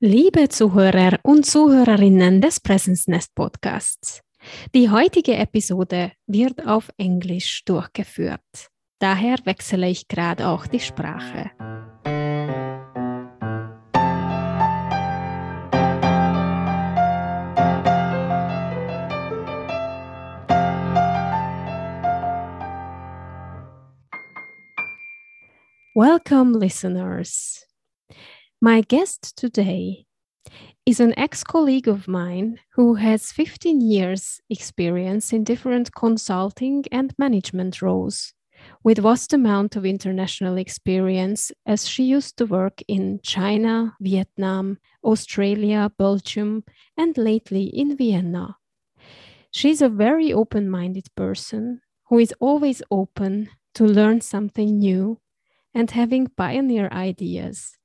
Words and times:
Liebe 0.00 0.48
Zuhörer 0.48 1.18
und 1.24 1.44
Zuhörerinnen 1.44 2.40
des 2.40 2.60
Presence 2.60 3.08
Nest 3.08 3.34
Podcasts. 3.34 4.20
Die 4.72 4.90
heutige 4.90 5.34
Episode 5.34 6.12
wird 6.28 6.64
auf 6.64 6.88
Englisch 6.98 7.64
durchgeführt. 7.64 8.68
Daher 9.00 9.38
wechsle 9.42 9.88
ich 9.88 10.06
gerade 10.06 10.46
auch 10.46 10.68
die 10.68 10.78
Sprache. 10.78 11.50
Welcome, 25.92 26.56
listeners. 26.56 27.67
My 28.60 28.80
guest 28.80 29.36
today 29.36 30.06
is 30.84 30.98
an 30.98 31.16
ex 31.16 31.44
colleague 31.44 31.86
of 31.86 32.08
mine 32.08 32.58
who 32.74 32.94
has 32.96 33.30
15 33.30 33.80
years' 33.80 34.40
experience 34.50 35.32
in 35.32 35.44
different 35.44 35.94
consulting 35.94 36.82
and 36.90 37.14
management 37.16 37.80
roles, 37.80 38.32
with 38.82 38.98
vast 38.98 39.32
amount 39.32 39.76
of 39.76 39.86
international 39.86 40.58
experience 40.58 41.52
as 41.66 41.86
she 41.86 42.02
used 42.02 42.36
to 42.38 42.46
work 42.46 42.82
in 42.88 43.20
China, 43.22 43.94
Vietnam, 44.00 44.78
Australia, 45.04 45.92
Belgium, 45.96 46.64
and 46.96 47.16
lately 47.16 47.66
in 47.66 47.96
Vienna. 47.96 48.56
She's 49.52 49.80
a 49.80 49.88
very 49.88 50.32
open 50.32 50.68
minded 50.68 51.06
person 51.14 51.80
who 52.08 52.18
is 52.18 52.34
always 52.40 52.82
open 52.90 53.50
to 53.74 53.84
learn 53.84 54.20
something 54.20 54.80
new 54.80 55.20
and 55.72 55.92
having 55.92 56.26
pioneer 56.26 56.88
ideas 56.90 57.77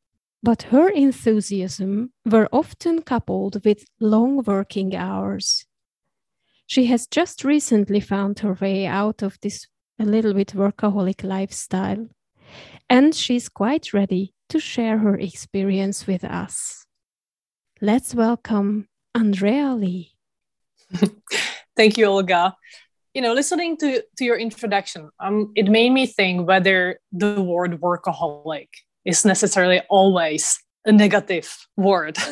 but 0.43 0.63
her 0.63 0.89
enthusiasm 0.89 2.11
were 2.25 2.49
often 2.51 3.01
coupled 3.01 3.63
with 3.63 3.85
long 4.01 4.43
working 4.43 4.93
hours. 4.93 5.65
She 6.67 6.85
has 6.87 7.07
just 7.07 7.45
recently 7.45 8.01
found 8.01 8.39
her 8.39 8.53
way 8.53 8.85
out 8.85 9.21
of 9.21 9.37
this 9.41 9.65
a 9.99 10.03
little 10.03 10.33
bit 10.33 10.49
workaholic 10.49 11.23
lifestyle, 11.23 12.09
and 12.89 13.15
she's 13.15 13.47
quite 13.47 13.93
ready 13.93 14.33
to 14.49 14.59
share 14.59 14.97
her 14.97 15.17
experience 15.17 16.05
with 16.07 16.25
us. 16.25 16.85
Let's 17.81 18.13
welcome 18.13 18.87
Andrea 19.15 19.73
Lee. 19.73 20.11
Thank 21.77 21.97
you, 21.97 22.05
Olga. 22.05 22.53
You 23.13 23.21
know, 23.21 23.33
listening 23.33 23.77
to, 23.77 24.03
to 24.17 24.25
your 24.25 24.37
introduction, 24.37 25.09
um, 25.19 25.53
it 25.55 25.69
made 25.69 25.91
me 25.91 26.05
think 26.05 26.47
whether 26.47 26.99
the 27.11 27.41
word 27.41 27.79
workaholic 27.79 28.69
is 29.05 29.25
necessarily 29.25 29.81
always 29.89 30.59
a 30.85 30.91
negative 30.91 31.67
word. 31.77 32.17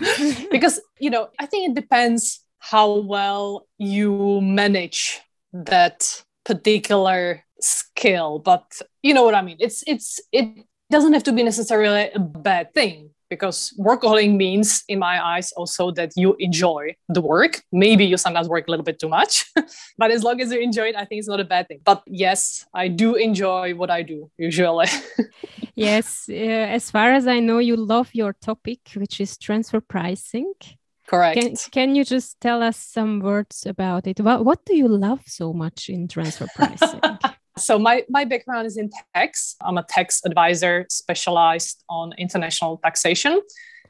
Because 0.50 0.80
you 0.98 1.10
know 1.10 1.28
i 1.38 1.46
think 1.46 1.70
it 1.70 1.74
depends 1.74 2.44
how 2.58 2.98
well 3.00 3.66
you 3.78 4.40
manage 4.40 5.20
that 5.52 6.22
particular 6.44 7.44
skill 7.60 8.38
but 8.38 8.80
you 9.02 9.14
know 9.14 9.24
what 9.24 9.34
i 9.34 9.42
mean? 9.42 9.56
It's 9.60 9.82
it's 9.86 10.20
it 10.32 10.46
doesn't 10.90 11.12
have 11.12 11.24
to 11.24 11.32
be 11.32 11.42
necessarily 11.42 12.10
a 12.14 12.18
bad 12.18 12.74
thing 12.74 13.10
because 13.34 13.58
workaholic 13.88 14.30
means 14.44 14.68
in 14.92 14.98
my 15.08 15.16
eyes 15.32 15.48
also 15.60 15.90
that 15.98 16.10
you 16.22 16.36
enjoy 16.38 16.82
the 17.16 17.22
work. 17.34 17.62
Maybe 17.84 18.04
you 18.04 18.16
sometimes 18.16 18.48
work 18.54 18.64
a 18.68 18.70
little 18.72 18.84
bit 18.90 18.98
too 19.02 19.08
much 19.08 19.32
but 19.98 20.10
as 20.10 20.22
long 20.26 20.40
as 20.42 20.52
you 20.52 20.60
enjoy 20.68 20.86
it 20.92 20.96
i 21.02 21.04
think 21.06 21.18
it's 21.20 21.32
not 21.34 21.40
a 21.40 21.50
bad 21.54 21.64
thing. 21.68 21.80
But 21.90 22.02
yes 22.06 22.66
i 22.82 22.88
do 22.88 23.08
enjoy 23.14 23.74
what 23.80 23.90
i 23.98 24.02
do 24.02 24.30
usually. 24.38 24.90
Yes 25.74 26.26
uh, 26.28 26.66
as 26.78 26.90
far 26.90 27.08
as 27.18 27.26
i 27.26 27.38
know 27.40 27.58
you 27.58 27.76
love 27.76 28.08
your 28.12 28.32
topic 28.48 28.80
which 29.00 29.20
is 29.20 29.38
transfer 29.38 29.80
pricing. 29.80 30.52
Correct. 31.06 31.36
Can, 31.38 31.56
can 31.76 31.88
you 31.96 32.04
just 32.04 32.40
tell 32.40 32.62
us 32.62 32.76
some 32.76 33.20
words 33.20 33.66
about 33.66 34.06
it? 34.06 34.20
What, 34.20 34.44
what 34.44 34.64
do 34.64 34.74
you 34.76 34.88
love 34.88 35.22
so 35.26 35.52
much 35.52 35.88
in 35.88 36.08
transfer 36.08 36.46
pricing 36.56 37.00
So 37.58 37.78
my, 37.78 38.04
my 38.08 38.24
background 38.24 38.66
is 38.66 38.76
in 38.76 38.90
tax. 39.14 39.56
I'm 39.60 39.78
a 39.78 39.84
tax 39.88 40.22
advisor 40.24 40.86
specialized 40.88 41.84
on 41.88 42.12
international 42.18 42.78
taxation. 42.78 43.40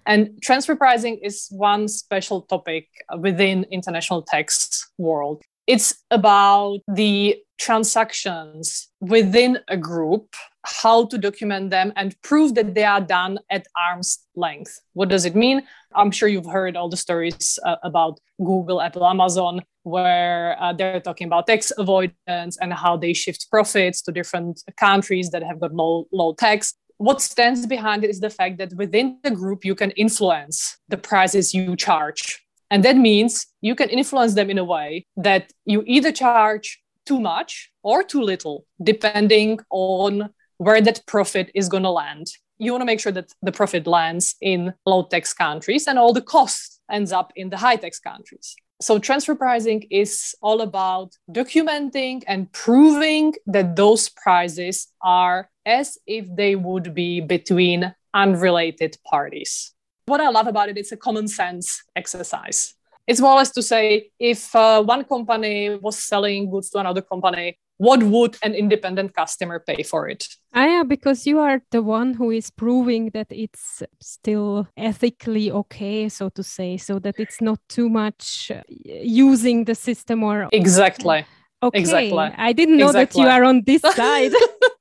And 0.06 0.42
transfer 0.42 0.74
pricing 0.74 1.18
is 1.22 1.46
one 1.50 1.86
special 1.86 2.42
topic 2.42 2.88
within 3.18 3.64
international 3.70 4.22
tax 4.22 4.90
world. 4.98 5.42
It's 5.68 5.94
about 6.10 6.80
the 6.88 7.36
transactions 7.58 8.88
within 9.00 9.60
a 9.68 9.76
group, 9.76 10.34
how 10.64 11.06
to 11.06 11.18
document 11.18 11.70
them 11.70 11.92
and 11.94 12.20
prove 12.22 12.56
that 12.56 12.74
they 12.74 12.82
are 12.82 13.00
done 13.00 13.38
at 13.48 13.68
arm's 13.76 14.18
length. 14.34 14.80
What 14.94 15.08
does 15.08 15.24
it 15.24 15.36
mean? 15.36 15.62
I'm 15.94 16.10
sure 16.10 16.28
you've 16.28 16.46
heard 16.46 16.76
all 16.76 16.88
the 16.88 16.96
stories 16.96 17.60
uh, 17.64 17.76
about 17.84 18.18
Google, 18.38 18.80
Apple, 18.80 19.06
Amazon, 19.06 19.62
where 19.82 20.56
uh, 20.60 20.72
they're 20.72 21.00
talking 21.00 21.26
about 21.26 21.46
tax 21.46 21.72
avoidance 21.76 22.56
and 22.60 22.72
how 22.72 22.96
they 22.96 23.12
shift 23.12 23.50
profits 23.50 24.02
to 24.02 24.12
different 24.12 24.62
countries 24.76 25.30
that 25.30 25.42
have 25.42 25.60
got 25.60 25.74
low, 25.74 26.06
low 26.12 26.34
tax. 26.34 26.74
What 26.98 27.20
stands 27.20 27.66
behind 27.66 28.04
it 28.04 28.10
is 28.10 28.20
the 28.20 28.30
fact 28.30 28.58
that 28.58 28.72
within 28.76 29.18
the 29.22 29.30
group, 29.30 29.64
you 29.64 29.74
can 29.74 29.90
influence 29.92 30.78
the 30.88 30.96
prices 30.96 31.52
you 31.52 31.74
charge. 31.74 32.44
And 32.70 32.84
that 32.84 32.96
means 32.96 33.46
you 33.60 33.74
can 33.74 33.90
influence 33.90 34.34
them 34.34 34.48
in 34.48 34.58
a 34.58 34.64
way 34.64 35.04
that 35.16 35.52
you 35.64 35.82
either 35.86 36.12
charge 36.12 36.80
too 37.04 37.20
much 37.20 37.70
or 37.82 38.02
too 38.02 38.22
little, 38.22 38.64
depending 38.82 39.58
on 39.70 40.30
where 40.58 40.80
that 40.80 41.04
profit 41.06 41.50
is 41.54 41.68
going 41.68 41.82
to 41.82 41.90
land. 41.90 42.28
You 42.58 42.70
want 42.72 42.82
to 42.82 42.86
make 42.86 43.00
sure 43.00 43.12
that 43.12 43.32
the 43.42 43.50
profit 43.52 43.86
lands 43.86 44.36
in 44.40 44.72
low 44.86 45.02
tax 45.02 45.34
countries 45.34 45.88
and 45.88 45.98
all 45.98 46.12
the 46.12 46.22
cost 46.22 46.80
ends 46.90 47.10
up 47.10 47.32
in 47.34 47.50
the 47.50 47.56
high 47.56 47.76
tax 47.76 47.98
countries. 47.98 48.54
So, 48.82 48.98
transfer 48.98 49.36
pricing 49.36 49.84
is 49.90 50.34
all 50.42 50.60
about 50.60 51.12
documenting 51.30 52.24
and 52.26 52.50
proving 52.50 53.32
that 53.46 53.76
those 53.76 54.08
prices 54.08 54.88
are 55.00 55.48
as 55.64 55.98
if 56.04 56.26
they 56.34 56.56
would 56.56 56.92
be 56.92 57.20
between 57.20 57.94
unrelated 58.12 58.96
parties. 59.08 59.72
What 60.06 60.20
I 60.20 60.30
love 60.30 60.48
about 60.48 60.68
it, 60.68 60.76
it's 60.76 60.90
a 60.90 60.96
common 60.96 61.28
sense 61.28 61.84
exercise. 61.94 62.74
It's 63.06 63.20
more 63.20 63.30
or 63.30 63.36
less 63.36 63.52
to 63.52 63.62
say 63.62 64.10
if 64.18 64.52
uh, 64.56 64.82
one 64.82 65.04
company 65.04 65.76
was 65.80 65.98
selling 65.98 66.50
goods 66.50 66.68
to 66.70 66.78
another 66.78 67.02
company, 67.02 67.58
what 67.82 68.00
would 68.04 68.36
an 68.44 68.54
independent 68.54 69.12
customer 69.12 69.58
pay 69.58 69.82
for 69.82 70.08
it? 70.08 70.28
Ah, 70.54 70.66
yeah, 70.66 70.82
because 70.84 71.26
you 71.26 71.40
are 71.40 71.60
the 71.72 71.82
one 71.82 72.14
who 72.14 72.30
is 72.30 72.48
proving 72.48 73.10
that 73.10 73.26
it's 73.30 73.82
still 74.00 74.68
ethically 74.76 75.50
okay, 75.50 76.08
so 76.08 76.28
to 76.28 76.44
say, 76.44 76.76
so 76.76 77.00
that 77.00 77.16
it's 77.18 77.40
not 77.40 77.58
too 77.68 77.88
much 77.88 78.52
uh, 78.54 78.62
using 78.70 79.64
the 79.64 79.74
system 79.74 80.22
or. 80.22 80.48
Exactly. 80.52 81.26
Okay. 81.60 81.78
Exactly. 81.78 82.30
I 82.48 82.52
didn't 82.52 82.76
know 82.76 82.90
exactly. 82.90 83.24
that 83.24 83.28
you 83.28 83.34
are 83.34 83.42
on 83.42 83.62
this 83.66 83.82
side. 83.96 84.32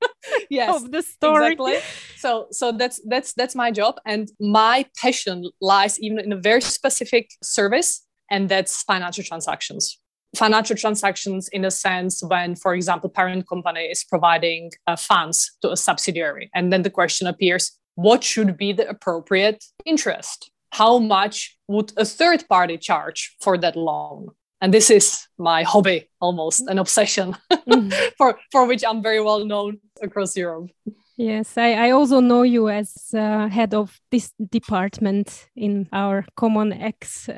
yes, 0.52 0.76
of 0.76 0.92
the 0.92 1.02
story. 1.02 1.54
Exactly. 1.54 1.78
So 2.18 2.48
so 2.52 2.72
that's 2.72 3.02
that's 3.10 3.34
that's 3.34 3.56
my 3.56 3.72
job 3.72 3.96
and 4.06 4.30
my 4.40 4.86
passion 5.02 5.50
lies 5.60 6.00
even 6.00 6.20
in 6.20 6.32
a 6.34 6.38
very 6.50 6.62
specific 6.62 7.32
service 7.42 8.06
and 8.30 8.48
that's 8.48 8.84
financial 8.84 9.24
transactions 9.24 9.98
financial 10.36 10.76
transactions 10.76 11.48
in 11.50 11.66
a 11.66 11.72
sense 11.72 12.24
when, 12.24 12.56
for 12.56 12.74
example, 12.74 13.10
parent 13.10 13.48
company 13.48 13.82
is 13.82 14.04
providing 14.04 14.72
uh, 14.88 14.96
funds 14.96 15.52
to 15.62 15.72
a 15.72 15.78
subsidiary. 15.78 16.50
And 16.56 16.72
then 16.72 16.84
the 16.84 16.90
question 16.90 17.28
appears, 17.28 17.78
what 17.96 18.24
should 18.24 18.58
be 18.58 18.74
the 18.74 18.88
appropriate 18.88 19.64
interest? 19.86 20.52
How 20.72 21.00
much 21.00 21.58
would 21.68 21.92
a 21.98 22.06
third 22.06 22.48
party 22.48 22.78
charge 22.78 23.36
for 23.42 23.58
that 23.58 23.76
loan? 23.76 24.30
And 24.62 24.74
this 24.74 24.90
is 24.90 25.28
my 25.38 25.64
hobby, 25.64 26.08
almost 26.22 26.62
an 26.68 26.78
obsession 26.78 27.36
mm-hmm. 27.52 27.90
for, 28.18 28.40
for 28.52 28.68
which 28.68 28.84
I'm 28.88 29.02
very 29.02 29.22
well 29.22 29.44
known 29.44 29.80
across 30.02 30.38
Europe. 30.38 30.70
Yes, 31.18 31.58
I, 31.58 31.74
I 31.74 31.92
also 31.92 32.20
know 32.20 32.42
you 32.44 32.70
as 32.70 33.14
uh, 33.14 33.48
head 33.48 33.74
of 33.74 34.00
this 34.10 34.32
department 34.50 35.50
in 35.56 35.88
our 35.92 36.26
common 36.36 36.74
ex 36.74 37.30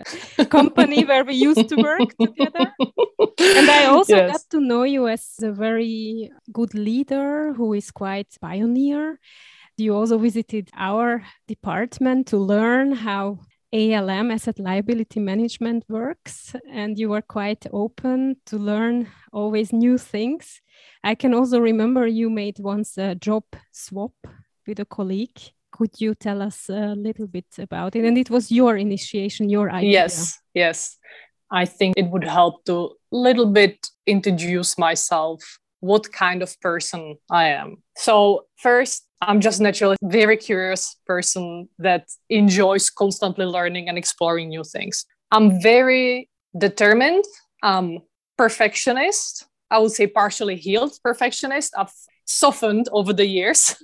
company 0.49 1.03
where 1.05 1.25
we 1.25 1.33
used 1.33 1.67
to 1.69 1.77
work 1.77 2.15
together. 2.21 2.71
And 3.55 3.69
I 3.69 3.85
also 3.87 4.15
yes. 4.15 4.31
got 4.31 4.41
to 4.51 4.61
know 4.61 4.83
you 4.83 5.07
as 5.07 5.35
a 5.41 5.51
very 5.51 6.31
good 6.51 6.73
leader 6.73 7.53
who 7.53 7.73
is 7.73 7.91
quite 7.91 8.27
pioneer. 8.39 9.19
You 9.77 9.95
also 9.95 10.17
visited 10.17 10.69
our 10.77 11.23
department 11.47 12.27
to 12.27 12.37
learn 12.37 12.91
how 12.91 13.39
ALM, 13.73 14.29
asset 14.29 14.59
liability 14.59 15.19
management, 15.19 15.83
works, 15.89 16.55
and 16.71 16.99
you 16.99 17.09
were 17.09 17.23
quite 17.23 17.65
open 17.73 18.35
to 18.45 18.57
learn 18.57 19.07
always 19.31 19.73
new 19.73 19.97
things. 19.97 20.61
I 21.03 21.15
can 21.15 21.33
also 21.33 21.59
remember 21.59 22.05
you 22.05 22.29
made 22.29 22.59
once 22.59 22.99
a 22.99 23.15
job 23.15 23.43
swap 23.71 24.13
with 24.67 24.79
a 24.79 24.85
colleague. 24.85 25.39
Could 25.71 25.99
you 25.99 26.13
tell 26.13 26.43
us 26.43 26.69
a 26.69 26.93
little 26.93 27.25
bit 27.25 27.47
about 27.57 27.95
it? 27.95 28.05
And 28.05 28.15
it 28.15 28.29
was 28.29 28.51
your 28.51 28.77
initiation, 28.77 29.49
your 29.49 29.71
idea. 29.71 29.91
Yes, 29.91 30.39
yes. 30.53 30.97
I 31.49 31.65
think 31.65 31.95
it 31.97 32.11
would 32.11 32.25
help 32.25 32.65
to 32.65 32.91
a 33.11 33.15
little 33.15 33.47
bit 33.47 33.87
introduce 34.05 34.77
myself, 34.77 35.41
what 35.79 36.13
kind 36.13 36.43
of 36.43 36.59
person 36.61 37.17
I 37.31 37.49
am. 37.49 37.77
So, 37.97 38.45
first, 38.55 39.02
I'm 39.21 39.39
just 39.39 39.61
naturally 39.61 39.95
very 40.01 40.37
curious 40.37 40.97
person 41.05 41.69
that 41.79 42.07
enjoys 42.29 42.89
constantly 42.89 43.45
learning 43.45 43.89
and 43.89 43.97
exploring 43.97 44.49
new 44.49 44.63
things. 44.63 45.05
I'm 45.31 45.61
very 45.61 46.29
determined, 46.57 47.23
um, 47.63 47.99
perfectionist. 48.37 49.45
I 49.71 49.79
would 49.79 49.91
say 49.91 50.07
partially 50.07 50.55
healed 50.55 50.93
perfectionist. 51.03 51.73
I've 51.77 51.93
softened 52.25 52.89
over 52.91 53.13
the 53.13 53.25
years. 53.25 53.75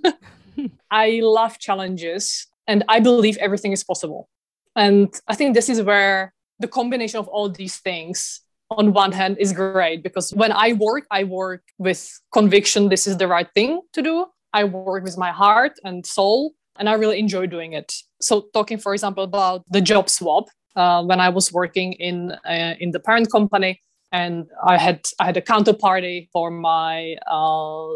I 0.91 1.21
love 1.23 1.57
challenges 1.57 2.47
and 2.67 2.83
I 2.87 2.99
believe 2.99 3.37
everything 3.37 3.71
is 3.71 3.83
possible. 3.83 4.29
And 4.75 5.13
I 5.27 5.35
think 5.35 5.55
this 5.55 5.69
is 5.69 5.81
where 5.81 6.33
the 6.59 6.67
combination 6.67 7.19
of 7.19 7.27
all 7.27 7.49
these 7.49 7.77
things 7.77 8.41
on 8.69 8.93
one 8.93 9.11
hand 9.11 9.37
is 9.39 9.51
great 9.51 10.03
because 10.03 10.31
when 10.33 10.51
I 10.51 10.73
work, 10.73 11.05
I 11.09 11.23
work 11.23 11.63
with 11.77 12.21
conviction 12.31 12.89
this 12.89 13.07
is 13.07 13.17
the 13.17 13.27
right 13.27 13.47
thing 13.55 13.81
to 13.93 14.01
do. 14.01 14.27
I 14.53 14.63
work 14.63 15.03
with 15.03 15.17
my 15.17 15.31
heart 15.31 15.73
and 15.83 16.05
soul, 16.05 16.53
and 16.77 16.89
I 16.89 16.93
really 16.93 17.19
enjoy 17.19 17.47
doing 17.47 17.73
it. 17.73 17.93
So, 18.21 18.47
talking, 18.53 18.77
for 18.77 18.93
example, 18.93 19.23
about 19.23 19.63
the 19.69 19.81
job 19.81 20.09
swap, 20.09 20.45
uh, 20.75 21.03
when 21.03 21.19
I 21.19 21.29
was 21.29 21.51
working 21.51 21.93
in 21.93 22.31
uh, 22.47 22.75
in 22.79 22.91
the 22.91 22.99
parent 22.99 23.31
company, 23.31 23.81
and 24.11 24.45
I 24.65 24.77
had 24.77 25.05
I 25.19 25.25
had 25.25 25.37
a 25.37 25.41
counterparty 25.41 26.29
for 26.31 26.49
my 26.51 27.15
uh, 27.29 27.87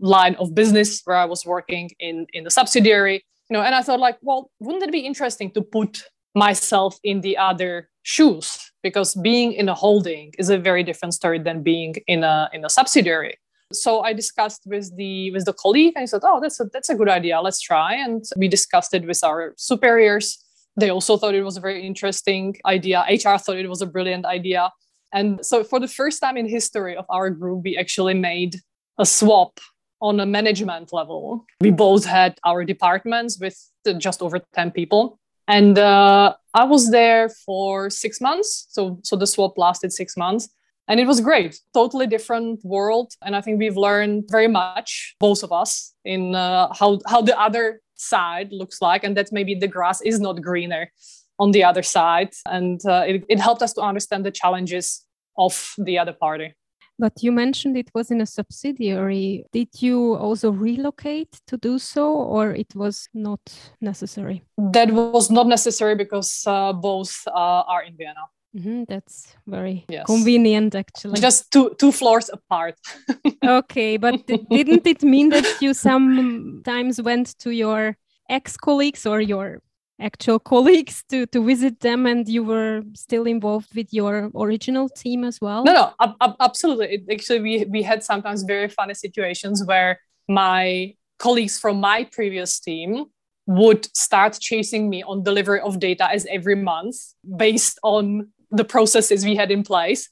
line 0.00 0.34
of 0.36 0.54
business 0.54 1.02
where 1.04 1.16
I 1.16 1.24
was 1.24 1.44
working 1.46 1.90
in 1.98 2.26
in 2.32 2.44
the 2.44 2.50
subsidiary, 2.50 3.24
you 3.48 3.54
know, 3.54 3.62
and 3.62 3.74
I 3.74 3.82
thought 3.82 4.00
like, 4.00 4.18
well, 4.22 4.50
wouldn't 4.60 4.84
it 4.84 4.92
be 4.92 5.00
interesting 5.00 5.50
to 5.52 5.62
put 5.62 6.04
myself 6.34 6.98
in 7.02 7.22
the 7.22 7.36
other 7.38 7.88
shoes 8.02 8.70
because 8.82 9.14
being 9.16 9.52
in 9.52 9.68
a 9.68 9.74
holding 9.74 10.32
is 10.38 10.50
a 10.50 10.58
very 10.58 10.82
different 10.82 11.14
story 11.14 11.38
than 11.38 11.62
being 11.62 11.94
in 12.06 12.24
a 12.24 12.48
in 12.52 12.64
a 12.64 12.68
subsidiary 12.68 13.36
so 13.72 14.00
i 14.02 14.12
discussed 14.12 14.62
with 14.66 14.94
the 14.96 15.30
with 15.32 15.44
the 15.44 15.52
colleague 15.52 15.92
and 15.96 16.02
he 16.02 16.06
said 16.06 16.20
oh 16.24 16.40
that's 16.40 16.60
a 16.60 16.66
that's 16.72 16.90
a 16.90 16.94
good 16.94 17.08
idea. 17.08 17.40
Let's 17.40 17.60
try. 17.60 17.94
And 17.94 18.24
we 18.36 18.48
discussed 18.48 18.92
it 18.94 19.06
with 19.06 19.22
our 19.24 19.54
superiors. 19.56 20.44
They 20.78 20.90
also 20.90 21.16
thought 21.16 21.34
it 21.34 21.42
was 21.42 21.56
a 21.56 21.60
very 21.60 21.86
interesting 21.86 22.56
idea. 22.66 23.04
Hr 23.08 23.38
thought 23.38 23.56
it 23.56 23.68
was 23.68 23.82
a 23.82 23.86
brilliant 23.86 24.26
idea. 24.26 24.70
And 25.12 25.44
so 25.44 25.64
for 25.64 25.80
the 25.80 25.88
first 25.88 26.20
time 26.20 26.36
in 26.36 26.48
history 26.48 26.96
of 26.96 27.06
our 27.08 27.30
group 27.30 27.64
we 27.64 27.76
actually 27.76 28.14
made 28.14 28.56
a 28.98 29.06
swap 29.06 29.58
on 30.00 30.20
a 30.20 30.26
management 30.26 30.92
level. 30.92 31.46
We 31.60 31.70
both 31.70 32.04
had 32.04 32.38
our 32.44 32.64
departments 32.64 33.38
with 33.40 33.56
just 33.98 34.20
over 34.20 34.40
10 34.54 34.72
people. 34.72 35.18
And 35.48 35.78
uh, 35.78 36.34
I 36.52 36.64
was 36.64 36.90
there 36.90 37.30
for 37.46 37.88
six 37.88 38.20
months. 38.20 38.66
So, 38.68 38.98
so 39.02 39.16
the 39.16 39.26
swap 39.26 39.56
lasted 39.56 39.92
six 39.92 40.16
months. 40.16 40.48
And 40.88 41.00
it 41.00 41.06
was 41.06 41.20
great, 41.20 41.60
totally 41.74 42.06
different 42.06 42.64
world. 42.64 43.12
And 43.22 43.34
I 43.34 43.40
think 43.40 43.58
we've 43.58 43.76
learned 43.76 44.24
very 44.30 44.48
much, 44.48 45.16
both 45.18 45.42
of 45.42 45.52
us, 45.52 45.94
in 46.04 46.34
uh, 46.34 46.72
how, 46.72 47.00
how 47.08 47.22
the 47.22 47.38
other 47.38 47.80
side 47.96 48.52
looks 48.52 48.80
like. 48.80 49.02
And 49.02 49.16
that 49.16 49.32
maybe 49.32 49.54
the 49.54 49.68
grass 49.68 50.00
is 50.00 50.20
not 50.20 50.40
greener 50.42 50.92
on 51.38 51.50
the 51.50 51.64
other 51.64 51.82
side. 51.82 52.30
And 52.46 52.80
uh, 52.86 53.04
it, 53.06 53.24
it 53.28 53.40
helped 53.40 53.62
us 53.62 53.72
to 53.74 53.80
understand 53.80 54.24
the 54.24 54.30
challenges 54.30 55.04
of 55.36 55.74
the 55.76 55.98
other 55.98 56.12
party. 56.12 56.54
But 56.98 57.22
you 57.22 57.30
mentioned 57.30 57.76
it 57.76 57.90
was 57.94 58.10
in 58.10 58.22
a 58.22 58.26
subsidiary. 58.26 59.44
Did 59.52 59.68
you 59.80 60.14
also 60.14 60.50
relocate 60.50 61.40
to 61.46 61.58
do 61.58 61.78
so, 61.78 62.10
or 62.10 62.52
it 62.52 62.74
was 62.74 63.06
not 63.12 63.40
necessary? 63.82 64.44
That 64.56 64.90
was 64.90 65.30
not 65.30 65.46
necessary 65.46 65.94
because 65.94 66.42
uh, 66.46 66.72
both 66.72 67.22
uh, 67.26 67.32
are 67.68 67.82
in 67.82 67.96
Vienna. 67.98 68.22
Mm-hmm, 68.56 68.84
that's 68.88 69.36
very 69.46 69.84
yes. 69.88 70.06
convenient, 70.06 70.74
actually. 70.74 71.20
Just 71.20 71.50
two 71.50 71.74
two 71.78 71.92
floors 71.92 72.30
apart. 72.32 72.76
okay, 73.44 73.98
but 73.98 74.26
didn't 74.26 74.86
it 74.86 75.02
mean 75.02 75.28
that 75.28 75.60
you 75.60 75.74
sometimes 75.74 77.02
went 77.02 77.38
to 77.40 77.50
your 77.50 77.96
ex 78.30 78.56
colleagues 78.56 79.04
or 79.04 79.20
your 79.20 79.60
actual 80.00 80.38
colleagues 80.38 81.04
to 81.08 81.26
to 81.26 81.44
visit 81.44 81.80
them 81.80 82.06
and 82.06 82.28
you 82.28 82.44
were 82.44 82.82
still 82.94 83.24
involved 83.24 83.74
with 83.74 83.92
your 83.92 84.30
original 84.36 84.90
team 84.90 85.24
as 85.24 85.40
well 85.40 85.64
no 85.64 85.72
no 85.72 85.92
ab- 86.02 86.16
ab- 86.20 86.36
absolutely 86.38 86.86
it, 86.86 87.02
actually 87.10 87.40
we 87.40 87.64
we 87.70 87.82
had 87.82 88.04
sometimes 88.04 88.42
very 88.42 88.68
funny 88.68 88.92
situations 88.92 89.64
where 89.64 89.98
my 90.28 90.92
colleagues 91.18 91.58
from 91.58 91.80
my 91.80 92.04
previous 92.12 92.60
team 92.60 93.06
would 93.46 93.88
start 93.96 94.36
chasing 94.40 94.90
me 94.90 95.02
on 95.04 95.22
delivery 95.22 95.60
of 95.60 95.78
data 95.78 96.10
as 96.10 96.26
every 96.26 96.56
month 96.56 96.96
based 97.36 97.78
on 97.82 98.28
the 98.50 98.64
processes 98.64 99.24
we 99.24 99.36
had 99.36 99.50
in 99.50 99.62
place 99.62 100.08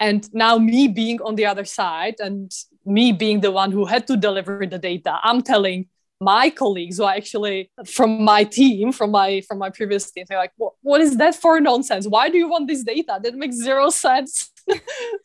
and 0.00 0.32
now 0.34 0.58
me 0.58 0.88
being 0.88 1.20
on 1.22 1.34
the 1.36 1.46
other 1.46 1.64
side 1.64 2.16
and 2.18 2.52
me 2.84 3.12
being 3.12 3.40
the 3.40 3.50
one 3.50 3.70
who 3.70 3.84
had 3.84 4.06
to 4.06 4.16
deliver 4.16 4.66
the 4.66 4.78
data 4.78 5.18
i'm 5.22 5.42
telling 5.42 5.86
my 6.20 6.48
colleagues 6.50 6.98
who 6.98 7.04
are 7.04 7.14
actually 7.14 7.70
from 7.86 8.22
my 8.24 8.44
team, 8.44 8.92
from 8.92 9.10
my 9.10 9.40
from 9.42 9.58
my 9.58 9.70
previous 9.70 10.10
team, 10.10 10.24
they're 10.28 10.38
like, 10.38 10.52
what, 10.56 10.72
what 10.82 11.00
is 11.00 11.16
that 11.18 11.34
for 11.34 11.60
nonsense? 11.60 12.06
Why 12.06 12.28
do 12.28 12.38
you 12.38 12.48
want 12.48 12.68
this 12.68 12.82
data? 12.82 13.18
That 13.22 13.34
makes 13.34 13.56
zero 13.56 13.90
sense. 13.90 14.50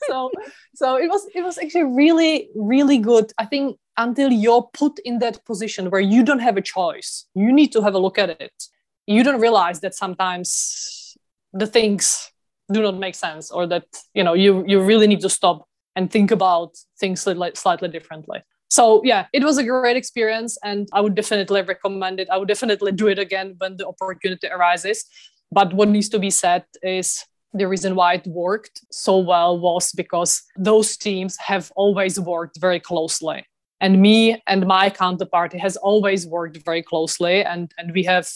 so 0.07 0.31
so 0.75 0.97
it 0.97 1.07
was 1.07 1.27
it 1.33 1.41
was 1.41 1.57
actually 1.57 1.85
really, 1.85 2.49
really 2.55 2.97
good. 2.97 3.31
I 3.37 3.45
think 3.45 3.77
until 3.97 4.31
you're 4.31 4.69
put 4.73 4.99
in 5.05 5.19
that 5.19 5.45
position 5.45 5.89
where 5.89 6.01
you 6.01 6.23
don't 6.23 6.39
have 6.39 6.57
a 6.57 6.61
choice, 6.61 7.25
you 7.35 7.51
need 7.51 7.71
to 7.73 7.81
have 7.81 7.93
a 7.93 7.99
look 7.99 8.17
at 8.17 8.29
it. 8.29 8.63
You 9.07 9.23
don't 9.23 9.41
realize 9.41 9.79
that 9.81 9.95
sometimes 9.95 11.15
the 11.53 11.67
things 11.67 12.31
do 12.71 12.81
not 12.81 12.97
make 12.97 13.15
sense 13.15 13.51
or 13.51 13.67
that 13.67 13.85
you 14.13 14.23
know 14.23 14.33
you 14.33 14.63
you 14.67 14.81
really 14.81 15.07
need 15.07 15.21
to 15.21 15.29
stop 15.29 15.67
and 15.95 16.11
think 16.11 16.31
about 16.31 16.77
things 16.99 17.21
slightly, 17.21 17.51
slightly 17.55 17.89
differently. 17.89 18.39
So 18.69 19.01
yeah 19.03 19.25
it 19.33 19.43
was 19.43 19.57
a 19.57 19.63
great 19.63 19.97
experience 19.97 20.57
and 20.63 20.87
i 20.93 21.01
would 21.01 21.15
definitely 21.15 21.61
recommend 21.61 22.19
it. 22.19 22.29
I 22.29 22.37
would 22.37 22.47
definitely 22.47 22.91
do 22.91 23.07
it 23.07 23.19
again 23.19 23.55
when 23.57 23.77
the 23.77 23.87
opportunity 23.87 24.47
arises. 24.47 25.05
But 25.51 25.73
what 25.73 25.89
needs 25.89 26.09
to 26.09 26.19
be 26.19 26.29
said 26.29 26.63
is 26.83 27.25
the 27.53 27.67
reason 27.67 27.95
why 27.95 28.13
it 28.15 28.27
worked 28.27 28.81
so 28.91 29.17
well 29.17 29.59
was 29.59 29.91
because 29.91 30.43
those 30.55 30.95
teams 30.95 31.35
have 31.37 31.71
always 31.75 32.19
worked 32.19 32.59
very 32.59 32.79
closely. 32.79 33.43
And 33.81 34.01
me 34.01 34.39
and 34.45 34.67
my 34.67 34.91
counterparty 34.91 35.59
has 35.59 35.75
always 35.77 36.27
worked 36.27 36.57
very 36.65 36.83
closely 36.83 37.43
and 37.43 37.71
and 37.77 37.91
we 37.93 38.03
have 38.03 38.27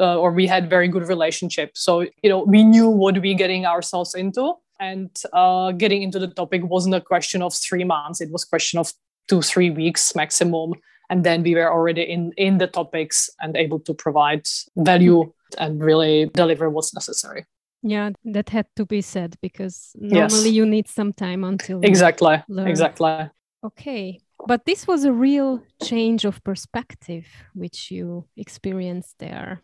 uh, 0.00 0.18
or 0.18 0.32
we 0.32 0.46
had 0.46 0.70
very 0.70 0.88
good 0.88 1.06
relationship. 1.06 1.76
So 1.76 2.00
you 2.22 2.30
know 2.30 2.42
we 2.42 2.64
knew 2.64 2.88
what 2.88 3.20
we 3.20 3.34
getting 3.34 3.66
ourselves 3.66 4.14
into. 4.14 4.54
And 4.80 5.10
uh, 5.34 5.72
getting 5.72 6.00
into 6.00 6.18
the 6.18 6.28
topic 6.28 6.62
wasn't 6.64 6.94
a 6.94 7.02
question 7.02 7.42
of 7.42 7.52
three 7.52 7.84
months. 7.84 8.22
It 8.22 8.30
was 8.32 8.46
question 8.46 8.80
of 8.80 8.90
two 9.28 9.42
three 9.42 9.70
weeks 9.70 10.14
maximum. 10.16 10.72
And 11.10 11.22
then 11.22 11.42
we 11.42 11.54
were 11.54 11.70
already 11.70 12.02
in 12.02 12.32
in 12.36 12.58
the 12.58 12.66
topics 12.66 13.28
and 13.40 13.56
able 13.56 13.80
to 13.80 13.94
provide 13.94 14.46
value 14.76 15.32
and 15.58 15.82
really 15.82 16.30
deliver 16.34 16.70
what's 16.70 16.94
necessary. 16.94 17.44
Yeah 17.82 18.10
that 18.24 18.48
had 18.50 18.66
to 18.76 18.86
be 18.86 19.00
said 19.02 19.36
because 19.42 19.92
normally 19.96 20.50
yes. 20.50 20.54
you 20.58 20.66
need 20.66 20.88
some 20.88 21.12
time 21.12 21.44
until 21.44 21.80
exactly. 21.82 22.42
exactly. 22.56 23.30
Okay. 23.64 24.20
But 24.46 24.64
this 24.64 24.86
was 24.86 25.04
a 25.04 25.12
real 25.12 25.62
change 25.82 26.24
of 26.24 26.42
perspective 26.42 27.26
which 27.54 27.90
you 27.90 28.26
experienced 28.36 29.16
there 29.18 29.62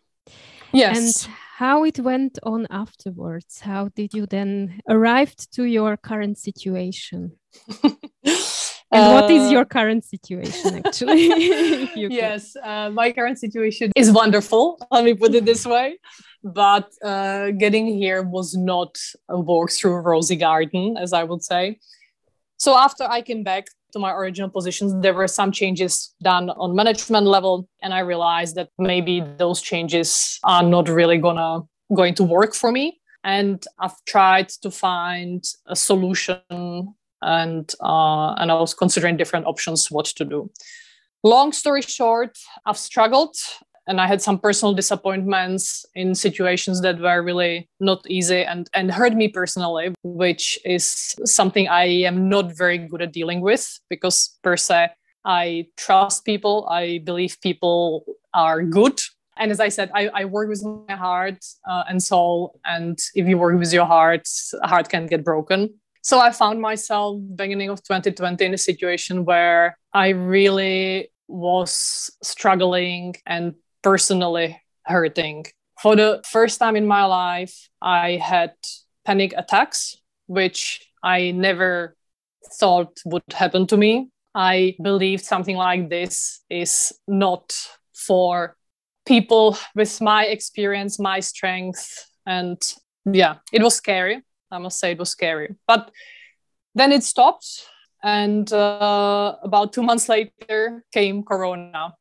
yes 0.73 0.97
and 0.97 1.33
how 1.57 1.83
it 1.83 1.99
went 1.99 2.37
on 2.43 2.67
afterwards 2.69 3.61
how 3.61 3.89
did 3.95 4.13
you 4.13 4.25
then 4.25 4.79
arrive 4.89 5.35
to 5.51 5.63
your 5.63 5.97
current 5.97 6.37
situation 6.37 7.31
And 8.91 9.05
uh, 9.05 9.11
what 9.11 9.29
is 9.29 9.51
your 9.51 9.63
uh, 9.63 9.65
current 9.65 10.05
situation, 10.05 10.75
actually? 10.75 11.89
yes, 12.09 12.55
uh, 12.63 12.89
my 12.89 13.11
current 13.11 13.37
situation 13.37 13.91
is 13.95 14.11
wonderful. 14.11 14.79
Let 14.91 15.03
me 15.03 15.13
put 15.13 15.35
it 15.35 15.43
this 15.43 15.65
way. 15.65 15.99
But 16.43 16.89
uh, 17.03 17.51
getting 17.51 17.87
here 17.87 18.23
was 18.23 18.55
not 18.55 18.97
a 19.27 19.39
walk 19.39 19.71
through 19.71 19.95
a 19.95 20.01
rosy 20.01 20.37
garden, 20.37 20.95
as 20.97 21.11
I 21.11 21.23
would 21.25 21.43
say. 21.43 21.79
So 22.57 22.77
after 22.77 23.03
I 23.03 23.21
came 23.21 23.43
back 23.43 23.67
to 23.93 23.99
my 23.99 24.11
original 24.11 24.49
positions, 24.49 24.93
there 25.01 25.13
were 25.13 25.27
some 25.27 25.51
changes 25.51 26.13
done 26.21 26.49
on 26.51 26.75
management 26.75 27.25
level, 27.25 27.67
and 27.81 27.93
I 27.93 27.99
realized 27.99 28.55
that 28.55 28.69
maybe 28.77 29.23
those 29.37 29.61
changes 29.61 30.39
are 30.43 30.63
not 30.63 30.89
really 30.89 31.17
gonna 31.17 31.61
going 31.95 32.15
to 32.15 32.23
work 32.23 32.53
for 32.53 32.71
me. 32.71 32.99
And 33.23 33.63
I've 33.79 33.95
tried 34.05 34.49
to 34.61 34.71
find 34.71 35.43
a 35.65 35.75
solution 35.75 36.93
and 37.21 37.73
uh, 37.81 38.33
and 38.33 38.51
I 38.51 38.55
was 38.55 38.73
considering 38.73 39.17
different 39.17 39.45
options 39.47 39.89
what 39.89 40.05
to 40.05 40.25
do. 40.25 40.51
Long 41.23 41.51
story 41.51 41.81
short, 41.81 42.37
I've 42.65 42.77
struggled 42.77 43.35
and 43.87 44.01
I 44.01 44.07
had 44.07 44.21
some 44.21 44.37
personal 44.37 44.73
disappointments 44.73 45.85
in 45.95 46.13
situations 46.13 46.81
that 46.81 46.99
were 46.99 47.23
really 47.23 47.69
not 47.79 48.05
easy 48.09 48.43
and, 48.43 48.69
and 48.73 48.91
hurt 48.91 49.13
me 49.13 49.29
personally, 49.29 49.95
which 50.03 50.59
is 50.65 51.15
something 51.25 51.67
I 51.69 51.85
am 52.03 52.27
not 52.27 52.55
very 52.55 52.77
good 52.77 53.01
at 53.01 53.13
dealing 53.13 53.41
with 53.41 53.79
because, 53.89 54.37
per 54.43 54.57
se, 54.57 54.89
I 55.23 55.67
trust 55.77 56.25
people. 56.25 56.67
I 56.69 56.99
believe 57.03 57.39
people 57.41 58.05
are 58.33 58.61
good. 58.61 59.01
And 59.37 59.51
as 59.51 59.59
I 59.59 59.69
said, 59.69 59.91
I, 59.93 60.09
I 60.13 60.25
work 60.25 60.49
with 60.49 60.63
my 60.87 60.95
heart 60.95 61.45
uh, 61.69 61.83
and 61.87 62.01
soul. 62.01 62.59
And 62.65 62.99
if 63.15 63.27
you 63.27 63.37
work 63.37 63.57
with 63.57 63.71
your 63.71 63.85
heart, 63.85 64.27
heart 64.63 64.89
can 64.89 65.05
get 65.05 65.23
broken. 65.23 65.75
So 66.01 66.19
I 66.19 66.31
found 66.31 66.61
myself 66.61 67.19
beginning 67.35 67.69
of 67.69 67.83
2020 67.83 68.45
in 68.45 68.53
a 68.53 68.57
situation 68.57 69.25
where 69.25 69.77
I 69.93 70.09
really 70.09 71.09
was 71.27 72.09
struggling 72.23 73.15
and 73.25 73.55
personally 73.87 74.61
hurting. 74.83 75.45
For 75.81 75.95
the 75.95 76.21
first 76.25 76.59
time 76.59 76.75
in 76.75 76.85
my 76.85 77.05
life, 77.05 77.69
I 77.81 78.17
had 78.17 78.51
panic 79.05 79.33
attacks, 79.37 79.95
which 80.25 80.85
I 81.01 81.31
never 81.31 81.95
thought 82.59 82.99
would 83.05 83.31
happen 83.31 83.65
to 83.67 83.77
me. 83.77 84.09
I 84.35 84.75
believed 84.83 85.23
something 85.23 85.55
like 85.55 85.89
this 85.89 86.41
is 86.49 86.99
not 87.07 87.55
for 87.93 88.57
people 89.05 89.57
with 89.73 90.01
my 90.01 90.25
experience, 90.25 90.99
my 90.99 91.21
strength. 91.21 91.83
And 92.25 92.59
yeah, 93.05 93.35
it 93.53 93.63
was 93.63 93.75
scary. 93.75 94.21
I 94.51 94.57
must 94.57 94.79
say 94.79 94.91
it 94.91 94.99
was 94.99 95.11
scary. 95.11 95.55
But 95.65 95.91
then 96.75 96.91
it 96.91 97.03
stopped. 97.03 97.47
And 98.03 98.51
uh, 98.51 99.37
about 99.43 99.71
two 99.71 99.83
months 99.83 100.09
later 100.09 100.83
came 100.91 101.23
Corona. 101.23 101.95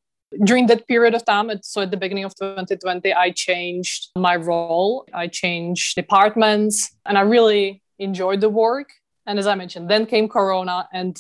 During 0.45 0.67
that 0.67 0.87
period 0.89 1.15
of 1.15 1.25
time, 1.25 1.51
so 1.63 1.83
at 1.83 1.91
the 1.91 1.97
beginning 1.97 2.25
of 2.25 2.35
2020, 2.35 3.15
I 3.15 3.31
changed 3.31 4.11
my 4.17 4.37
role. 4.37 5.07
I 5.15 5.29
changed 5.29 5.95
departments 5.95 6.91
and 7.05 7.17
I 7.17 7.23
really 7.23 7.83
enjoyed 7.99 8.41
the 8.41 8.49
work. 8.49 8.89
And 9.27 9.39
as 9.39 9.47
I 9.47 9.55
mentioned, 9.55 9.91
then 9.91 10.07
came 10.07 10.29
Corona, 10.29 10.89
and 10.93 11.17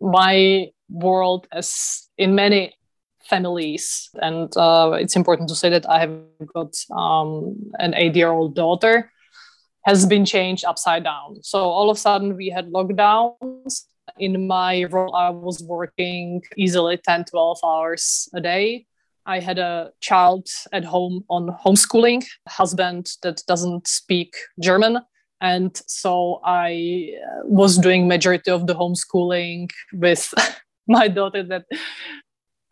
my 0.00 0.68
world, 0.88 1.46
as 1.52 2.08
in 2.16 2.34
many 2.34 2.74
families, 3.28 4.08
and 4.14 4.54
uh, 4.56 4.92
it's 4.98 5.14
important 5.14 5.48
to 5.50 5.54
say 5.54 5.68
that 5.68 5.88
I 5.88 6.00
have 6.00 6.18
got 6.54 6.74
um, 6.90 7.70
an 7.78 7.94
eight 7.94 8.16
year 8.16 8.30
old 8.30 8.54
daughter, 8.54 9.10
has 9.84 10.06
been 10.06 10.24
changed 10.24 10.64
upside 10.64 11.04
down. 11.04 11.42
So 11.42 11.58
all 11.58 11.90
of 11.90 11.96
a 11.96 12.00
sudden, 12.00 12.36
we 12.36 12.48
had 12.48 12.70
lockdowns. 12.70 13.84
In 14.18 14.46
my 14.46 14.84
role, 14.84 15.14
I 15.14 15.30
was 15.30 15.62
working 15.62 16.42
easily 16.56 16.96
10, 16.96 17.24
12 17.26 17.58
hours 17.64 18.28
a 18.34 18.40
day. 18.40 18.86
I 19.26 19.40
had 19.40 19.58
a 19.58 19.92
child 20.00 20.48
at 20.72 20.84
home 20.84 21.24
on 21.28 21.56
homeschooling, 21.64 22.24
husband 22.48 23.12
that 23.22 23.42
doesn't 23.46 23.86
speak 23.86 24.34
German. 24.60 25.00
And 25.40 25.80
so 25.86 26.40
i 26.44 27.14
uh, 27.26 27.40
was 27.44 27.78
doing 27.78 28.06
majority 28.06 28.50
of 28.50 28.66
the 28.66 28.74
homeschooling 28.74 29.70
with 29.92 30.32
my 30.88 31.08
daughter 31.08 31.42
that 31.44 31.64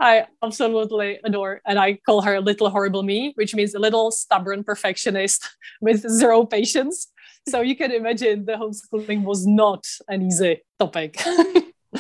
i 0.01 0.27
absolutely 0.43 1.19
adore. 1.25 1.61
And 1.67 1.79
i 1.79 1.95
call 1.95 2.21
her 2.23 2.41
little 2.41 2.69
horrible 2.69 3.03
me 3.03 3.33
which 3.37 3.55
means 3.55 3.75
a 3.75 3.79
little 3.79 4.11
stubborn 4.11 4.65
perfectionist 4.65 5.49
with 5.81 6.09
zero 6.09 6.45
patience 6.45 7.09
so 7.49 7.61
you 7.61 7.77
can 7.77 7.93
imagine 7.93 8.45
the 8.45 8.53
homeschooling 8.53 9.23
was 9.25 9.47
not 9.47 9.85
an 10.09 10.23
easy 10.23 10.63
topic. 10.79 11.21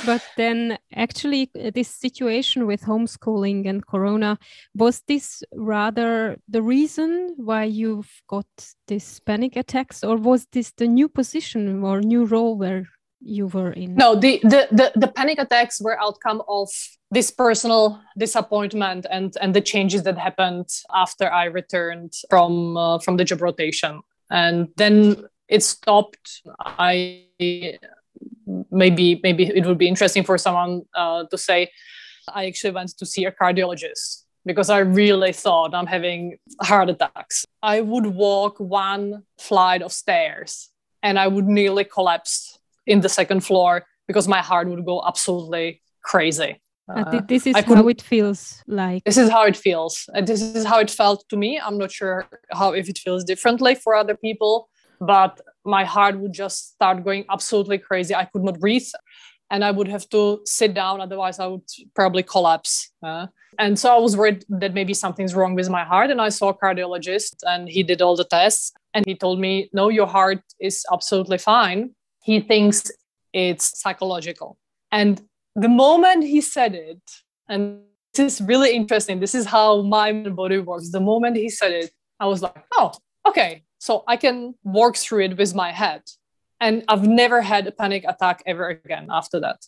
But 0.05 0.23
then 0.37 0.79
actually 0.95 1.51
uh, 1.59 1.71
this 1.75 1.89
situation 1.89 2.67
with 2.67 2.83
homeschooling 2.83 3.67
and 3.67 3.87
corona 3.87 4.39
was 4.75 5.03
this 5.09 5.43
rather 5.55 6.37
the 6.49 6.63
reason 6.63 7.35
why 7.37 7.65
you've 7.65 8.11
got 8.29 8.47
this 8.87 9.19
panic 9.21 9.57
attacks 9.57 10.05
or 10.05 10.17
was 10.17 10.47
this 10.53 10.73
the 10.73 10.87
new 10.87 11.09
position 11.09 11.83
or 11.83 12.01
new 12.01 12.27
role 12.27 12.57
where 12.57 12.87
you 13.21 13.47
were 13.47 13.73
in? 13.73 13.95
No 13.95 14.15
the 14.15 14.41
the 14.43 14.69
the, 14.71 14.93
the 14.95 15.09
panic 15.09 15.39
attacks 15.39 15.81
were 15.81 16.01
outcome 16.01 16.43
of 16.49 16.69
this 17.11 17.31
personal 17.31 18.01
disappointment 18.19 19.07
and 19.11 19.37
and 19.41 19.55
the 19.55 19.63
changes 19.63 20.03
that 20.03 20.19
happened 20.19 20.69
after 20.95 21.33
i 21.33 21.45
returned 21.45 22.13
from 22.29 22.77
uh, 22.77 22.99
from 22.99 23.17
the 23.17 23.25
job 23.25 23.41
rotation. 23.41 24.03
And 24.31 24.69
then 24.77 25.25
it 25.49 25.63
stopped. 25.63 26.43
I 26.61 27.25
maybe 28.71 29.21
maybe 29.23 29.47
it 29.47 29.67
would 29.67 29.79
be 29.79 29.89
interesting 29.89 30.25
for 30.25 30.39
someone 30.39 30.83
uh, 30.95 31.25
to 31.31 31.39
say 31.39 31.71
i 32.35 32.47
actually 32.47 32.71
went 32.71 32.91
to 32.99 33.07
see 33.07 33.25
a 33.25 33.33
cardiologist 33.33 34.25
because 34.45 34.71
i 34.71 34.79
really 34.79 35.33
thought 35.33 35.75
i'm 35.75 35.87
having 35.87 36.39
heart 36.63 36.89
attacks. 36.89 37.45
I 37.63 37.81
would 37.81 38.07
walk 38.07 38.59
one 38.59 39.25
flight 39.39 39.83
of 39.83 39.93
stairs 39.93 40.71
and 41.03 41.19
i 41.19 41.27
would 41.29 41.47
nearly 41.47 41.85
collapse 41.85 42.59
in 42.87 43.01
the 43.01 43.09
second 43.09 43.41
floor 43.45 43.85
because 44.07 44.27
my 44.27 44.41
heart 44.41 44.69
would 44.69 44.85
go 44.87 45.03
absolutely 45.07 45.83
crazy. 46.03 46.61
Uh, 46.89 47.21
this 47.29 47.47
is 47.47 47.55
how 47.55 47.87
it 47.89 48.01
feels 48.01 48.63
like. 48.67 49.05
This 49.05 49.19
is 49.19 49.29
how 49.29 49.45
it 49.45 49.59
feels. 49.59 50.09
And 50.15 50.27
this 50.27 50.41
is 50.41 50.65
how 50.65 50.79
it 50.79 50.91
felt 50.91 51.29
to 51.29 51.37
me. 51.37 51.61
I'm 51.63 51.77
not 51.77 51.93
sure 51.93 52.27
how 52.51 52.73
if 52.73 52.89
it 52.89 52.97
feels 52.97 53.25
differently 53.25 53.75
for 53.75 53.95
other 53.95 54.17
people 54.17 54.71
but 55.01 55.41
my 55.65 55.85
heart 55.85 56.19
would 56.19 56.33
just 56.33 56.73
start 56.73 57.05
going 57.05 57.25
absolutely 57.31 57.79
crazy. 57.79 58.15
I 58.15 58.25
could 58.25 58.43
not 58.43 58.59
breathe 58.61 58.89
and 59.51 59.65
I 59.65 59.71
would 59.71 59.89
have 59.89 60.09
to 60.11 60.41
sit 60.45 60.75
down, 60.75 61.01
otherwise, 61.01 61.39
I 61.39 61.47
would 61.47 61.63
probably 61.95 62.23
collapse. 62.23 62.91
Uh, 63.03 63.29
and 63.59 63.79
so 63.79 63.95
I 63.95 63.99
was 63.99 64.17
worried 64.17 64.45
that 64.49 64.75
maybe 64.75 64.93
something's 64.93 65.35
wrong 65.35 65.55
with 65.55 65.71
my 65.71 65.85
heart. 65.85 66.11
And 66.11 66.21
I 66.21 66.29
saw 66.29 66.51
a 66.51 66.55
cardiologist 66.55 67.37
and 67.43 67.69
he 67.69 67.83
did 67.83 68.03
all 68.03 68.15
the 68.15 68.25
tests 68.25 68.73
and 68.93 69.07
he 69.07 69.15
told 69.15 69.41
me, 69.41 69.71
No, 69.73 69.89
your 69.89 70.07
heart 70.07 70.43
is 70.61 70.85
absolutely 70.93 71.39
fine. 71.39 71.95
He 72.23 72.41
thinks 72.41 72.91
it's 73.33 73.81
psychological. 73.81 74.59
And 74.93 75.23
the 75.55 75.69
moment 75.69 76.25
he 76.25 76.41
said 76.41 76.75
it, 76.75 77.01
and 77.49 77.81
this 78.15 78.35
is 78.35 78.47
really 78.47 78.75
interesting, 78.75 79.21
this 79.21 79.35
is 79.35 79.47
how 79.47 79.83
my 79.83 80.13
body 80.13 80.59
works. 80.59 80.91
The 80.91 81.01
moment 81.01 81.37
he 81.37 81.49
said 81.49 81.73
it, 81.73 81.91
I 82.21 82.27
was 82.27 82.43
like, 82.43 82.65
Oh, 82.75 82.93
okay, 83.27 83.63
so 83.79 84.05
I 84.07 84.17
can 84.17 84.55
work 84.65 84.97
through 84.97 85.25
it 85.25 85.39
with 85.39 85.55
my 85.55 85.73
head. 85.73 86.03
And 86.61 86.85
I've 86.89 87.07
never 87.07 87.41
had 87.41 87.67
a 87.67 87.73
panic 87.73 88.05
attack 88.07 88.43
ever 88.47 88.69
again 88.69 89.09
after 89.11 89.41
that. 89.41 89.65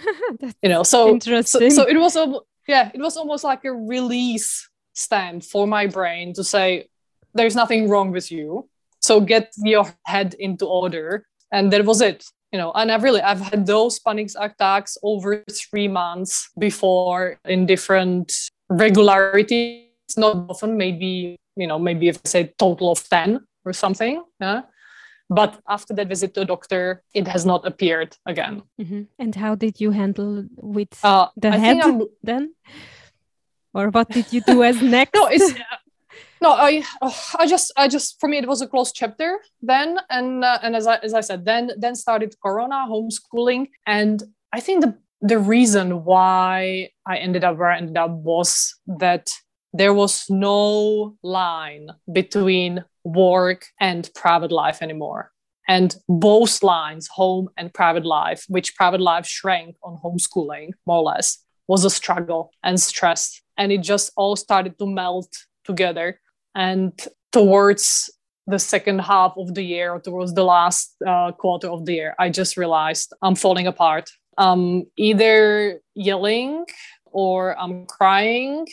you 0.62 0.68
know, 0.68 0.82
so, 0.82 1.10
interesting. 1.10 1.70
so 1.70 1.82
so 1.82 1.88
it 1.88 1.98
was 1.98 2.16
a, 2.16 2.32
yeah, 2.68 2.90
it 2.94 3.00
was 3.00 3.16
almost 3.16 3.44
like 3.44 3.64
a 3.64 3.72
release 3.72 4.68
stand 4.92 5.44
for 5.44 5.66
my 5.66 5.86
brain 5.86 6.34
to 6.34 6.44
say 6.44 6.88
there's 7.34 7.56
nothing 7.56 7.88
wrong 7.88 8.12
with 8.12 8.30
you. 8.30 8.68
So 9.00 9.20
get 9.20 9.52
your 9.56 9.86
head 10.04 10.34
into 10.38 10.66
order. 10.66 11.26
And 11.52 11.72
that 11.72 11.84
was 11.84 12.00
it. 12.00 12.24
You 12.52 12.58
know, 12.58 12.72
and 12.72 12.90
I've 12.90 13.02
really 13.02 13.20
I've 13.20 13.40
had 13.40 13.66
those 13.66 13.98
panic 13.98 14.30
attacks 14.38 14.96
over 15.02 15.44
three 15.50 15.86
months 15.86 16.48
before 16.58 17.38
in 17.44 17.66
different 17.66 18.32
regularities, 18.70 19.84
not 20.16 20.46
often, 20.48 20.78
maybe, 20.78 21.36
you 21.58 21.66
know, 21.66 21.78
maybe 21.78 22.08
if 22.08 22.16
I 22.24 22.28
say 22.28 22.54
total 22.58 22.92
of 22.92 23.08
10 23.08 23.40
or 23.64 23.72
something. 23.72 24.22
Yeah. 24.40 24.62
But 25.28 25.60
after 25.68 25.92
that 25.94 26.08
visit 26.08 26.32
to 26.34 26.40
a 26.40 26.44
doctor, 26.46 27.02
it 27.12 27.28
has 27.28 27.44
not 27.44 27.66
appeared 27.66 28.16
again. 28.24 28.62
Mm-hmm. 28.80 29.02
And 29.18 29.34
how 29.34 29.54
did 29.54 29.78
you 29.78 29.90
handle 29.90 30.46
with 30.56 30.88
uh, 31.04 31.28
the 31.36 31.50
I 31.50 31.58
head 31.58 32.00
then? 32.22 32.54
Or 33.74 33.90
what 33.90 34.08
did 34.08 34.32
you 34.32 34.40
do 34.40 34.62
as 34.62 34.80
next? 34.96 35.14
no, 35.14 35.26
it's 35.26 35.52
no, 36.40 36.52
I, 36.52 36.82
I 37.38 37.46
just, 37.46 37.72
I 37.76 37.88
just, 37.88 38.20
for 38.20 38.28
me, 38.28 38.38
it 38.38 38.48
was 38.48 38.62
a 38.62 38.68
closed 38.68 38.94
chapter 38.94 39.38
then, 39.60 39.98
and 40.08 40.44
uh, 40.44 40.58
and 40.62 40.76
as 40.76 40.86
I 40.86 40.96
as 41.02 41.12
I 41.12 41.20
said, 41.20 41.44
then 41.44 41.72
then 41.76 41.96
started 41.96 42.34
Corona, 42.40 42.86
homeschooling, 42.88 43.68
and 43.86 44.22
I 44.52 44.60
think 44.60 44.82
the 44.82 44.96
the 45.20 45.38
reason 45.38 46.04
why 46.04 46.90
I 47.04 47.18
ended 47.18 47.42
up 47.42 47.58
where 47.58 47.70
I 47.70 47.78
ended 47.78 47.96
up 47.96 48.12
was 48.12 48.74
that 48.86 49.30
there 49.72 49.94
was 49.94 50.26
no 50.28 51.16
line 51.22 51.90
between 52.12 52.84
work 53.04 53.66
and 53.80 54.10
private 54.14 54.52
life 54.52 54.82
anymore. 54.82 55.32
And 55.68 55.94
both 56.08 56.62
lines, 56.62 57.08
home 57.08 57.50
and 57.58 57.72
private 57.72 58.06
life, 58.06 58.44
which 58.48 58.74
private 58.74 59.02
life 59.02 59.26
shrank 59.26 59.76
on 59.82 59.98
homeschooling 60.02 60.70
more 60.86 60.98
or 60.98 61.02
less, 61.02 61.44
was 61.66 61.84
a 61.84 61.90
struggle 61.90 62.50
and 62.62 62.80
stress. 62.80 63.42
And 63.58 63.70
it 63.70 63.82
just 63.82 64.10
all 64.16 64.34
started 64.36 64.78
to 64.78 64.86
melt 64.86 65.28
together. 65.64 66.20
And 66.54 66.98
towards 67.32 68.10
the 68.46 68.58
second 68.58 69.00
half 69.00 69.34
of 69.36 69.54
the 69.54 69.62
year, 69.62 69.92
or 69.92 70.00
towards 70.00 70.32
the 70.32 70.44
last 70.44 70.96
uh, 71.06 71.32
quarter 71.32 71.68
of 71.68 71.84
the 71.84 71.92
year, 71.92 72.14
I 72.18 72.30
just 72.30 72.56
realized 72.56 73.12
I'm 73.20 73.34
falling 73.34 73.66
apart. 73.66 74.08
I'm 74.38 74.84
either 74.96 75.82
yelling 75.94 76.64
or 77.04 77.58
I'm 77.60 77.84
crying 77.84 78.66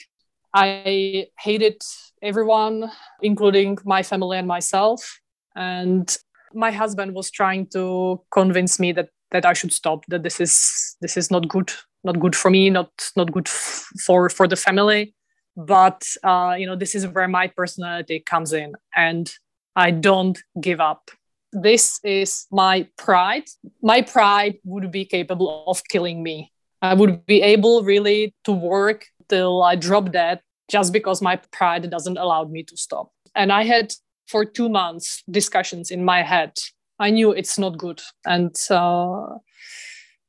I 0.56 1.28
hated 1.38 1.82
everyone, 2.22 2.90
including 3.22 3.78
my 3.84 4.02
family 4.04 4.38
and 4.38 4.48
myself. 4.48 5.20
And 5.54 6.16
my 6.54 6.72
husband 6.72 7.14
was 7.14 7.30
trying 7.30 7.68
to 7.74 8.22
convince 8.32 8.80
me 8.80 8.94
that 8.94 9.10
that 9.32 9.46
I 9.46 9.52
should 9.52 9.74
stop. 9.74 10.06
That 10.08 10.24
this 10.24 10.40
is 10.40 10.96
this 11.02 11.18
is 11.18 11.30
not 11.30 11.50
good, 11.50 11.72
not 12.06 12.22
good 12.22 12.36
for 12.38 12.50
me, 12.50 12.70
not 12.70 12.90
not 13.18 13.34
good 13.34 13.48
f- 13.48 13.90
for 14.06 14.30
for 14.30 14.48
the 14.48 14.56
family. 14.56 15.14
But 15.58 16.08
uh, 16.24 16.56
you 16.58 16.66
know, 16.66 16.78
this 16.78 16.96
is 16.96 17.06
where 17.06 17.28
my 17.28 17.48
personality 17.48 18.22
comes 18.22 18.54
in, 18.54 18.76
and 18.96 19.30
I 19.76 19.92
don't 19.92 20.42
give 20.62 20.80
up. 20.80 21.12
This 21.52 22.00
is 22.04 22.48
my 22.50 22.88
pride. 22.98 23.50
My 23.82 24.02
pride 24.02 24.60
would 24.64 24.90
be 24.90 25.04
capable 25.04 25.66
of 25.68 25.84
killing 25.90 26.24
me. 26.24 26.54
I 26.82 26.94
would 26.94 27.26
be 27.26 27.42
able 27.42 27.84
really 27.84 28.36
to 28.44 28.52
work 28.52 29.06
till 29.30 29.64
I 29.64 29.76
drop 29.76 30.12
dead 30.12 30.42
just 30.70 30.94
because 30.94 31.22
my 31.22 31.36
pride 31.52 31.90
doesn't 31.90 32.18
allow 32.18 32.44
me 32.46 32.64
to 32.64 32.78
stop. 32.78 33.12
And 33.36 33.52
I 33.52 33.64
had 33.64 33.94
for 34.28 34.46
two 34.46 34.70
months 34.70 35.24
discussions 35.30 35.92
in 35.92 36.04
my 36.04 36.24
head. 36.24 36.54
I 37.00 37.10
knew 37.12 37.32
it's 37.32 37.60
not 37.60 37.78
good. 37.78 38.02
And 38.26 38.56
uh, 38.70 39.38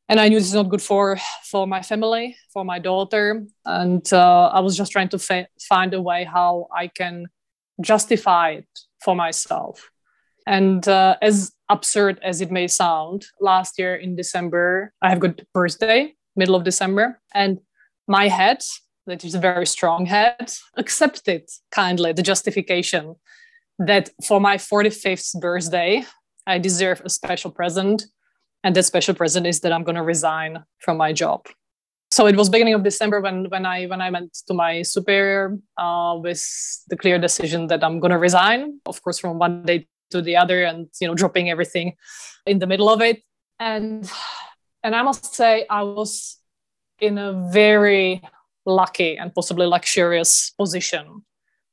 and 0.08 0.20
I 0.20 0.28
knew 0.28 0.36
it's 0.36 0.52
not 0.52 0.68
good 0.68 0.82
for 0.82 1.18
for 1.44 1.66
my 1.66 1.82
family, 1.82 2.36
for 2.52 2.64
my 2.64 2.78
daughter, 2.78 3.44
and 3.64 4.12
uh, 4.12 4.50
I 4.52 4.60
was 4.60 4.76
just 4.76 4.92
trying 4.92 5.08
to 5.10 5.18
fa- 5.18 5.48
find 5.68 5.94
a 5.94 6.02
way 6.02 6.24
how 6.24 6.68
I 6.74 6.88
can 6.88 7.26
justify 7.80 8.50
it 8.50 8.68
for 9.02 9.16
myself. 9.16 9.90
And 10.46 10.86
uh, 10.86 11.16
as 11.22 11.52
absurd 11.68 12.20
as 12.22 12.40
it 12.40 12.52
may 12.52 12.68
sound, 12.68 13.26
last 13.40 13.78
year 13.78 13.96
in 13.96 14.14
December, 14.14 14.92
I 15.02 15.10
have 15.10 15.18
got 15.18 15.40
birthday, 15.52 16.14
middle 16.36 16.54
of 16.54 16.62
December, 16.62 17.20
and 17.34 17.58
my 18.06 18.28
head, 18.28 18.62
that 19.06 19.24
is 19.24 19.34
a 19.34 19.40
very 19.40 19.66
strong 19.66 20.06
head, 20.06 20.52
accepted 20.76 21.48
kindly 21.70 22.12
the 22.12 22.22
justification 22.22 23.16
that 23.78 24.10
for 24.26 24.40
my 24.40 24.56
45th 24.56 25.40
birthday, 25.40 26.04
I 26.46 26.58
deserve 26.58 27.02
a 27.04 27.10
special 27.10 27.50
present 27.50 28.06
and 28.66 28.74
that 28.74 28.84
special 28.84 29.14
present 29.14 29.46
is 29.46 29.60
that 29.60 29.72
i'm 29.72 29.84
going 29.84 29.96
to 29.96 30.02
resign 30.02 30.64
from 30.80 30.96
my 30.96 31.12
job. 31.12 31.46
So 32.10 32.26
it 32.26 32.36
was 32.36 32.48
beginning 32.48 32.74
of 32.74 32.82
december 32.82 33.20
when 33.20 33.48
when 33.50 33.64
i 33.66 33.86
when 33.86 34.00
i 34.00 34.10
went 34.10 34.32
to 34.48 34.54
my 34.54 34.82
superior 34.82 35.58
uh, 35.76 36.18
with 36.20 36.42
the 36.88 36.96
clear 36.96 37.18
decision 37.18 37.68
that 37.68 37.84
i'm 37.84 38.00
going 38.00 38.10
to 38.10 38.18
resign 38.18 38.80
of 38.86 39.02
course 39.02 39.18
from 39.18 39.38
one 39.38 39.64
day 39.64 39.86
to 40.10 40.22
the 40.22 40.36
other 40.36 40.64
and 40.64 40.88
you 41.00 41.06
know 41.06 41.14
dropping 41.14 41.50
everything 41.50 41.94
in 42.46 42.58
the 42.58 42.66
middle 42.66 42.88
of 42.88 43.00
it. 43.00 43.22
And 43.58 44.10
and 44.82 44.94
i 44.94 45.02
must 45.02 45.34
say 45.34 45.66
i 45.70 45.82
was 45.82 46.38
in 47.00 47.18
a 47.18 47.32
very 47.52 48.22
lucky 48.66 49.16
and 49.16 49.34
possibly 49.34 49.66
luxurious 49.66 50.50
position 50.50 51.22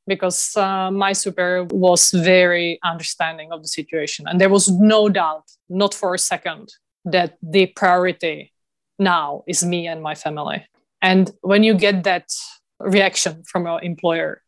because 0.06 0.56
uh, 0.58 0.92
my 0.92 1.14
superior 1.14 1.64
was 1.66 2.12
very 2.12 2.80
understanding 2.84 3.52
of 3.52 3.62
the 3.62 3.68
situation 3.68 4.26
and 4.28 4.40
there 4.40 4.50
was 4.50 4.70
no 4.70 5.10
doubt 5.10 5.44
not 5.70 5.94
for 5.94 6.14
a 6.14 6.20
second 6.20 6.74
that 7.06 7.38
the 7.42 7.68
priority 7.68 8.54
now 9.00 9.44
is 9.48 9.64
me 9.64 9.88
and 9.88 10.02
my 10.02 10.16
family. 10.16 10.66
And 11.02 11.32
when 11.42 11.64
you 11.64 11.74
get 11.74 12.04
that 12.04 12.30
reaction 12.80 13.44
from 13.44 13.66
your 13.66 13.82
employer, 13.82 14.42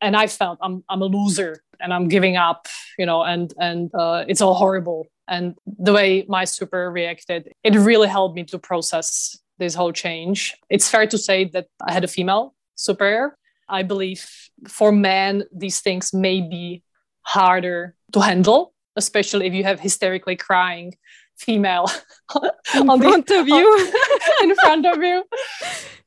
and 0.00 0.16
I 0.16 0.26
felt 0.26 0.58
I'm, 0.62 0.82
I'm 0.88 1.02
a 1.02 1.06
loser 1.06 1.62
and 1.80 1.92
I'm 1.92 2.08
giving 2.08 2.36
up, 2.36 2.66
you 2.98 3.06
know, 3.06 3.22
and 3.22 3.52
and 3.58 3.90
uh, 3.94 4.24
it's 4.26 4.40
all 4.40 4.54
horrible. 4.54 5.06
And 5.28 5.54
the 5.66 5.92
way 5.92 6.24
my 6.28 6.44
super 6.44 6.90
reacted, 6.90 7.52
it 7.62 7.74
really 7.76 8.08
helped 8.08 8.34
me 8.34 8.44
to 8.44 8.58
process 8.58 9.38
this 9.62 9.74
whole 9.74 9.92
change. 9.92 10.56
It's 10.68 10.88
fair 10.88 11.06
to 11.06 11.18
say 11.18 11.44
that 11.54 11.66
I 11.88 11.92
had 11.92 12.04
a 12.04 12.08
female 12.08 12.54
superior. 12.74 13.36
I 13.68 13.82
believe 13.82 14.26
for 14.68 14.90
men, 14.92 15.44
these 15.64 15.80
things 15.80 16.12
may 16.12 16.40
be 16.40 16.82
harder 17.22 17.94
to 18.12 18.20
handle, 18.20 18.74
especially 18.96 19.46
if 19.46 19.54
you 19.54 19.64
have 19.64 19.80
hysterically 19.80 20.36
crying 20.36 20.94
female 21.36 21.86
in 22.74 22.86
front 22.86 23.26
the, 23.26 23.40
of 23.40 23.48
you 23.56 23.66
on, 23.66 24.48
in 24.50 24.54
front 24.56 24.86
of 24.86 25.02
you 25.02 25.24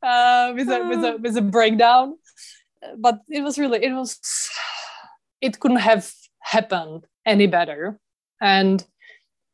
uh, 0.03 0.53
with, 0.55 0.69
a, 0.69 0.79
with, 0.89 1.03
a, 1.03 1.17
with 1.17 1.38
a 1.38 1.41
breakdown 1.41 2.15
but 2.97 3.21
it 3.27 3.41
was 3.41 3.57
really 3.57 3.83
it 3.83 3.91
was 3.91 4.19
it 5.41 5.59
couldn't 5.59 5.77
have 5.91 6.12
happened 6.39 7.05
any 7.25 7.47
better 7.47 8.00
and, 8.39 8.85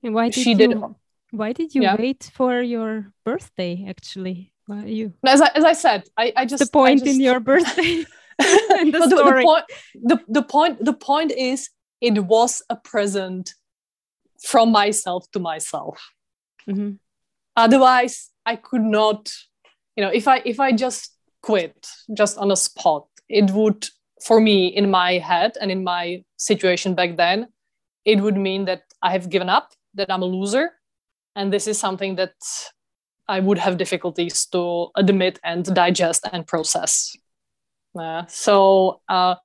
why 0.02 0.26
did 0.30 0.34
she 0.34 0.52
you, 0.52 0.58
did 0.58 0.84
why 1.32 1.54
did 1.54 1.74
you 1.74 1.82
yeah. 1.82 1.96
wait 1.96 2.30
for 2.34 2.62
your 2.62 3.12
birthday 3.26 3.86
actually 3.88 4.54
why 4.66 4.84
you 4.84 5.14
as 5.26 5.42
I, 5.42 5.50
as 5.56 5.64
I 5.64 5.74
said 5.74 6.04
I, 6.18 6.34
I 6.36 6.46
just 6.46 6.64
the 6.64 6.70
point 6.70 7.00
just, 7.00 7.16
in 7.16 7.22
your 7.22 7.40
birthday 7.40 8.06
the, 8.38 8.92
the, 8.92 9.16
the, 9.16 9.42
point, 9.44 9.66
the, 9.96 10.20
the 10.28 10.44
point 10.44 10.86
the 10.86 10.94
point 10.94 11.32
is 11.32 11.70
it 12.02 12.20
was 12.20 12.62
a 12.70 12.76
present 12.76 13.54
from 14.44 14.72
myself 14.72 15.30
to 15.32 15.40
myself 15.40 16.12
mm-hmm. 16.68 16.94
otherwise 17.56 18.30
i 18.46 18.56
could 18.56 18.82
not 18.82 19.32
you 19.96 20.04
know 20.04 20.10
if 20.10 20.28
i 20.28 20.42
if 20.46 20.60
i 20.60 20.72
just 20.72 21.16
quit 21.42 21.88
just 22.14 22.38
on 22.38 22.52
a 22.52 22.56
spot 22.56 23.06
it 23.30 23.52
would 23.52 23.88
for 24.24 24.40
me 24.40 24.68
in 24.68 24.90
my 24.90 25.14
head 25.14 25.54
and 25.62 25.72
in 25.72 25.84
my 25.84 26.24
situation 26.38 26.96
back 26.96 27.16
then 27.18 27.48
it 28.06 28.20
would 28.20 28.38
mean 28.38 28.66
that 28.66 28.84
i 29.02 29.12
have 29.12 29.30
given 29.30 29.50
up 29.50 29.72
that 29.94 30.12
i'm 30.12 30.24
a 30.24 30.26
loser 30.26 30.72
and 31.36 31.52
this 31.52 31.68
is 31.68 31.80
something 31.80 32.16
that 32.16 32.34
i 33.28 33.40
would 33.40 33.58
have 33.58 33.78
difficulties 33.78 34.46
to 34.46 34.90
admit 34.96 35.40
and 35.44 35.66
digest 35.76 36.28
and 36.32 36.48
process 36.48 37.16
uh, 38.00 38.26
so 38.28 39.02
uh, 39.10 39.36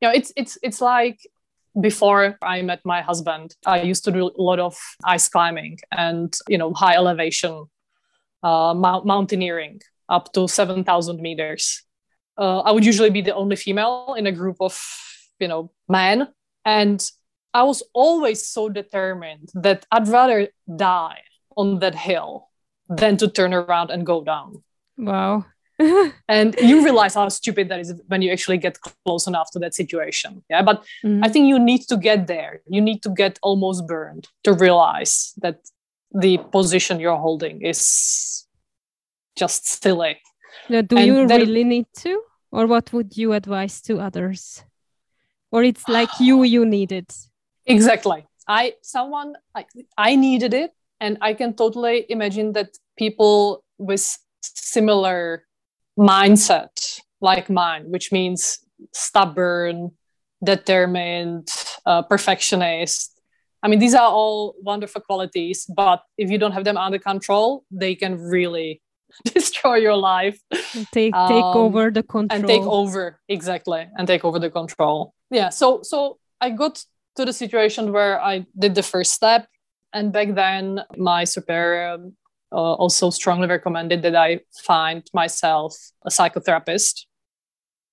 you 0.00 0.08
know 0.08 0.14
it's 0.14 0.32
it's 0.36 0.58
it's 0.62 0.80
like 0.80 1.20
before 1.80 2.38
I 2.40 2.62
met 2.62 2.80
my 2.84 3.02
husband, 3.02 3.56
I 3.66 3.82
used 3.82 4.04
to 4.04 4.12
do 4.12 4.28
a 4.28 4.42
lot 4.42 4.60
of 4.60 4.76
ice 5.04 5.28
climbing 5.28 5.78
and 5.90 6.34
you 6.48 6.58
know 6.58 6.72
high 6.72 6.94
elevation 6.94 7.66
uh, 8.42 8.74
mount- 8.74 9.06
mountaineering 9.06 9.80
up 10.08 10.32
to 10.34 10.48
seven 10.48 10.84
thousand 10.84 11.20
meters. 11.20 11.82
Uh, 12.36 12.60
I 12.60 12.72
would 12.72 12.84
usually 12.84 13.10
be 13.10 13.22
the 13.22 13.34
only 13.34 13.56
female 13.56 14.14
in 14.18 14.26
a 14.26 14.32
group 14.32 14.56
of 14.60 14.80
you 15.38 15.48
know 15.48 15.70
men, 15.88 16.28
and 16.64 17.02
I 17.54 17.62
was 17.62 17.82
always 17.92 18.44
so 18.44 18.68
determined 18.68 19.50
that 19.54 19.86
I'd 19.90 20.08
rather 20.08 20.48
die 20.76 21.22
on 21.56 21.78
that 21.78 21.94
hill 21.94 22.48
than 22.88 23.16
to 23.18 23.28
turn 23.28 23.54
around 23.54 23.90
and 23.90 24.04
go 24.04 24.22
down. 24.22 24.62
Wow. 24.98 25.46
And 26.28 26.54
you 26.60 26.84
realize 26.84 27.14
how 27.14 27.28
stupid 27.28 27.68
that 27.68 27.80
is 27.80 28.00
when 28.06 28.22
you 28.22 28.30
actually 28.30 28.58
get 28.58 28.78
close 28.80 29.26
enough 29.26 29.50
to 29.52 29.58
that 29.60 29.74
situation. 29.74 30.44
Yeah 30.48 30.62
but 30.62 30.84
mm-hmm. 31.04 31.24
i 31.24 31.28
think 31.28 31.48
you 31.48 31.58
need 31.58 31.82
to 31.88 31.96
get 31.96 32.26
there. 32.26 32.62
You 32.68 32.80
need 32.80 33.02
to 33.02 33.10
get 33.10 33.38
almost 33.42 33.86
burned 33.86 34.28
to 34.44 34.52
realize 34.52 35.32
that 35.42 35.58
the 36.12 36.38
position 36.52 37.00
you're 37.00 37.16
holding 37.16 37.62
is 37.62 38.46
just 39.36 39.82
silly. 39.82 40.18
Now, 40.68 40.82
do 40.82 40.96
and 40.96 41.06
you 41.06 41.26
really 41.26 41.64
need 41.64 41.86
to? 41.98 42.22
Or 42.52 42.66
what 42.66 42.92
would 42.92 43.16
you 43.16 43.32
advise 43.32 43.80
to 43.82 43.98
others? 43.98 44.62
Or 45.50 45.64
it's 45.64 45.88
like 45.88 46.10
you 46.20 46.44
you 46.44 46.64
need 46.64 46.92
it 46.92 47.12
exactly 47.66 48.26
i 48.48 48.74
someone 48.82 49.34
I, 49.54 49.64
I 49.96 50.16
needed 50.16 50.54
it 50.54 50.72
and 51.00 51.18
i 51.20 51.34
can 51.34 51.54
totally 51.54 52.06
imagine 52.08 52.52
that 52.52 52.76
people 52.96 53.64
with 53.78 54.18
similar 54.42 55.44
mindset 55.98 57.00
like 57.20 57.48
mine, 57.48 57.84
which 57.90 58.12
means 58.12 58.58
stubborn, 58.92 59.92
determined, 60.42 61.48
uh, 61.86 62.02
perfectionist. 62.02 63.20
I 63.62 63.68
mean, 63.68 63.78
these 63.78 63.94
are 63.94 64.10
all 64.10 64.54
wonderful 64.60 65.00
qualities, 65.00 65.64
but 65.74 66.02
if 66.18 66.30
you 66.30 66.38
don't 66.38 66.52
have 66.52 66.64
them 66.64 66.76
under 66.76 66.98
control, 66.98 67.64
they 67.70 67.94
can 67.94 68.20
really 68.20 68.82
destroy 69.34 69.76
your 69.76 69.96
life. 69.96 70.38
Take 70.92 71.14
um, 71.14 71.28
take 71.28 71.44
over 71.44 71.90
the 71.90 72.02
control. 72.02 72.38
And 72.38 72.46
take 72.46 72.62
over 72.62 73.20
exactly, 73.28 73.86
and 73.96 74.06
take 74.06 74.24
over 74.24 74.38
the 74.38 74.50
control. 74.50 75.14
Yeah. 75.30 75.48
So 75.48 75.80
so 75.82 76.18
I 76.40 76.50
got 76.50 76.84
to 77.16 77.24
the 77.24 77.32
situation 77.32 77.92
where 77.92 78.20
I 78.20 78.46
did 78.58 78.74
the 78.74 78.82
first 78.82 79.12
step, 79.12 79.46
and 79.92 80.12
back 80.12 80.34
then 80.34 80.80
my 80.96 81.24
superior 81.24 81.98
uh, 82.52 82.74
also 82.74 83.10
strongly 83.10 83.48
recommended 83.48 84.02
that 84.02 84.16
I 84.16 84.40
find 84.64 85.02
myself 85.12 85.74
a 86.04 86.10
psychotherapist. 86.10 87.06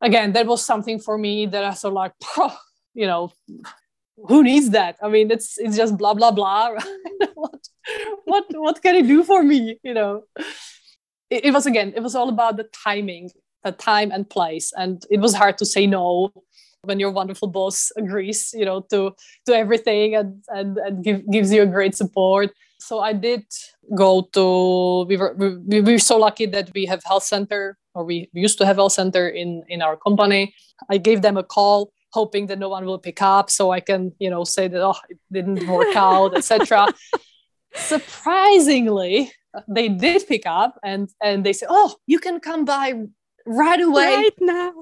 Again, 0.01 0.33
that 0.33 0.47
was 0.47 0.63
something 0.65 0.99
for 0.99 1.17
me 1.17 1.45
that 1.47 1.63
I 1.63 1.71
thought 1.71 1.93
like, 1.93 2.13
you 2.93 3.07
know, 3.07 3.31
who 4.27 4.43
needs 4.43 4.69
that? 4.71 4.97
I 5.01 5.09
mean, 5.09 5.31
it's 5.31 5.57
it's 5.57 5.75
just 5.75 5.97
blah 5.97 6.13
blah 6.13 6.31
blah. 6.31 6.69
what 7.33 7.67
what 8.25 8.45
what 8.49 8.81
can 8.81 8.95
it 8.95 9.07
do 9.07 9.23
for 9.23 9.43
me? 9.43 9.79
You 9.83 9.93
know, 9.93 10.23
it, 11.29 11.45
it 11.45 11.53
was 11.53 11.65
again, 11.65 11.93
it 11.95 12.01
was 12.01 12.15
all 12.15 12.29
about 12.29 12.57
the 12.57 12.67
timing, 12.83 13.31
the 13.63 13.71
time 13.71 14.11
and 14.11 14.29
place, 14.29 14.71
and 14.75 15.03
it 15.09 15.19
was 15.19 15.33
hard 15.33 15.57
to 15.59 15.65
say 15.65 15.87
no 15.87 16.31
when 16.83 16.99
your 16.99 17.11
wonderful 17.11 17.47
boss 17.47 17.91
agrees, 17.97 18.51
you 18.53 18.65
know, 18.65 18.81
to 18.89 19.11
to 19.45 19.55
everything 19.55 20.15
and 20.15 20.43
and, 20.49 20.77
and 20.77 21.03
give, 21.03 21.29
gives 21.31 21.51
you 21.53 21.61
a 21.63 21.67
great 21.67 21.95
support 21.95 22.51
so 22.81 22.99
I 22.99 23.13
did 23.13 23.45
go 23.95 24.27
to. 24.33 25.05
We 25.07 25.17
were 25.17 25.33
we, 25.37 25.81
we 25.81 25.93
were 25.93 25.99
so 25.99 26.17
lucky 26.17 26.47
that 26.47 26.71
we 26.73 26.85
have 26.85 27.01
health 27.03 27.23
center, 27.23 27.77
or 27.93 28.03
we 28.03 28.29
used 28.33 28.57
to 28.57 28.65
have 28.65 28.77
health 28.77 28.93
center 28.93 29.29
in 29.29 29.63
in 29.69 29.81
our 29.81 29.95
company. 29.95 30.53
I 30.89 30.97
gave 30.97 31.21
them 31.21 31.37
a 31.37 31.43
call, 31.43 31.93
hoping 32.11 32.47
that 32.47 32.59
no 32.59 32.69
one 32.69 32.85
will 32.85 32.99
pick 32.99 33.21
up, 33.21 33.49
so 33.49 33.71
I 33.71 33.79
can 33.79 34.13
you 34.19 34.29
know 34.29 34.43
say 34.43 34.67
that 34.67 34.81
oh 34.81 34.99
it 35.09 35.19
didn't 35.31 35.67
work 35.67 35.95
out, 35.95 36.35
etc. 36.35 36.87
Surprisingly, 37.75 39.31
they 39.67 39.87
did 39.87 40.27
pick 40.27 40.45
up, 40.45 40.79
and 40.83 41.09
and 41.21 41.45
they 41.45 41.53
said, 41.53 41.69
oh 41.69 41.95
you 42.07 42.19
can 42.19 42.39
come 42.39 42.65
by 42.65 42.93
right 43.45 43.81
away, 43.81 44.05
right 44.05 44.41
now, 44.41 44.73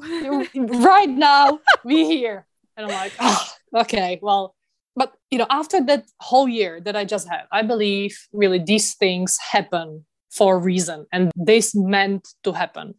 right 0.56 1.10
now, 1.10 1.60
be 1.86 2.06
here. 2.06 2.46
And 2.78 2.86
I'm 2.88 2.94
like, 2.94 3.14
oh, 3.20 3.48
okay, 3.82 4.20
well, 4.22 4.56
but 4.96 5.14
you 5.32 5.38
know 5.38 5.48
after 5.50 5.82
that 5.86 6.06
whole 6.20 6.48
year 6.48 6.82
that 6.82 6.96
i 6.96 7.06
just 7.06 7.28
had 7.30 7.44
i 7.52 7.62
believe 7.62 8.14
really 8.34 8.60
these 8.60 8.96
things 8.96 9.38
happen 9.38 10.06
for 10.30 10.56
a 10.56 10.60
reason 10.60 11.06
and 11.12 11.32
this 11.36 11.74
meant 11.74 12.28
to 12.44 12.52
happen. 12.52 12.94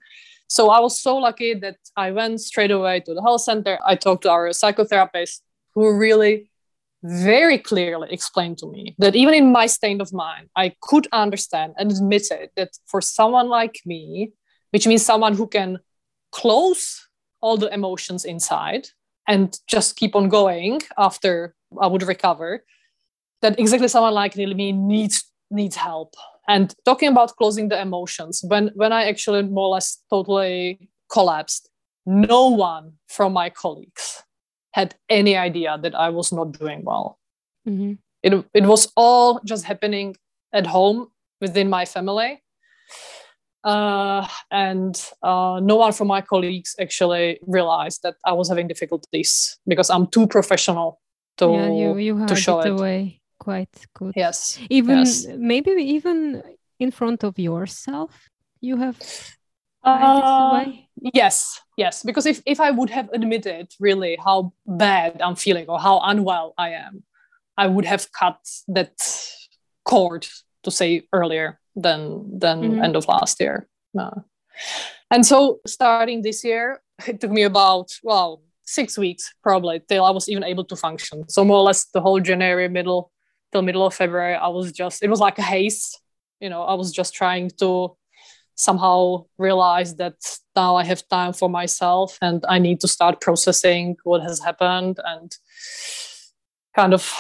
So 0.49 0.71
i 0.71 0.81
was 0.81 1.01
so 1.01 1.17
lucky 1.17 1.55
that 1.55 1.77
i 1.97 2.11
went 2.11 2.41
straight 2.41 2.73
away 2.73 3.01
to 3.01 3.15
the 3.15 3.23
health 3.23 3.43
center. 3.43 3.79
I 3.87 3.95
talked 3.95 4.23
to 4.23 4.31
our 4.31 4.49
psychotherapist 4.49 5.41
who 5.75 5.83
really 5.97 6.51
very 7.03 7.59
clearly 7.59 8.09
explained 8.11 8.59
to 8.59 8.67
me 8.67 8.95
that 8.99 9.15
even 9.15 9.35
in 9.35 9.53
my 9.53 9.67
state 9.67 10.01
of 10.01 10.13
mind, 10.13 10.49
I 10.55 10.75
could 10.83 11.07
understand 11.13 11.75
and 11.79 11.91
admitted 11.91 12.51
that 12.57 12.71
for 12.87 13.01
someone 13.01 13.49
like 13.49 13.77
me, 13.87 14.33
which 14.71 14.87
means 14.87 15.05
someone 15.05 15.35
who 15.35 15.47
can 15.47 15.79
close 16.33 17.09
all 17.41 17.57
the 17.57 17.73
emotions 17.73 18.25
inside 18.25 18.89
and 19.27 19.59
just 19.69 19.97
keep 19.97 20.15
on 20.15 20.29
going 20.29 20.81
after 20.99 21.55
I 21.81 21.87
would 21.87 22.03
recover, 22.03 22.65
that 23.43 23.59
exactly 23.59 23.89
someone 23.89 24.15
like 24.15 24.37
me 24.37 24.73
needs 24.73 25.25
needs 25.51 25.77
help. 25.77 26.15
And 26.49 26.75
talking 26.85 27.09
about 27.09 27.37
closing 27.37 27.69
the 27.69 27.81
emotions, 27.81 28.43
when 28.47 28.71
when 28.75 28.93
I 28.93 29.05
actually 29.05 29.43
more 29.43 29.67
or 29.67 29.75
less 29.75 30.03
totally 30.11 30.89
collapsed, 31.13 31.69
no 32.07 32.49
one 32.49 32.95
from 33.09 33.33
my 33.33 33.51
colleagues 33.51 34.25
had 34.73 34.95
any 35.09 35.37
idea 35.37 35.79
that 35.83 35.95
I 35.95 36.11
was 36.11 36.33
not 36.33 36.59
doing 36.59 36.83
well. 36.85 37.19
Mm-hmm. 37.69 37.95
It, 38.23 38.45
it 38.55 38.65
was 38.65 38.93
all 38.97 39.41
just 39.45 39.65
happening 39.65 40.17
at 40.53 40.67
home 40.67 41.09
within 41.41 41.71
my 41.71 41.85
family. 41.85 42.43
Uh, 43.63 44.27
and 44.51 45.03
uh, 45.23 45.61
no 45.63 45.77
one 45.77 45.93
from 45.93 46.09
my 46.09 46.21
colleagues 46.21 46.75
actually 46.81 47.39
realized 47.47 48.03
that 48.03 48.15
I 48.25 48.33
was 48.33 48.49
having 48.49 48.69
difficulties 48.69 49.59
because 49.67 49.91
I'm 49.91 50.07
too 50.07 50.27
professional 50.27 51.01
to, 51.37 51.47
yeah, 51.47 51.67
you, 51.69 51.99
you 51.99 52.27
to 52.27 52.37
show 52.37 52.61
it, 52.61 52.67
it 52.67 52.73
away 52.73 53.21
quite 53.39 53.75
good. 53.95 54.13
Yes. 54.17 54.59
Even 54.69 54.99
yes. 54.99 55.27
maybe 55.37 55.73
even 55.73 56.43
in 56.79 56.91
front 56.91 57.25
of 57.25 57.39
yourself, 57.39 58.31
you 58.61 58.77
have 58.77 58.97
uh, 59.83 60.65
yes, 61.15 61.61
yes. 61.77 62.03
Because 62.03 62.27
if, 62.27 62.43
if 62.47 62.61
I 62.61 62.71
would 62.71 62.91
have 62.91 63.09
admitted 63.13 63.73
really 63.81 64.17
how 64.23 64.53
bad 64.67 65.21
I'm 65.23 65.37
feeling 65.37 65.67
or 65.69 65.81
how 65.81 66.01
unwell 66.01 66.55
I 66.59 66.71
am, 66.71 67.03
I 67.57 67.67
would 67.67 67.87
have 67.87 68.13
cut 68.13 68.39
that 68.69 68.93
cord 69.85 70.27
to 70.63 70.71
say 70.71 71.03
earlier 71.13 71.59
than 71.77 72.39
than 72.39 72.63
mm-hmm. 72.63 72.83
end 72.85 72.97
of 72.97 73.09
last 73.09 73.41
year. 73.41 73.69
No. 73.95 74.25
And 75.11 75.27
so 75.27 75.61
starting 75.67 76.23
this 76.23 76.45
year, 76.45 76.81
it 77.07 77.21
took 77.21 77.31
me 77.31 77.43
about 77.43 77.91
well 78.03 78.43
six 78.65 78.97
weeks 78.97 79.35
probably 79.43 79.81
till 79.89 80.05
I 80.05 80.11
was 80.11 80.29
even 80.29 80.45
able 80.45 80.65
to 80.65 80.77
function. 80.77 81.29
So 81.29 81.45
more 81.45 81.59
or 81.59 81.65
less 81.65 81.87
the 81.87 82.01
whole 82.01 82.21
January 82.21 82.69
middle 82.69 83.11
till 83.53 83.63
middle 83.63 83.87
of 83.87 83.95
February, 83.95 84.35
I 84.35 84.49
was 84.49 84.73
just 84.73 85.03
it 85.03 85.11
was 85.11 85.21
like 85.21 85.39
a 85.39 85.43
haze. 85.43 85.97
You 86.41 86.49
know, 86.49 86.63
I 86.63 86.75
was 86.75 86.93
just 86.93 87.15
trying 87.15 87.51
to 87.59 87.97
somehow 88.61 89.25
realize 89.39 89.97
that 89.97 90.17
now 90.55 90.77
I 90.77 90.85
have 90.85 91.09
time 91.09 91.33
for 91.33 91.49
myself 91.49 92.19
and 92.21 92.45
I 92.49 92.59
need 92.59 92.81
to 92.81 92.89
start 92.89 93.21
processing 93.21 93.97
what 94.05 94.23
has 94.23 94.39
happened 94.41 94.99
and 95.05 95.35
kind 96.77 96.93
of 96.93 97.11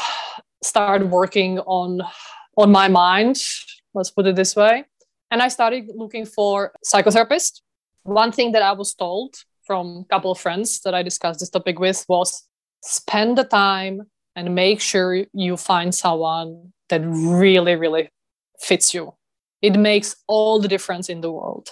start 0.62 1.06
working 1.06 1.58
on 1.60 2.02
on 2.60 2.70
my 2.70 2.88
mind 2.88 3.36
let's 3.94 4.10
put 4.10 4.26
it 4.26 4.36
this 4.36 4.54
way 4.54 4.84
and 5.30 5.42
i 5.42 5.48
started 5.48 5.84
looking 5.94 6.26
for 6.26 6.72
psychotherapist. 6.84 7.60
One 8.02 8.32
thing 8.32 8.52
that 8.52 8.62
i 8.62 8.72
was 8.72 8.94
told 8.94 9.34
from 9.62 10.04
a 10.04 10.14
couple 10.14 10.30
of 10.30 10.38
friends 10.38 10.80
that 10.82 10.94
i 10.94 11.02
discussed 11.02 11.40
this 11.40 11.50
topic 11.50 11.78
with 11.78 12.04
was 12.08 12.46
spend 12.82 13.38
the 13.38 13.44
time 13.44 14.02
and 14.36 14.54
make 14.54 14.80
sure 14.80 15.24
you 15.32 15.56
find 15.56 15.94
someone 15.94 16.72
that 16.88 17.02
really 17.04 17.76
really 17.76 18.10
fits 18.60 18.92
you. 18.94 19.14
It 19.62 19.78
makes 19.78 20.16
all 20.26 20.60
the 20.60 20.68
difference 20.68 21.08
in 21.08 21.20
the 21.20 21.32
world. 21.32 21.68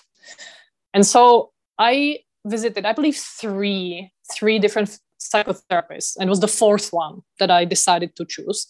And 0.94 1.06
so 1.06 1.50
i 1.78 2.18
visited 2.46 2.86
i 2.86 2.92
believe 2.92 3.16
three 3.16 4.10
three 4.32 4.58
different 4.58 4.98
psychotherapists 5.20 6.16
and 6.16 6.28
it 6.28 6.30
was 6.30 6.40
the 6.40 6.48
fourth 6.48 6.88
one 6.92 7.20
that 7.40 7.50
i 7.50 7.64
decided 7.64 8.14
to 8.16 8.24
choose 8.24 8.66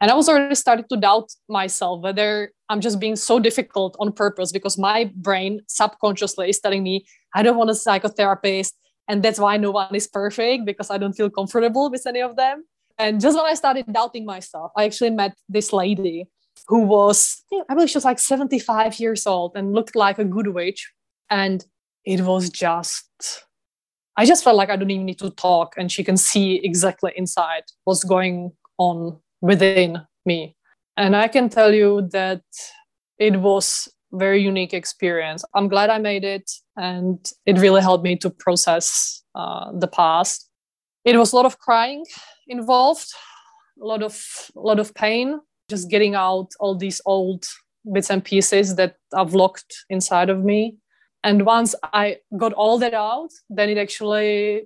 and 0.00 0.10
i 0.10 0.14
was 0.14 0.28
already 0.28 0.54
started 0.54 0.88
to 0.88 0.96
doubt 0.96 1.30
myself 1.48 2.02
whether 2.02 2.52
i'm 2.68 2.80
just 2.80 3.00
being 3.00 3.16
so 3.16 3.38
difficult 3.38 3.96
on 3.98 4.12
purpose 4.12 4.52
because 4.52 4.78
my 4.78 5.10
brain 5.16 5.60
subconsciously 5.68 6.48
is 6.48 6.60
telling 6.60 6.82
me 6.82 7.04
i 7.34 7.42
don't 7.42 7.56
want 7.56 7.70
a 7.70 7.74
psychotherapist 7.74 8.72
and 9.08 9.22
that's 9.22 9.38
why 9.38 9.56
no 9.56 9.70
one 9.70 9.94
is 9.94 10.06
perfect 10.06 10.64
because 10.64 10.90
i 10.90 10.98
don't 10.98 11.14
feel 11.14 11.30
comfortable 11.30 11.90
with 11.90 12.06
any 12.06 12.20
of 12.20 12.36
them 12.36 12.64
and 12.98 13.20
just 13.20 13.36
when 13.36 13.46
i 13.46 13.54
started 13.54 13.84
doubting 13.92 14.24
myself 14.24 14.70
i 14.76 14.84
actually 14.84 15.10
met 15.10 15.34
this 15.48 15.72
lady 15.72 16.28
who 16.68 16.82
was, 16.82 17.42
I 17.68 17.74
believe 17.74 17.90
she 17.90 17.96
was 17.96 18.04
like 18.04 18.18
75 18.18 18.98
years 18.98 19.26
old 19.26 19.52
and 19.54 19.72
looked 19.72 19.94
like 19.94 20.18
a 20.18 20.24
good 20.24 20.48
witch. 20.48 20.92
And 21.30 21.64
it 22.04 22.20
was 22.22 22.50
just, 22.50 23.44
I 24.16 24.24
just 24.24 24.44
felt 24.44 24.56
like 24.56 24.70
I 24.70 24.76
don't 24.76 24.90
even 24.90 25.06
need 25.06 25.18
to 25.20 25.30
talk 25.30 25.74
and 25.76 25.90
she 25.90 26.04
can 26.04 26.16
see 26.16 26.60
exactly 26.62 27.12
inside 27.16 27.64
what's 27.84 28.04
going 28.04 28.52
on 28.78 29.18
within 29.40 30.02
me. 30.24 30.56
And 30.96 31.14
I 31.14 31.28
can 31.28 31.48
tell 31.48 31.72
you 31.74 32.08
that 32.12 32.42
it 33.18 33.40
was 33.40 33.88
very 34.12 34.42
unique 34.42 34.72
experience. 34.72 35.44
I'm 35.54 35.68
glad 35.68 35.90
I 35.90 35.98
made 35.98 36.24
it 36.24 36.50
and 36.76 37.18
it 37.44 37.58
really 37.58 37.80
helped 37.80 38.04
me 38.04 38.16
to 38.16 38.30
process 38.30 39.22
uh, 39.34 39.72
the 39.72 39.88
past. 39.88 40.48
It 41.04 41.16
was 41.16 41.32
a 41.32 41.36
lot 41.36 41.46
of 41.46 41.58
crying 41.58 42.04
involved, 42.48 43.08
a 43.80 43.84
lot 43.84 44.02
of 44.02 44.22
a 44.56 44.60
lot 44.60 44.78
of 44.78 44.94
pain, 44.94 45.40
just 45.68 45.90
getting 45.90 46.14
out 46.14 46.48
all 46.60 46.74
these 46.74 47.00
old 47.06 47.44
bits 47.92 48.10
and 48.10 48.24
pieces 48.24 48.76
that 48.76 48.96
I've 49.14 49.34
locked 49.34 49.84
inside 49.90 50.30
of 50.30 50.42
me. 50.44 50.76
And 51.22 51.44
once 51.44 51.74
I 51.82 52.18
got 52.36 52.52
all 52.52 52.78
that 52.78 52.94
out, 52.94 53.30
then 53.50 53.68
it 53.68 53.78
actually, 53.78 54.62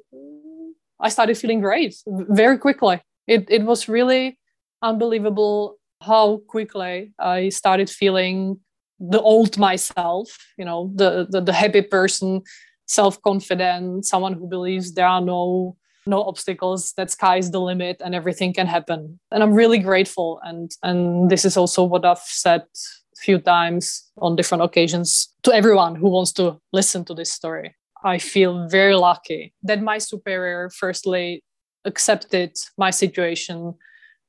I 1.00 1.09
started 1.09 1.38
feeling 1.38 1.61
great 1.61 1.94
very 2.06 2.59
quickly. 2.59 3.00
It, 3.26 3.46
it 3.48 3.62
was 3.62 3.88
really 3.88 4.38
unbelievable 4.82 5.76
how 6.02 6.38
quickly 6.48 7.12
I 7.18 7.50
started 7.50 7.90
feeling 7.90 8.58
the 8.98 9.20
old 9.20 9.58
myself, 9.58 10.36
you 10.58 10.64
know, 10.64 10.92
the, 10.94 11.26
the, 11.28 11.40
the 11.40 11.52
happy 11.52 11.82
person, 11.82 12.42
self 12.86 13.20
confident, 13.22 14.04
someone 14.04 14.34
who 14.34 14.46
believes 14.48 14.94
there 14.94 15.06
are 15.06 15.20
no 15.20 15.76
no 16.06 16.22
obstacles 16.24 16.94
that 16.94 17.10
sky 17.10 17.36
is 17.36 17.50
the 17.50 17.60
limit 17.60 18.00
and 18.02 18.14
everything 18.14 18.54
can 18.54 18.66
happen. 18.66 19.20
And 19.30 19.42
i'm 19.42 19.52
really 19.52 19.78
grateful 19.78 20.40
and 20.42 20.70
and 20.82 21.30
this 21.30 21.44
is 21.44 21.56
also 21.56 21.84
what 21.84 22.06
i've 22.06 22.18
said 22.18 22.62
a 22.62 23.20
few 23.20 23.38
times 23.38 24.10
on 24.18 24.34
different 24.34 24.64
occasions 24.64 25.28
to 25.42 25.52
everyone 25.52 25.94
who 25.94 26.08
wants 26.08 26.32
to 26.32 26.58
listen 26.72 27.04
to 27.04 27.14
this 27.14 27.30
story. 27.30 27.74
I 28.02 28.18
feel 28.18 28.66
very 28.68 28.94
lucky 28.94 29.52
that 29.62 29.82
my 29.82 29.98
superior 29.98 30.70
firstly 30.70 31.44
accepted 31.84 32.56
my 32.78 32.90
situation 32.90 33.74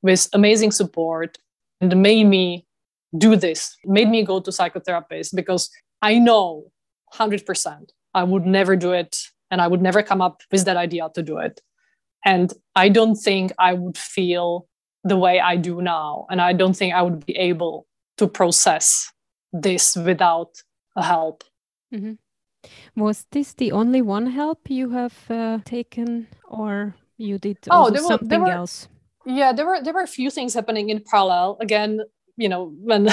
with 0.02 0.28
amazing 0.34 0.72
support 0.72 1.38
and 1.80 1.96
made 2.02 2.26
me 2.26 2.66
do 3.18 3.36
this 3.36 3.76
made 3.86 4.10
me 4.10 4.24
go 4.24 4.40
to 4.40 4.52
psychotherapists 4.52 5.36
because 5.36 5.70
i 6.02 6.18
know 6.18 6.72
100% 7.14 7.90
i 8.14 8.24
would 8.24 8.46
never 8.46 8.76
do 8.76 8.94
it 8.94 9.18
and 9.52 9.62
I 9.62 9.68
would 9.68 9.82
never 9.82 10.02
come 10.02 10.22
up 10.22 10.42
with 10.52 10.66
that 10.66 10.78
idea 10.78 11.10
to 11.14 11.22
do 11.22 11.38
it. 11.38 11.62
And 12.26 12.54
I 12.76 12.90
don't 12.90 13.16
think 13.16 13.52
I 13.60 13.74
would 13.74 13.98
feel 13.98 14.68
the 15.04 15.18
way 15.18 15.40
I 15.40 15.58
do 15.58 15.82
now. 15.82 16.26
And 16.30 16.40
I 16.42 16.54
don't 16.54 16.76
think 16.76 16.94
I 16.94 17.02
would 17.02 17.26
be 17.26 17.36
able 17.36 17.86
to 18.18 18.28
process 18.28 19.12
this 19.52 19.96
without 19.96 20.64
a 20.96 21.04
help. 21.04 21.44
Mm-hmm. 21.94 22.14
Was 22.96 23.26
this 23.32 23.54
the 23.54 23.72
only 23.72 24.02
one 24.02 24.28
help 24.28 24.70
you 24.70 24.92
have 24.92 25.16
uh, 25.30 25.60
taken, 25.66 26.28
or 26.48 26.96
you 27.18 27.40
did 27.40 27.58
oh, 27.72 27.90
there 27.90 28.04
were, 28.04 28.08
something 28.08 28.28
there 28.28 28.40
were, 28.40 28.52
else? 28.52 28.88
Yeah, 29.26 29.54
there 29.54 29.66
were 29.66 29.82
there 29.84 29.94
were 29.94 30.04
a 30.04 30.08
few 30.08 30.30
things 30.30 30.54
happening 30.54 30.90
in 30.90 31.04
parallel. 31.10 31.58
Again, 31.62 32.02
you 32.38 32.50
know, 32.50 32.74
when 32.82 33.10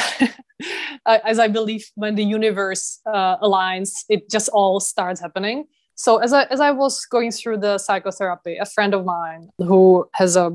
as 1.07 1.39
I 1.39 1.49
believe 1.49 1.85
when 1.95 2.15
the 2.15 2.25
universe 2.25 3.01
uh, 3.07 3.37
aligns, 3.39 3.91
it 4.09 4.31
just 4.31 4.49
all 4.51 4.81
starts 4.81 5.21
happening 5.21 5.67
so 5.99 6.19
as 6.19 6.33
I 6.33 6.45
as 6.45 6.61
I 6.61 6.71
was 6.71 7.05
going 7.07 7.33
through 7.33 7.59
the 7.59 7.77
psychotherapy, 7.77 8.57
a 8.57 8.65
friend 8.65 8.95
of 8.95 9.05
mine 9.05 9.49
who 9.59 10.09
has 10.15 10.37
a 10.37 10.53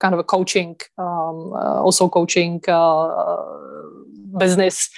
kind 0.00 0.14
of 0.14 0.18
a 0.18 0.24
coaching, 0.24 0.76
um, 0.96 1.52
uh, 1.52 1.82
also 1.82 2.08
coaching 2.08 2.62
uh, 2.66 3.36
business, 4.38 4.88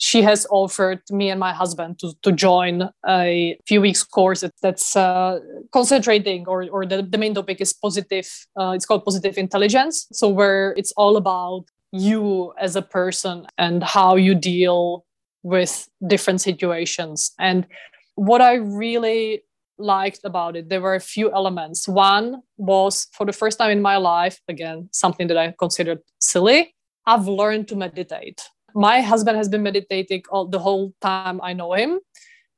she 0.00 0.22
has 0.22 0.46
offered 0.50 1.02
me 1.10 1.28
and 1.28 1.38
my 1.38 1.52
husband 1.52 1.98
to, 1.98 2.14
to 2.22 2.32
join 2.32 2.88
a 3.06 3.58
few 3.66 3.80
weeks 3.82 4.02
course 4.02 4.42
that's 4.62 4.96
uh, 4.96 5.38
concentrating 5.72 6.46
or, 6.48 6.66
or 6.70 6.86
the, 6.86 7.02
the 7.02 7.18
main 7.18 7.34
topic 7.34 7.60
is 7.60 7.72
positive 7.72 8.28
uh, 8.58 8.70
it's 8.70 8.86
called 8.86 9.04
positive 9.04 9.36
intelligence 9.36 10.08
so 10.12 10.28
where 10.28 10.72
it's 10.76 10.92
all 10.96 11.16
about 11.16 11.64
you 11.92 12.52
as 12.58 12.76
a 12.76 12.82
person 12.82 13.46
and 13.58 13.84
how 13.84 14.16
you 14.16 14.34
deal 14.34 15.04
with 15.42 15.88
different 16.06 16.40
situations 16.40 17.32
and 17.38 17.66
what 18.14 18.40
I 18.40 18.54
really 18.54 19.42
liked 19.78 20.20
about 20.24 20.56
it, 20.56 20.68
there 20.68 20.80
were 20.80 20.94
a 20.94 21.00
few 21.00 21.32
elements. 21.32 21.88
One 21.88 22.42
was 22.58 23.08
for 23.12 23.24
the 23.24 23.32
first 23.32 23.58
time 23.58 23.70
in 23.70 23.80
my 23.80 23.96
life, 23.96 24.38
again, 24.46 24.88
something 24.92 25.26
that 25.28 25.38
I 25.38 25.54
considered 25.58 26.00
silly, 26.20 26.74
I've 27.06 27.26
learned 27.26 27.68
to 27.68 27.76
meditate. 27.76 28.42
My 28.74 29.00
husband 29.00 29.36
has 29.36 29.48
been 29.48 29.62
meditating 29.62 30.22
all 30.30 30.46
the 30.46 30.58
whole 30.58 30.92
time 31.00 31.40
I 31.42 31.52
know 31.52 31.72
him. 31.74 32.00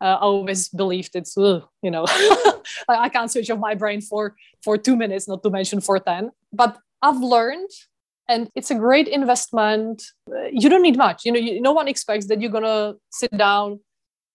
Uh, 0.01 0.05
I 0.05 0.21
always 0.21 0.69
believed 0.69 1.15
it's, 1.15 1.39
ugh, 1.39 1.63
you 1.83 1.91
know, 1.91 2.05
I 2.89 3.09
can't 3.09 3.31
switch 3.31 3.51
off 3.51 3.59
my 3.59 3.75
brain 3.75 4.01
for 4.01 4.35
for 4.63 4.77
two 4.77 4.97
minutes, 4.97 5.29
not 5.29 5.43
to 5.43 5.51
mention 5.51 5.81
for 5.81 5.99
ten. 5.99 6.31
But 6.53 6.77
I've 7.01 7.21
learned 7.21 7.71
and 8.29 8.49
it's 8.55 8.71
a 8.71 8.75
great 8.75 9.09
investment. 9.09 10.03
You 10.51 10.69
don't 10.69 10.83
need 10.83 10.97
much. 10.97 11.25
You 11.25 11.33
know, 11.33 11.39
you, 11.39 11.61
no 11.61 11.73
one 11.73 11.89
expects 11.89 12.27
that 12.27 12.41
you're 12.41 12.51
gonna 12.51 12.95
sit 13.11 13.37
down 13.37 13.81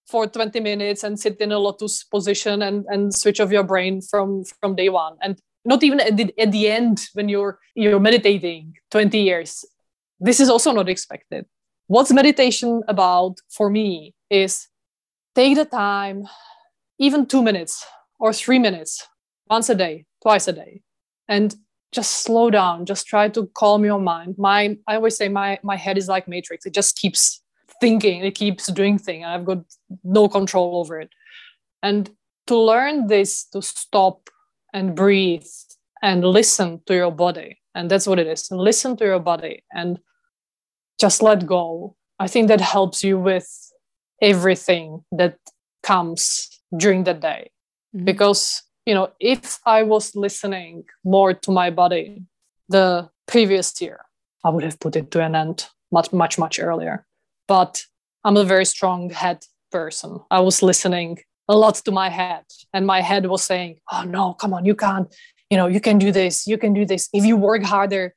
for 0.08 0.26
20 0.26 0.60
minutes 0.62 1.04
and 1.04 1.20
sit 1.20 1.38
in 1.42 1.52
a 1.52 1.60
lotus 1.60 2.04
position 2.04 2.62
and, 2.62 2.86
and 2.88 3.14
switch 3.14 3.40
off 3.42 3.52
your 3.52 3.64
brain 3.64 4.02
from 4.02 4.44
from 4.60 4.76
day 4.76 4.90
one. 4.90 5.18
And 5.22 5.40
not 5.66 5.84
even 5.84 6.00
at 6.00 6.16
the, 6.16 6.34
at 6.40 6.52
the 6.52 6.70
end 6.70 7.08
when 7.14 7.28
you're 7.28 7.60
you're 7.76 8.00
meditating 8.00 8.76
20 8.92 9.20
years. 9.20 9.66
This 10.20 10.40
is 10.40 10.50
also 10.50 10.72
not 10.72 10.90
expected. 10.90 11.46
What's 11.88 12.12
meditation 12.12 12.84
about 12.90 13.38
for 13.50 13.70
me 13.70 14.14
is 14.30 14.68
take 15.36 15.56
the 15.56 15.64
time, 15.64 16.28
even 17.00 17.26
two 17.26 17.42
minutes 17.42 17.86
or 18.20 18.34
three 18.34 18.60
minutes, 18.60 19.08
once 19.50 19.70
a 19.70 19.76
day, 19.76 20.06
twice 20.22 20.50
a 20.50 20.54
day, 20.54 20.82
and 21.30 21.56
just 21.94 22.24
slow 22.24 22.50
down. 22.50 22.86
Just 22.86 23.08
try 23.08 23.30
to 23.30 23.50
calm 23.56 23.86
your 23.86 24.02
mind. 24.02 24.36
My 24.38 24.78
i 24.88 24.96
always 24.96 25.16
say 25.16 25.30
my 25.30 25.60
my 25.64 25.78
head 25.78 25.98
is 25.98 26.10
like 26.10 26.28
matrix. 26.28 26.66
It 26.66 26.74
just 26.74 26.98
keeps 26.98 27.42
thinking. 27.80 28.26
It 28.26 28.36
keeps 28.36 28.68
doing 28.68 28.98
things 28.98 29.26
i've 29.26 29.46
got 29.46 29.60
no 30.04 30.28
control 30.28 30.80
over 30.80 31.00
it. 31.00 31.10
And 31.84 32.10
to 32.48 32.58
learn 32.58 33.08
this 33.08 33.46
to 33.54 33.62
stop 33.62 34.30
and 34.74 34.96
breathe 34.96 35.48
and 36.02 36.24
listen 36.24 36.82
to 36.88 36.94
your 36.94 37.12
body 37.12 37.60
and 37.76 37.90
that's 37.90 38.08
what 38.08 38.20
it 38.20 38.28
is. 38.28 38.50
Listen 38.52 38.98
to 38.98 39.06
your 39.06 39.20
body 39.20 39.64
and 39.72 40.00
just 41.00 41.22
let 41.22 41.46
go 41.46 41.96
i 42.20 42.28
think 42.28 42.48
that 42.48 42.62
helps 42.62 43.04
you 43.04 43.18
with 43.20 43.48
everything 44.22 45.04
that 45.12 45.38
comes 45.84 46.50
during 46.76 47.04
the 47.04 47.14
day 47.14 47.50
mm-hmm. 47.96 48.06
because 48.06 48.64
you 48.88 48.94
know, 48.94 49.12
if 49.20 49.60
I 49.66 49.84
was 49.84 50.16
listening 50.16 50.86
more 51.04 51.34
to 51.34 51.52
my 51.52 51.70
body 51.70 52.24
the 52.70 53.10
previous 53.28 53.82
year, 53.82 54.00
I 54.46 54.50
would 54.50 54.64
have 54.64 54.80
put 54.80 54.96
it 54.96 55.12
to 55.12 55.22
an 55.22 55.36
end 55.36 55.68
much, 55.92 56.14
much, 56.14 56.40
much 56.40 56.58
earlier. 56.58 57.06
But 57.50 57.84
I'm 58.24 58.38
a 58.38 58.46
very 58.46 58.64
strong 58.64 59.10
head 59.10 59.44
person. 59.74 60.22
I 60.32 60.40
was 60.40 60.64
listening 60.64 61.20
a 61.50 61.58
lot 61.58 61.76
to 61.76 61.92
my 61.92 62.08
head, 62.08 62.46
and 62.74 62.88
my 62.88 63.02
head 63.02 63.26
was 63.26 63.44
saying, 63.44 63.80
Oh, 63.92 64.04
no, 64.04 64.34
come 64.36 64.54
on, 64.54 64.64
you 64.64 64.76
can't, 64.76 65.14
you 65.50 65.58
know, 65.58 65.68
you 65.68 65.82
can 65.82 65.98
do 65.98 66.14
this, 66.14 66.48
you 66.48 66.58
can 66.58 66.74
do 66.74 66.86
this. 66.86 67.10
If 67.12 67.26
you 67.26 67.36
work 67.36 67.64
harder, 67.64 68.16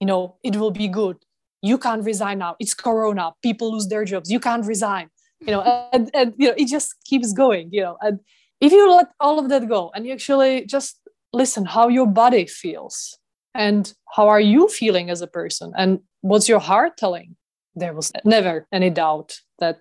you 0.00 0.06
know, 0.06 0.34
it 0.42 0.56
will 0.56 0.72
be 0.72 0.88
good. 0.88 1.16
You 1.62 1.78
can't 1.78 2.04
resign 2.04 2.38
now. 2.38 2.56
It's 2.58 2.74
Corona. 2.74 3.32
People 3.42 3.72
lose 3.72 3.88
their 3.88 4.04
jobs. 4.04 4.30
You 4.30 4.40
can't 4.40 4.64
resign. 4.64 5.10
You 5.40 5.52
know, 5.52 5.60
and, 5.92 6.10
and 6.14 6.34
you 6.36 6.48
know, 6.48 6.54
it 6.56 6.68
just 6.68 6.94
keeps 7.04 7.32
going, 7.32 7.68
you 7.72 7.82
know. 7.82 7.96
And 8.00 8.20
if 8.60 8.72
you 8.72 8.90
let 8.90 9.08
all 9.20 9.38
of 9.38 9.48
that 9.48 9.68
go 9.68 9.90
and 9.94 10.06
you 10.06 10.12
actually 10.12 10.66
just 10.66 11.00
listen 11.32 11.64
how 11.64 11.88
your 11.88 12.06
body 12.06 12.46
feels 12.46 13.18
and 13.54 13.92
how 14.14 14.28
are 14.28 14.40
you 14.40 14.68
feeling 14.68 15.10
as 15.10 15.20
a 15.20 15.26
person 15.26 15.72
and 15.76 16.00
what's 16.22 16.48
your 16.48 16.58
heart 16.58 16.96
telling 16.96 17.36
there 17.74 17.94
was 17.94 18.10
never 18.24 18.66
any 18.72 18.90
doubt 18.90 19.36
that 19.58 19.80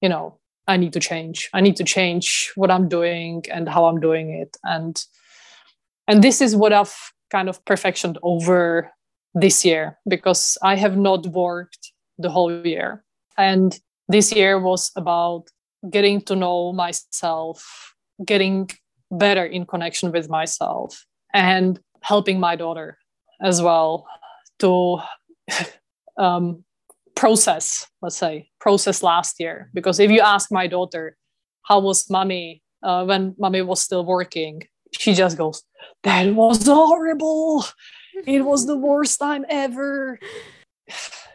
you 0.00 0.08
know 0.08 0.38
i 0.68 0.76
need 0.76 0.92
to 0.92 1.00
change 1.00 1.48
i 1.52 1.60
need 1.60 1.76
to 1.76 1.84
change 1.84 2.52
what 2.54 2.70
i'm 2.70 2.88
doing 2.88 3.42
and 3.50 3.68
how 3.68 3.86
i'm 3.86 4.00
doing 4.00 4.30
it 4.30 4.56
and 4.64 5.04
and 6.06 6.22
this 6.22 6.40
is 6.40 6.54
what 6.54 6.72
i've 6.72 6.96
kind 7.30 7.48
of 7.48 7.64
perfectioned 7.64 8.18
over 8.22 8.92
this 9.34 9.64
year 9.64 9.98
because 10.08 10.56
i 10.62 10.76
have 10.76 10.96
not 10.96 11.26
worked 11.26 11.92
the 12.18 12.30
whole 12.30 12.64
year 12.66 13.04
and 13.36 13.80
this 14.08 14.32
year 14.32 14.58
was 14.58 14.92
about 14.96 15.44
getting 15.90 16.20
to 16.20 16.36
know 16.36 16.72
myself 16.72 17.94
getting 18.24 18.70
better 19.10 19.44
in 19.44 19.66
connection 19.66 20.12
with 20.12 20.28
myself 20.28 21.04
and 21.32 21.80
helping 22.02 22.38
my 22.38 22.56
daughter 22.56 22.98
as 23.40 23.60
well 23.60 24.06
to 24.58 24.98
um, 26.18 26.64
process, 27.14 27.86
let's 28.02 28.16
say, 28.16 28.48
process 28.60 29.02
last 29.02 29.40
year. 29.40 29.70
Because 29.74 29.98
if 30.00 30.10
you 30.10 30.20
ask 30.20 30.50
my 30.52 30.66
daughter, 30.66 31.16
how 31.62 31.80
was 31.80 32.08
mommy 32.10 32.62
uh, 32.82 33.04
when 33.04 33.34
mommy 33.38 33.62
was 33.62 33.80
still 33.80 34.04
working? 34.04 34.62
She 34.92 35.14
just 35.14 35.36
goes, 35.36 35.62
that 36.02 36.34
was 36.34 36.66
horrible. 36.66 37.64
It 38.26 38.44
was 38.44 38.66
the 38.66 38.76
worst 38.76 39.18
time 39.18 39.44
ever. 39.48 40.18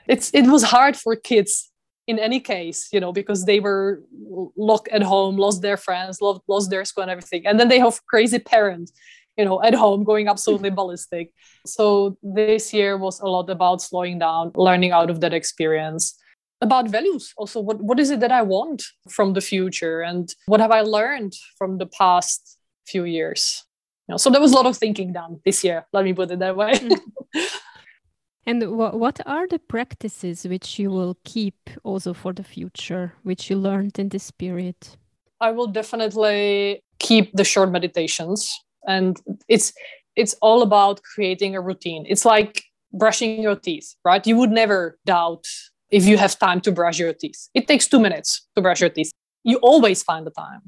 It's 0.08 0.32
it 0.34 0.48
was 0.48 0.63
hard 0.63 0.96
for 0.96 1.15
kids 1.15 1.70
in 2.08 2.18
any 2.18 2.39
case, 2.39 2.89
you 2.92 3.00
know, 3.00 3.13
because 3.13 3.46
they 3.46 3.60
were 3.60 4.02
locked 4.58 4.88
at 4.88 5.04
home, 5.04 5.38
lost 5.38 5.62
their 5.62 5.78
friends, 5.78 6.22
lost, 6.22 6.42
lost 6.48 6.70
their 6.72 6.84
school 6.84 7.04
and 7.04 7.12
everything. 7.12 7.46
And 7.46 7.60
then 7.60 7.68
they 7.68 7.78
have 7.78 8.04
crazy 8.08 8.39
parents, 8.39 8.92
you 9.38 9.46
know, 9.46 9.62
at 9.62 9.76
home 9.76 10.04
going 10.04 10.28
absolutely 10.28 10.72
ballistic. 10.72 11.32
So 11.68 12.18
this 12.24 12.74
year 12.74 12.98
was 12.98 13.20
a 13.20 13.28
lot 13.28 13.50
about 13.52 13.84
slowing 13.84 14.18
down, 14.18 14.52
learning 14.56 14.92
out 14.92 15.12
of 15.12 15.22
that 15.22 15.34
experience. 15.34 16.15
About 16.62 16.89
values, 16.89 17.32
also, 17.38 17.62
what, 17.62 17.80
what 17.80 18.00
is 18.00 18.10
it 18.10 18.20
that 18.20 18.34
I 18.34 18.42
want 18.42 18.84
from 19.08 19.32
the 19.32 19.39
future? 19.39 20.02
And 20.02 20.28
what 20.48 20.60
have 20.60 20.72
I 20.72 20.82
learned 20.82 21.34
from 21.58 21.78
the 21.78 21.86
past 21.86 22.58
few 22.86 23.06
years? 23.06 23.63
Know, 24.10 24.17
so 24.17 24.30
there 24.30 24.41
was 24.41 24.52
a 24.52 24.56
lot 24.56 24.65
of 24.65 24.76
thinking 24.76 25.13
done 25.13 25.39
this 25.45 25.63
year, 25.63 25.86
let 25.93 26.04
me 26.04 26.13
put 26.13 26.32
it 26.32 26.39
that 26.39 26.56
way. 26.56 26.74
Mm. 26.74 27.00
And 28.45 28.63
wh 28.63 28.95
what 28.95 29.19
are 29.28 29.48
the 29.48 29.60
practices 29.60 30.48
which 30.48 30.80
you 30.80 30.89
will 30.89 31.15
keep 31.24 31.69
also 31.84 32.13
for 32.13 32.34
the 32.34 32.43
future, 32.43 33.13
which 33.22 33.50
you 33.50 33.56
learned 33.56 34.00
in 34.00 34.10
this 34.10 34.32
period? 34.32 34.76
I 35.39 35.52
will 35.52 35.67
definitely 35.67 36.82
keep 36.98 37.32
the 37.34 37.43
short 37.43 37.69
meditations, 37.72 38.50
and 38.88 39.17
it's 39.48 39.72
it's 40.15 40.34
all 40.41 40.62
about 40.63 41.02
creating 41.04 41.56
a 41.56 41.62
routine. 41.62 42.06
It's 42.10 42.26
like 42.26 42.63
brushing 42.91 43.43
your 43.43 43.56
teeth, 43.56 43.93
right? 44.04 44.26
You 44.26 44.36
would 44.38 44.52
never 44.52 44.98
doubt 45.06 45.45
if 45.91 46.06
you 46.06 46.17
have 46.17 46.39
time 46.39 46.60
to 46.62 46.72
brush 46.72 46.98
your 46.98 47.13
teeth. 47.13 47.50
It 47.54 47.67
takes 47.67 47.88
two 47.88 48.00
minutes 48.00 48.48
to 48.56 48.62
brush 48.62 48.82
your 48.82 48.89
teeth. 48.89 49.12
You 49.43 49.58
always 49.58 50.02
find 50.02 50.26
the 50.26 50.32
time. 50.32 50.62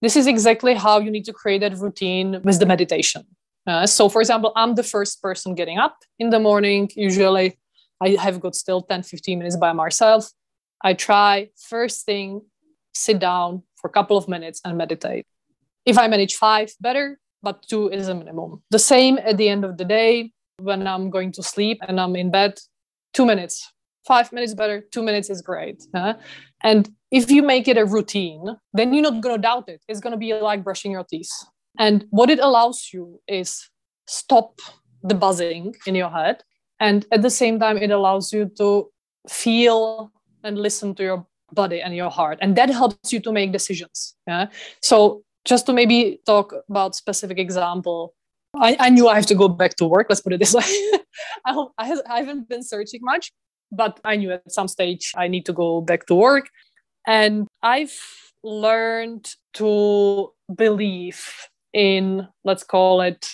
This 0.00 0.16
is 0.16 0.26
exactly 0.26 0.74
how 0.74 0.98
you 0.98 1.10
need 1.10 1.24
to 1.26 1.32
create 1.32 1.60
that 1.60 1.76
routine 1.76 2.40
with 2.42 2.58
the 2.58 2.66
meditation. 2.66 3.22
Uh, 3.66 3.86
so, 3.86 4.08
for 4.08 4.20
example, 4.20 4.52
I'm 4.56 4.74
the 4.74 4.82
first 4.82 5.20
person 5.20 5.54
getting 5.54 5.78
up 5.78 5.96
in 6.18 6.30
the 6.30 6.40
morning. 6.40 6.90
Usually, 6.96 7.58
I 8.00 8.10
have 8.20 8.40
got 8.40 8.54
still 8.54 8.82
10, 8.82 9.02
15 9.02 9.38
minutes 9.38 9.56
by 9.56 9.72
myself. 9.72 10.30
I 10.82 10.94
try 10.94 11.50
first 11.68 12.06
thing, 12.06 12.40
sit 12.94 13.18
down 13.18 13.62
for 13.76 13.88
a 13.88 13.92
couple 13.92 14.16
of 14.16 14.28
minutes 14.28 14.60
and 14.64 14.78
meditate. 14.78 15.26
If 15.84 15.98
I 15.98 16.08
manage 16.08 16.36
five, 16.36 16.72
better, 16.80 17.18
but 17.42 17.62
two 17.68 17.88
is 17.88 18.08
a 18.08 18.14
minimum. 18.14 18.62
The 18.70 18.78
same 18.78 19.18
at 19.18 19.36
the 19.36 19.48
end 19.48 19.64
of 19.64 19.76
the 19.76 19.84
day 19.84 20.32
when 20.58 20.86
I'm 20.86 21.10
going 21.10 21.32
to 21.32 21.42
sleep 21.42 21.78
and 21.86 22.00
I'm 22.00 22.16
in 22.16 22.30
bed, 22.30 22.58
two 23.12 23.26
minutes. 23.26 23.70
Five 24.06 24.32
minutes 24.32 24.54
better, 24.54 24.80
two 24.80 25.02
minutes 25.02 25.28
is 25.28 25.42
great. 25.42 25.82
Uh, 25.92 26.14
and 26.62 26.88
if 27.10 27.30
you 27.30 27.42
make 27.42 27.66
it 27.68 27.76
a 27.76 27.84
routine, 27.84 28.56
then 28.72 28.94
you're 28.94 29.02
not 29.02 29.20
going 29.20 29.34
to 29.34 29.42
doubt 29.42 29.68
it. 29.68 29.82
It's 29.88 30.00
going 30.00 30.12
to 30.12 30.18
be 30.18 30.32
like 30.34 30.62
brushing 30.62 30.92
your 30.92 31.04
teeth. 31.04 31.30
And 31.78 32.04
what 32.10 32.30
it 32.30 32.38
allows 32.38 32.90
you 32.92 33.20
is 33.26 33.68
stop 34.06 34.60
the 35.02 35.14
buzzing 35.14 35.74
in 35.86 35.94
your 35.94 36.10
head. 36.10 36.42
And 36.78 37.06
at 37.12 37.22
the 37.22 37.30
same 37.30 37.58
time, 37.58 37.76
it 37.76 37.90
allows 37.90 38.32
you 38.32 38.50
to 38.58 38.90
feel 39.28 40.12
and 40.42 40.58
listen 40.58 40.94
to 40.96 41.02
your 41.02 41.26
body 41.52 41.80
and 41.80 41.94
your 41.94 42.10
heart. 42.10 42.38
And 42.40 42.56
that 42.56 42.70
helps 42.70 43.12
you 43.12 43.20
to 43.20 43.32
make 43.32 43.52
decisions. 43.52 44.14
Yeah. 44.26 44.46
So 44.82 45.22
just 45.44 45.66
to 45.66 45.72
maybe 45.72 46.20
talk 46.26 46.54
about 46.68 46.94
specific 46.94 47.38
example, 47.38 48.14
I, 48.56 48.76
I 48.80 48.90
knew 48.90 49.08
I 49.08 49.14
have 49.14 49.26
to 49.26 49.34
go 49.34 49.48
back 49.48 49.76
to 49.76 49.86
work. 49.86 50.06
Let's 50.08 50.20
put 50.20 50.32
it 50.32 50.40
this 50.40 50.54
way. 50.58 50.64
I, 51.44 51.52
hope, 51.52 51.72
I, 51.78 51.94
I 52.08 52.18
haven't 52.18 52.48
been 52.48 52.62
searching 52.62 53.00
much, 53.02 53.32
but 53.70 54.00
I 54.04 54.16
knew 54.16 54.32
at 54.32 54.50
some 54.50 54.68
stage 54.68 55.12
I 55.16 55.28
need 55.28 55.46
to 55.46 55.52
go 55.52 55.80
back 55.80 56.06
to 56.06 56.14
work. 56.14 56.48
And 57.06 57.46
I've 57.62 57.96
learned 58.42 59.34
to 59.54 60.32
believe 60.54 61.24
in 61.72 62.26
let's 62.44 62.64
call 62.64 63.00
it 63.00 63.28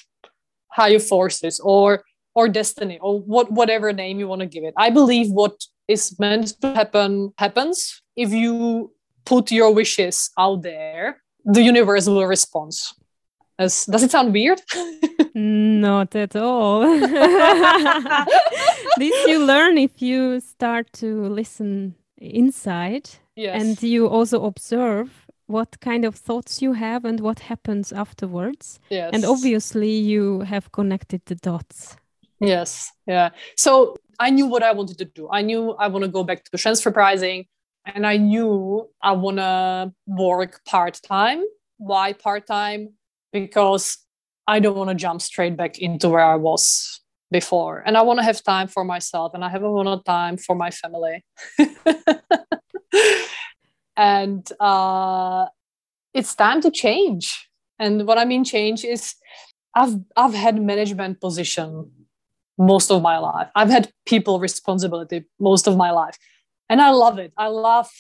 higher 0.69 0.99
forces 0.99 1.61
or 1.61 2.03
or 2.35 2.49
destiny 2.49 2.99
or 3.01 3.19
what 3.21 3.51
whatever 3.51 3.93
name 3.93 4.19
you 4.19 4.29
want 4.29 4.41
to 4.41 4.47
give 4.47 4.65
it. 4.65 4.75
I 4.77 4.91
believe 4.91 5.31
what 5.31 5.65
is 5.89 6.19
meant 6.19 6.61
to 6.61 6.75
happen 6.75 7.33
happens. 7.39 8.03
If 8.17 8.33
you 8.33 8.93
put 9.25 9.51
your 9.51 9.73
wishes 9.73 10.31
out 10.39 10.63
there 10.63 11.23
the 11.47 11.63
universe 11.63 12.07
will 12.09 12.27
respond. 12.27 12.73
As, 13.59 13.87
does 13.87 14.03
it 14.03 14.11
sound 14.11 14.35
weird? 14.35 14.61
Not 15.35 16.15
at 16.15 16.37
all. 16.37 16.83
This 18.99 19.27
you 19.27 19.45
learn 19.45 19.77
if 19.79 20.01
you 20.01 20.41
start 20.41 20.91
to 20.95 21.29
listen 21.29 21.95
inside 22.17 23.11
yes. 23.37 23.61
and 23.61 23.83
you 23.83 24.09
also 24.09 24.45
observe 24.45 25.27
what 25.47 25.79
kind 25.81 26.05
of 26.05 26.15
thoughts 26.17 26.61
you 26.61 26.73
have 26.73 27.05
and 27.05 27.21
what 27.21 27.39
happens 27.39 27.93
afterwards. 27.93 28.81
Yes. 28.91 29.11
And 29.13 29.25
obviously, 29.25 29.91
you 29.91 30.41
have 30.41 30.73
connected 30.73 31.23
the 31.27 31.37
dots. 31.37 31.97
Yes. 32.41 32.91
Yeah. 33.07 33.31
So 33.57 33.97
I 34.19 34.31
knew 34.31 34.47
what 34.47 34.63
I 34.63 34.73
wanted 34.73 34.99
to 34.99 35.05
do. 35.05 35.29
I 35.31 35.43
knew 35.43 35.73
I 35.73 35.87
want 35.89 36.05
to 36.05 36.11
go 36.11 36.25
back 36.25 36.45
to 36.45 36.59
transfer 36.59 36.91
pricing 36.91 37.47
and 37.85 38.05
I 38.07 38.17
knew 38.17 38.89
I 39.01 39.13
want 39.13 39.37
to 39.37 39.93
work 40.07 40.65
part 40.65 41.01
time. 41.07 41.45
Why 41.79 42.13
part 42.13 42.47
time? 42.47 42.95
Because 43.33 43.99
I 44.49 44.59
don't 44.59 44.77
want 44.77 44.91
to 44.91 44.97
jump 44.97 45.23
straight 45.23 45.57
back 45.57 45.79
into 45.79 46.09
where 46.09 46.25
I 46.25 46.37
was 46.37 47.01
before 47.31 47.83
and 47.85 47.97
i 47.97 48.03
want 48.03 48.19
to 48.21 48.25
have 48.25 48.43
time 48.43 48.69
for 48.69 48.85
myself 48.85 49.35
and 49.35 49.45
i 49.45 49.49
have 49.49 49.63
a 49.63 49.69
lot 49.69 49.87
of 49.87 50.05
time 50.05 50.37
for 50.37 50.55
my 50.55 50.71
family 50.71 51.25
and 53.97 54.51
uh, 54.61 55.47
it's 56.15 56.35
time 56.35 56.61
to 56.63 56.71
change. 56.71 57.49
And 57.79 58.07
what 58.07 58.17
i 58.17 58.25
mean 58.25 58.43
change 58.43 58.85
is 58.85 59.15
i've 59.75 59.97
i've 60.17 60.33
had 60.33 60.61
management 60.61 61.21
position 61.21 61.91
most 62.59 62.91
of 62.91 63.03
my 63.03 63.19
life. 63.19 63.49
I've 63.55 63.69
had 63.69 63.93
people 64.07 64.41
responsibility 64.41 65.27
most 65.39 65.67
of 65.67 65.77
my 65.77 65.91
life. 65.91 66.17
And 66.71 66.81
i 66.81 66.91
love 66.91 67.19
it. 67.19 67.33
I 67.37 67.49
love 67.49 67.91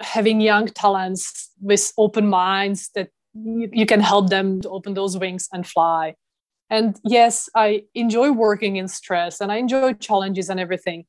having 0.00 0.40
young 0.40 0.66
talents 0.68 1.50
with 1.60 1.92
open 1.98 2.28
minds 2.28 2.90
that 2.94 3.08
you, 3.34 3.68
you 3.72 3.86
can 3.86 4.00
help 4.00 4.30
them 4.30 4.60
to 4.60 4.70
open 4.70 4.94
those 4.94 5.18
wings 5.18 5.48
and 5.52 5.66
fly. 5.66 6.14
And 6.70 6.98
yes 7.04 7.48
i 7.56 7.82
enjoy 7.94 8.30
working 8.30 8.76
in 8.76 8.86
stress 8.86 9.40
and 9.40 9.50
i 9.50 9.56
enjoy 9.56 9.94
challenges 9.94 10.48
and 10.48 10.60
everything 10.60 11.04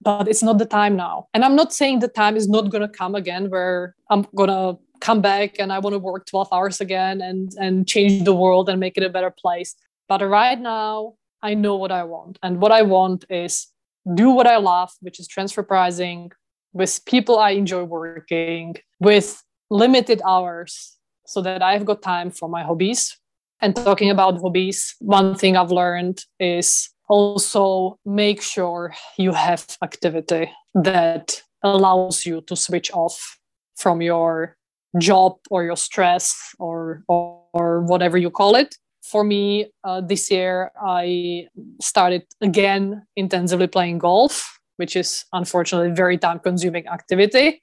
but 0.00 0.28
it's 0.28 0.42
not 0.42 0.58
the 0.58 0.66
time 0.66 0.96
now. 0.96 1.26
And 1.34 1.44
i'm 1.44 1.56
not 1.56 1.72
saying 1.72 2.00
the 2.00 2.08
time 2.08 2.36
is 2.36 2.48
not 2.48 2.70
going 2.70 2.82
to 2.82 2.88
come 2.88 3.14
again 3.14 3.50
where 3.50 3.94
i'm 4.10 4.26
going 4.34 4.48
to 4.48 4.78
come 5.00 5.20
back 5.20 5.58
and 5.58 5.72
i 5.72 5.78
want 5.78 5.94
to 5.94 5.98
work 5.98 6.26
12 6.26 6.48
hours 6.52 6.80
again 6.80 7.20
and 7.20 7.52
and 7.60 7.86
change 7.86 8.24
the 8.24 8.34
world 8.34 8.68
and 8.68 8.80
make 8.80 8.96
it 8.96 9.02
a 9.02 9.10
better 9.10 9.30
place. 9.30 9.74
But 10.08 10.22
right 10.22 10.60
now 10.60 11.14
i 11.42 11.54
know 11.54 11.76
what 11.76 11.92
i 11.92 12.04
want. 12.04 12.38
And 12.42 12.60
what 12.60 12.72
i 12.72 12.82
want 12.82 13.24
is 13.30 13.68
do 14.14 14.30
what 14.30 14.46
i 14.46 14.56
love 14.56 14.90
which 15.00 15.20
is 15.20 15.28
transfer 15.28 15.62
pricing 15.62 16.30
with 16.72 17.04
people 17.04 17.38
i 17.38 17.50
enjoy 17.50 17.84
working 17.84 18.76
with 19.00 19.42
limited 19.70 20.22
hours 20.26 20.96
so 21.26 21.42
that 21.42 21.62
i've 21.62 21.84
got 21.84 22.00
time 22.02 22.30
for 22.30 22.48
my 22.48 22.62
hobbies. 22.62 23.18
And 23.60 23.74
talking 23.74 24.10
about 24.10 24.40
hobbies, 24.40 24.94
one 25.00 25.34
thing 25.34 25.56
I've 25.56 25.72
learned 25.72 26.24
is 26.38 26.90
also 27.08 27.98
make 28.04 28.42
sure 28.42 28.94
you 29.16 29.32
have 29.32 29.66
activity 29.82 30.50
that 30.74 31.42
allows 31.62 32.24
you 32.26 32.40
to 32.42 32.54
switch 32.54 32.92
off 32.92 33.38
from 33.76 34.00
your 34.02 34.56
job 34.98 35.36
or 35.50 35.64
your 35.64 35.76
stress 35.76 36.54
or, 36.58 37.02
or, 37.08 37.44
or 37.52 37.82
whatever 37.82 38.18
you 38.18 38.30
call 38.30 38.54
it. 38.54 38.76
For 39.02 39.24
me, 39.24 39.70
uh, 39.84 40.02
this 40.02 40.30
year, 40.30 40.70
I 40.80 41.48
started 41.80 42.24
again 42.42 43.06
intensively 43.16 43.66
playing 43.66 43.98
golf, 43.98 44.60
which 44.76 44.96
is 44.96 45.24
unfortunately 45.32 45.92
very 45.92 46.18
time 46.18 46.40
consuming 46.40 46.86
activity. 46.86 47.62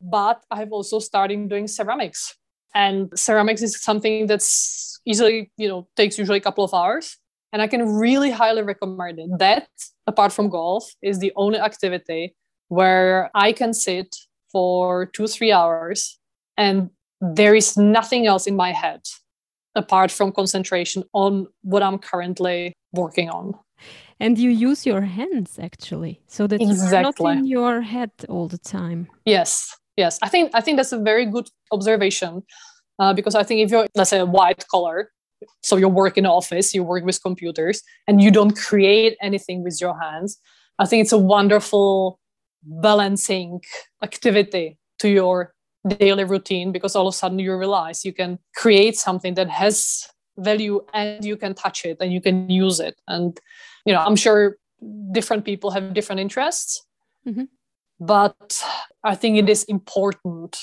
But 0.00 0.42
I've 0.50 0.72
also 0.72 0.98
started 0.98 1.48
doing 1.48 1.68
ceramics. 1.68 2.34
And 2.74 3.10
ceramics 3.14 3.62
is 3.62 3.82
something 3.82 4.26
that's 4.26 5.00
easily 5.04 5.50
you 5.56 5.68
know 5.68 5.88
takes 5.96 6.18
usually 6.18 6.38
a 6.38 6.40
couple 6.40 6.64
of 6.64 6.74
hours 6.74 7.16
and 7.52 7.62
i 7.62 7.66
can 7.66 7.82
really 7.96 8.30
highly 8.30 8.62
recommend 8.62 9.18
it. 9.18 9.38
That 9.38 9.68
apart 10.06 10.32
from 10.32 10.48
golf 10.48 10.84
is 11.02 11.18
the 11.18 11.32
only 11.36 11.58
activity 11.58 12.34
where 12.68 13.30
i 13.34 13.52
can 13.52 13.72
sit 13.72 14.16
for 14.52 15.06
two 15.06 15.26
three 15.26 15.52
hours 15.52 16.18
and 16.56 16.90
there 17.20 17.54
is 17.54 17.76
nothing 17.76 18.26
else 18.26 18.46
in 18.46 18.56
my 18.56 18.72
head 18.72 19.00
apart 19.74 20.10
from 20.10 20.32
concentration 20.32 21.04
on 21.12 21.46
what 21.62 21.82
i'm 21.82 21.98
currently 21.98 22.72
working 22.92 23.28
on. 23.28 23.54
And 24.20 24.36
you 24.36 24.50
use 24.50 24.84
your 24.84 25.02
hands 25.02 25.60
actually. 25.60 26.20
So 26.26 26.48
that 26.48 26.60
exactly. 26.60 26.88
you're 26.90 27.02
not 27.02 27.38
in 27.38 27.46
your 27.46 27.80
head 27.82 28.10
all 28.28 28.48
the 28.48 28.58
time. 28.58 29.08
Yes 29.24 29.74
yes. 29.96 30.18
I 30.22 30.28
think 30.28 30.50
i 30.54 30.60
think 30.60 30.76
that's 30.78 30.92
a 30.92 30.98
very 30.98 31.26
good 31.26 31.48
observation 31.72 32.42
uh, 32.98 33.12
because 33.12 33.34
I 33.34 33.42
think 33.42 33.60
if 33.60 33.70
you're, 33.70 33.86
let's 33.94 34.10
say, 34.10 34.18
a 34.18 34.26
white 34.26 34.64
collar, 34.70 35.10
so 35.62 35.76
you 35.76 35.88
work 35.88 36.18
in 36.18 36.26
office, 36.26 36.74
you 36.74 36.82
work 36.82 37.04
with 37.04 37.22
computers, 37.22 37.82
and 38.06 38.20
you 38.20 38.30
don't 38.30 38.56
create 38.56 39.16
anything 39.20 39.62
with 39.62 39.80
your 39.80 39.98
hands, 40.00 40.40
I 40.78 40.86
think 40.86 41.02
it's 41.02 41.12
a 41.12 41.18
wonderful 41.18 42.20
balancing 42.62 43.60
activity 44.02 44.78
to 45.00 45.08
your 45.08 45.54
daily 45.86 46.24
routine 46.24 46.72
because 46.72 46.94
all 46.94 47.06
of 47.06 47.14
a 47.14 47.16
sudden 47.16 47.38
you 47.38 47.56
realize 47.56 48.04
you 48.04 48.12
can 48.12 48.38
create 48.54 48.96
something 48.96 49.34
that 49.34 49.48
has 49.48 50.06
value 50.36 50.80
and 50.92 51.24
you 51.24 51.36
can 51.36 51.54
touch 51.54 51.84
it 51.84 51.96
and 52.00 52.12
you 52.12 52.20
can 52.20 52.48
use 52.48 52.80
it. 52.80 53.00
And, 53.08 53.38
you 53.84 53.92
know, 53.92 54.00
I'm 54.00 54.16
sure 54.16 54.56
different 55.12 55.44
people 55.44 55.70
have 55.70 55.94
different 55.94 56.20
interests. 56.20 56.84
Mm-hmm. 57.26 57.44
But 58.00 58.62
I 59.02 59.14
think 59.14 59.38
it 59.38 59.48
is 59.48 59.64
important 59.64 60.58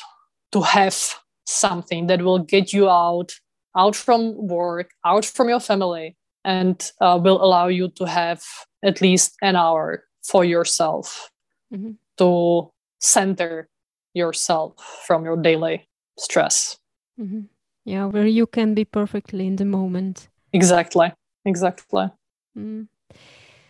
to 0.53 0.61
have 0.61 1.15
something 1.45 2.07
that 2.07 2.21
will 2.21 2.39
get 2.39 2.71
you 2.71 2.89
out 2.89 3.33
out 3.75 3.95
from 3.95 4.47
work 4.47 4.91
out 5.05 5.25
from 5.25 5.49
your 5.49 5.59
family 5.59 6.15
and 6.43 6.91
uh, 7.01 7.19
will 7.21 7.43
allow 7.43 7.67
you 7.67 7.89
to 7.89 8.05
have 8.05 8.43
at 8.83 9.01
least 9.01 9.35
an 9.41 9.55
hour 9.55 10.03
for 10.23 10.45
yourself 10.45 11.29
mm-hmm. 11.73 11.91
to 12.17 12.71
center 12.99 13.67
yourself 14.13 14.73
from 15.05 15.25
your 15.25 15.38
daily 15.38 15.88
stress 16.17 16.77
mm-hmm. 17.19 17.41
yeah 17.83 18.05
where 18.05 18.27
you 18.27 18.45
can 18.45 18.73
be 18.73 18.85
perfectly 18.85 19.47
in 19.47 19.55
the 19.57 19.65
moment 19.65 20.29
exactly 20.53 21.11
exactly 21.43 22.09
mm. 22.57 22.88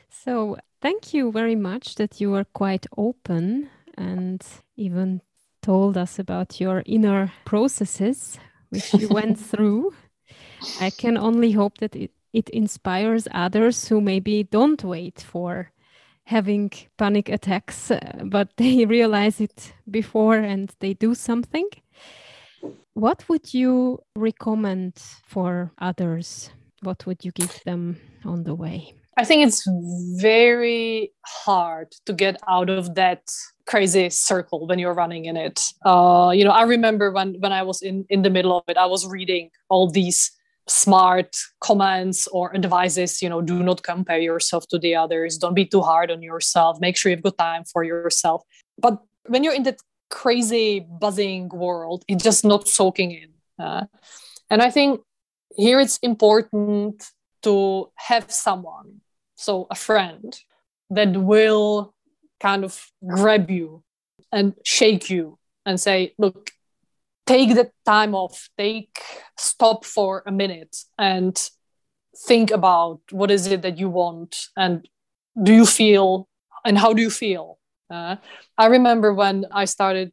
so 0.10 0.58
thank 0.82 1.14
you 1.14 1.32
very 1.32 1.56
much 1.56 1.96
that 1.96 2.22
you 2.22 2.34
are 2.36 2.46
quite 2.54 2.86
open 2.98 3.70
and 3.98 4.46
even 4.76 5.22
told 5.62 5.98
us 5.98 6.20
about 6.20 6.62
your 6.62 6.84
inner 6.86 7.32
processes 7.44 8.38
which 8.76 8.94
you 8.94 9.08
went 9.10 9.40
through. 9.40 9.94
I 10.82 10.90
can 10.90 11.18
only 11.18 11.52
hope 11.52 11.78
that 11.80 11.96
it, 11.96 12.12
it 12.34 12.50
inspires 12.50 13.28
others 13.32 13.88
who 13.88 14.02
maybe 14.02 14.44
don't 14.44 14.84
wait 14.84 15.20
for 15.22 15.72
having 16.26 16.72
panic 16.98 17.30
attacks, 17.30 17.92
uh, 17.92 18.24
but 18.26 18.50
they 18.58 18.86
realize 18.86 19.40
it 19.40 19.74
before 19.90 20.38
and 20.38 20.74
they 20.80 20.94
do 20.94 21.16
something. 21.16 21.70
What 22.94 23.28
would 23.30 23.54
you 23.54 24.00
recommend 24.16 24.96
for 25.28 25.72
others? 25.78 26.50
What 26.82 27.06
would 27.06 27.26
you 27.26 27.32
give 27.32 27.62
them 27.66 27.98
on 28.24 28.44
the 28.44 28.56
way? 28.56 28.94
I 29.18 29.24
think 29.24 29.48
it's 29.48 29.64
very 30.22 31.14
hard 31.26 31.94
to 32.06 32.14
get 32.14 32.38
out 32.48 32.70
of 32.70 32.96
that 32.96 33.32
crazy 33.66 34.10
circle 34.10 34.68
when 34.68 34.80
you're 34.80 34.94
running 34.94 35.26
in 35.26 35.38
it. 35.38 35.62
Uh, 35.86 36.32
you 36.34 36.44
know, 36.44 36.52
I 36.52 36.64
remember 36.64 37.12
when 37.12 37.36
when 37.40 37.52
I 37.52 37.64
was 37.64 37.82
in 37.82 38.06
in 38.10 38.22
the 38.22 38.30
middle 38.30 38.58
of 38.58 38.64
it, 38.68 38.78
I 38.78 38.86
was 38.86 39.08
reading 39.08 39.50
all 39.70 39.90
these 39.90 40.32
smart 40.68 41.36
comments 41.62 42.28
or 42.28 42.56
advices. 42.56 43.22
You 43.22 43.30
know, 43.30 43.42
do 43.42 43.64
not 43.64 43.84
compare 43.84 44.20
yourself 44.20 44.68
to 44.68 44.80
the 44.80 44.96
others. 44.96 45.38
Don't 45.38 45.56
be 45.56 45.66
too 45.66 45.82
hard 45.82 46.12
on 46.12 46.22
yourself. 46.22 46.80
Make 46.80 46.98
sure 46.98 47.12
you've 47.12 47.24
got 47.24 47.38
time 47.38 47.64
for 47.64 47.84
yourself. 47.84 48.44
But 48.78 49.02
when 49.28 49.44
you're 49.44 49.54
in 49.54 49.64
that 49.64 49.80
crazy 50.10 50.80
buzzing 50.80 51.50
world, 51.50 52.04
it's 52.08 52.24
just 52.24 52.46
not 52.46 52.68
soaking 52.68 53.12
in. 53.12 53.30
Uh, 53.58 53.86
and 54.50 54.62
I 54.62 54.70
think 54.70 55.02
here 55.56 55.80
it's 55.80 55.98
important 56.00 57.04
to 57.44 57.90
have 57.96 58.32
someone 58.32 59.02
so 59.36 59.68
a 59.70 59.76
friend 59.76 60.38
that 60.90 61.16
will 61.18 61.95
kind 62.40 62.64
of 62.64 62.86
grab 63.08 63.50
you 63.50 63.84
and 64.32 64.54
shake 64.64 65.10
you 65.10 65.38
and 65.66 65.80
say 65.80 66.14
look 66.18 66.52
take 67.26 67.56
the 67.56 67.70
time 67.86 68.14
off 68.14 68.50
take 68.58 69.00
stop 69.38 69.86
for 69.86 70.24
a 70.26 70.32
minute 70.32 70.76
and 70.98 71.50
think 72.28 72.52
about 72.52 73.00
what 73.12 73.32
is 73.32 73.48
it 73.48 73.62
that 73.62 73.78
you 73.78 73.90
want 73.90 74.48
and 74.56 74.88
do 75.42 75.54
you 75.54 75.66
feel 75.66 76.28
and 76.64 76.78
how 76.78 76.94
do 76.94 77.02
you 77.02 77.10
feel 77.10 77.58
uh, 77.90 78.16
i 78.58 78.66
remember 78.68 79.14
when 79.14 79.46
i 79.52 79.66
started 79.66 80.12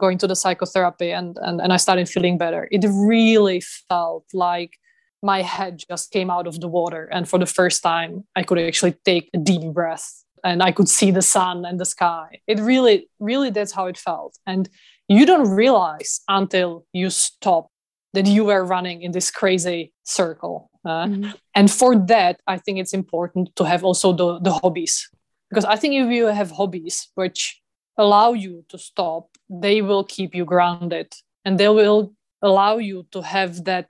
going 0.00 0.16
to 0.16 0.26
the 0.26 0.36
psychotherapy 0.36 1.10
and, 1.10 1.36
and 1.42 1.60
and 1.60 1.72
i 1.72 1.76
started 1.76 2.08
feeling 2.08 2.38
better 2.38 2.68
it 2.70 2.84
really 2.88 3.60
felt 3.88 4.24
like 4.32 4.78
my 5.22 5.42
head 5.42 5.82
just 5.88 6.10
came 6.10 6.30
out 6.30 6.46
of 6.46 6.60
the 6.60 6.68
water. 6.68 7.08
And 7.12 7.28
for 7.28 7.38
the 7.38 7.46
first 7.46 7.82
time, 7.82 8.24
I 8.34 8.42
could 8.42 8.58
actually 8.58 8.94
take 9.04 9.28
a 9.34 9.38
deep 9.38 9.62
breath 9.72 10.24
and 10.44 10.62
I 10.62 10.72
could 10.72 10.88
see 10.88 11.10
the 11.10 11.22
sun 11.22 11.64
and 11.64 11.78
the 11.78 11.84
sky. 11.84 12.40
It 12.46 12.58
really, 12.58 13.08
really, 13.18 13.50
that's 13.50 13.72
how 13.72 13.86
it 13.86 13.98
felt. 13.98 14.38
And 14.46 14.68
you 15.08 15.26
don't 15.26 15.50
realize 15.50 16.20
until 16.28 16.86
you 16.92 17.10
stop 17.10 17.68
that 18.12 18.26
you 18.26 18.44
were 18.44 18.64
running 18.64 19.02
in 19.02 19.12
this 19.12 19.30
crazy 19.30 19.92
circle. 20.04 20.70
Uh, 20.84 21.06
mm-hmm. 21.06 21.30
And 21.54 21.70
for 21.70 21.96
that, 22.06 22.40
I 22.46 22.58
think 22.58 22.78
it's 22.78 22.94
important 22.94 23.54
to 23.56 23.64
have 23.64 23.84
also 23.84 24.12
the, 24.12 24.38
the 24.40 24.52
hobbies. 24.52 25.08
Because 25.48 25.64
I 25.64 25.76
think 25.76 25.94
if 25.94 26.10
you 26.10 26.26
have 26.26 26.50
hobbies 26.50 27.10
which 27.14 27.60
allow 27.96 28.32
you 28.32 28.64
to 28.68 28.78
stop, 28.78 29.28
they 29.48 29.82
will 29.82 30.04
keep 30.04 30.34
you 30.34 30.44
grounded 30.44 31.12
and 31.44 31.58
they 31.58 31.68
will 31.68 32.14
allow 32.40 32.78
you 32.78 33.06
to 33.12 33.20
have 33.20 33.64
that 33.64 33.88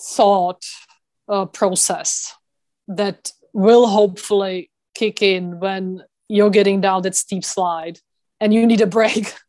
thought 0.00 0.64
uh, 1.28 1.44
process 1.46 2.34
that 2.88 3.30
will 3.52 3.86
hopefully 3.86 4.70
kick 4.94 5.22
in 5.22 5.58
when 5.60 6.02
you're 6.28 6.50
getting 6.50 6.80
down 6.80 7.02
that 7.02 7.14
steep 7.14 7.44
slide 7.44 7.98
and 8.40 8.52
you 8.52 8.66
need 8.66 8.80
a 8.80 8.86
break. 8.86 9.34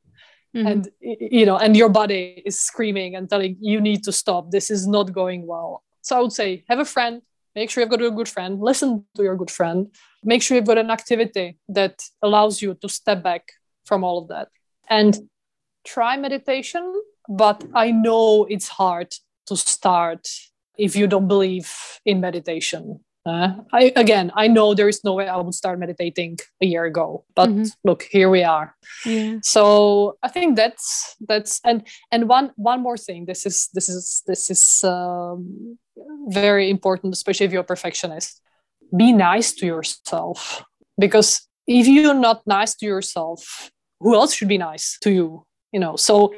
Mm-hmm. 0.55 0.67
and 0.67 0.89
you 1.01 1.47
know 1.47 1.57
and 1.57 1.75
your 1.75 1.89
body 1.89 2.43
is 2.45 2.59
screaming 2.59 3.15
and 3.15 3.27
telling 3.27 3.57
you 3.59 3.81
need 3.81 4.03
to 4.03 4.11
stop. 4.11 4.51
This 4.51 4.69
is 4.69 4.85
not 4.85 5.11
going 5.11 5.47
well. 5.47 5.81
So 6.03 6.15
i 6.15 6.21
would 6.21 6.31
say 6.31 6.63
have 6.69 6.77
a 6.77 6.85
friend 6.85 7.23
make 7.55 7.69
sure 7.69 7.81
you've 7.81 7.89
got 7.89 8.03
a 8.03 8.11
good 8.11 8.29
friend 8.29 8.59
listen 8.59 9.03
to 9.15 9.23
your 9.23 9.35
good 9.35 9.49
friend 9.49 9.87
make 10.23 10.41
sure 10.43 10.55
you've 10.55 10.67
got 10.67 10.77
an 10.77 10.91
activity 10.91 11.57
that 11.69 12.03
allows 12.21 12.61
you 12.61 12.75
to 12.75 12.89
step 12.89 13.23
back 13.23 13.51
from 13.85 14.03
all 14.03 14.17
of 14.21 14.27
that. 14.29 14.49
And 14.89 15.17
try 15.85 16.15
meditation 16.17 17.01
but 17.27 17.63
i 17.73 17.91
know 17.91 18.45
it's 18.45 18.67
hard 18.67 19.13
to 19.45 19.55
start 19.55 20.27
if 20.77 20.95
you 20.95 21.07
don't 21.07 21.27
believe 21.27 21.99
in 22.05 22.21
meditation 22.21 22.99
uh, 23.25 23.53
I 23.71 23.93
again, 23.95 24.31
I 24.35 24.47
know 24.47 24.73
there 24.73 24.89
is 24.89 25.03
no 25.03 25.13
way 25.13 25.27
I 25.29 25.37
would 25.37 25.53
start 25.53 25.79
meditating 25.79 26.39
a 26.61 26.65
year 26.65 26.83
ago, 26.83 27.23
but 27.35 27.49
mm-hmm. 27.49 27.63
look, 27.85 28.03
here 28.03 28.29
we 28.29 28.43
are. 28.43 28.75
Yeah. 29.05 29.37
So 29.41 30.17
I 30.21 30.27
think 30.27 30.57
that's 30.57 31.15
that's 31.21 31.61
and 31.63 31.87
and 32.11 32.27
one 32.27 32.51
one 32.57 32.81
more 32.81 32.97
thing. 32.97 33.25
This 33.25 33.45
is 33.45 33.69
this 33.73 33.87
is 33.87 34.23
this 34.27 34.51
is 34.51 34.83
um, 34.83 35.77
very 36.27 36.69
important, 36.69 37.13
especially 37.13 37.45
if 37.45 37.53
you're 37.53 37.61
a 37.61 37.65
perfectionist. 37.75 38.41
Be 38.95 39.13
nice 39.13 39.53
to 39.53 39.65
yourself 39.65 40.63
because 40.99 41.47
if 41.65 41.87
you're 41.87 42.13
not 42.13 42.45
nice 42.45 42.75
to 42.75 42.85
yourself, 42.85 43.71
who 44.01 44.15
else 44.15 44.33
should 44.33 44.49
be 44.49 44.57
nice 44.57 44.97
to 45.01 45.11
you? 45.11 45.45
You 45.71 45.79
know. 45.79 45.95
So 45.95 46.33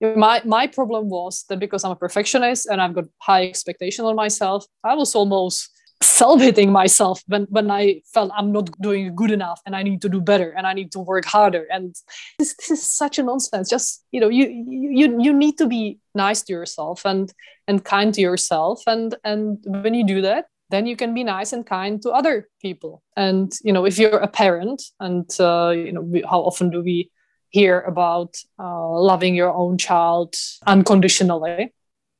my 0.00 0.40
my 0.46 0.66
problem 0.66 1.10
was 1.10 1.44
that 1.50 1.58
because 1.58 1.84
I'm 1.84 1.90
a 1.90 1.96
perfectionist 1.96 2.66
and 2.66 2.80
I've 2.80 2.94
got 2.94 3.04
high 3.18 3.46
expectation 3.46 4.06
on 4.06 4.16
myself, 4.16 4.64
I 4.82 4.94
was 4.94 5.14
almost 5.14 5.68
self-hating 6.02 6.72
myself 6.72 7.22
when 7.26 7.46
when 7.50 7.70
I 7.70 8.02
felt 8.14 8.32
I'm 8.34 8.52
not 8.52 8.70
doing 8.80 9.14
good 9.14 9.30
enough 9.30 9.60
and 9.66 9.76
I 9.76 9.82
need 9.82 10.00
to 10.02 10.08
do 10.08 10.20
better 10.20 10.50
and 10.50 10.66
I 10.66 10.72
need 10.72 10.92
to 10.92 10.98
work 10.98 11.24
harder. 11.26 11.66
And 11.70 11.94
this, 12.38 12.54
this 12.56 12.70
is 12.70 12.82
such 12.82 13.18
a 13.18 13.22
nonsense. 13.22 13.68
Just 13.68 14.04
you 14.12 14.20
know, 14.20 14.28
you 14.28 14.46
you 14.68 15.20
you 15.20 15.32
need 15.32 15.58
to 15.58 15.66
be 15.66 15.98
nice 16.14 16.42
to 16.42 16.52
yourself 16.52 17.04
and 17.04 17.32
and 17.68 17.84
kind 17.84 18.14
to 18.14 18.20
yourself. 18.20 18.82
And 18.86 19.14
and 19.24 19.58
when 19.66 19.94
you 19.94 20.06
do 20.06 20.22
that, 20.22 20.46
then 20.70 20.86
you 20.86 20.96
can 20.96 21.14
be 21.14 21.24
nice 21.24 21.52
and 21.52 21.66
kind 21.66 22.00
to 22.02 22.10
other 22.10 22.48
people. 22.62 23.02
And 23.16 23.52
you 23.62 23.72
know, 23.72 23.84
if 23.84 23.98
you're 23.98 24.18
a 24.18 24.28
parent, 24.28 24.82
and 25.00 25.28
uh, 25.38 25.70
you 25.70 25.92
know, 25.92 26.22
how 26.28 26.40
often 26.40 26.70
do 26.70 26.82
we 26.82 27.10
hear 27.50 27.80
about 27.80 28.36
uh, 28.58 28.88
loving 28.88 29.34
your 29.34 29.52
own 29.52 29.76
child 29.76 30.34
unconditionally? 30.66 31.72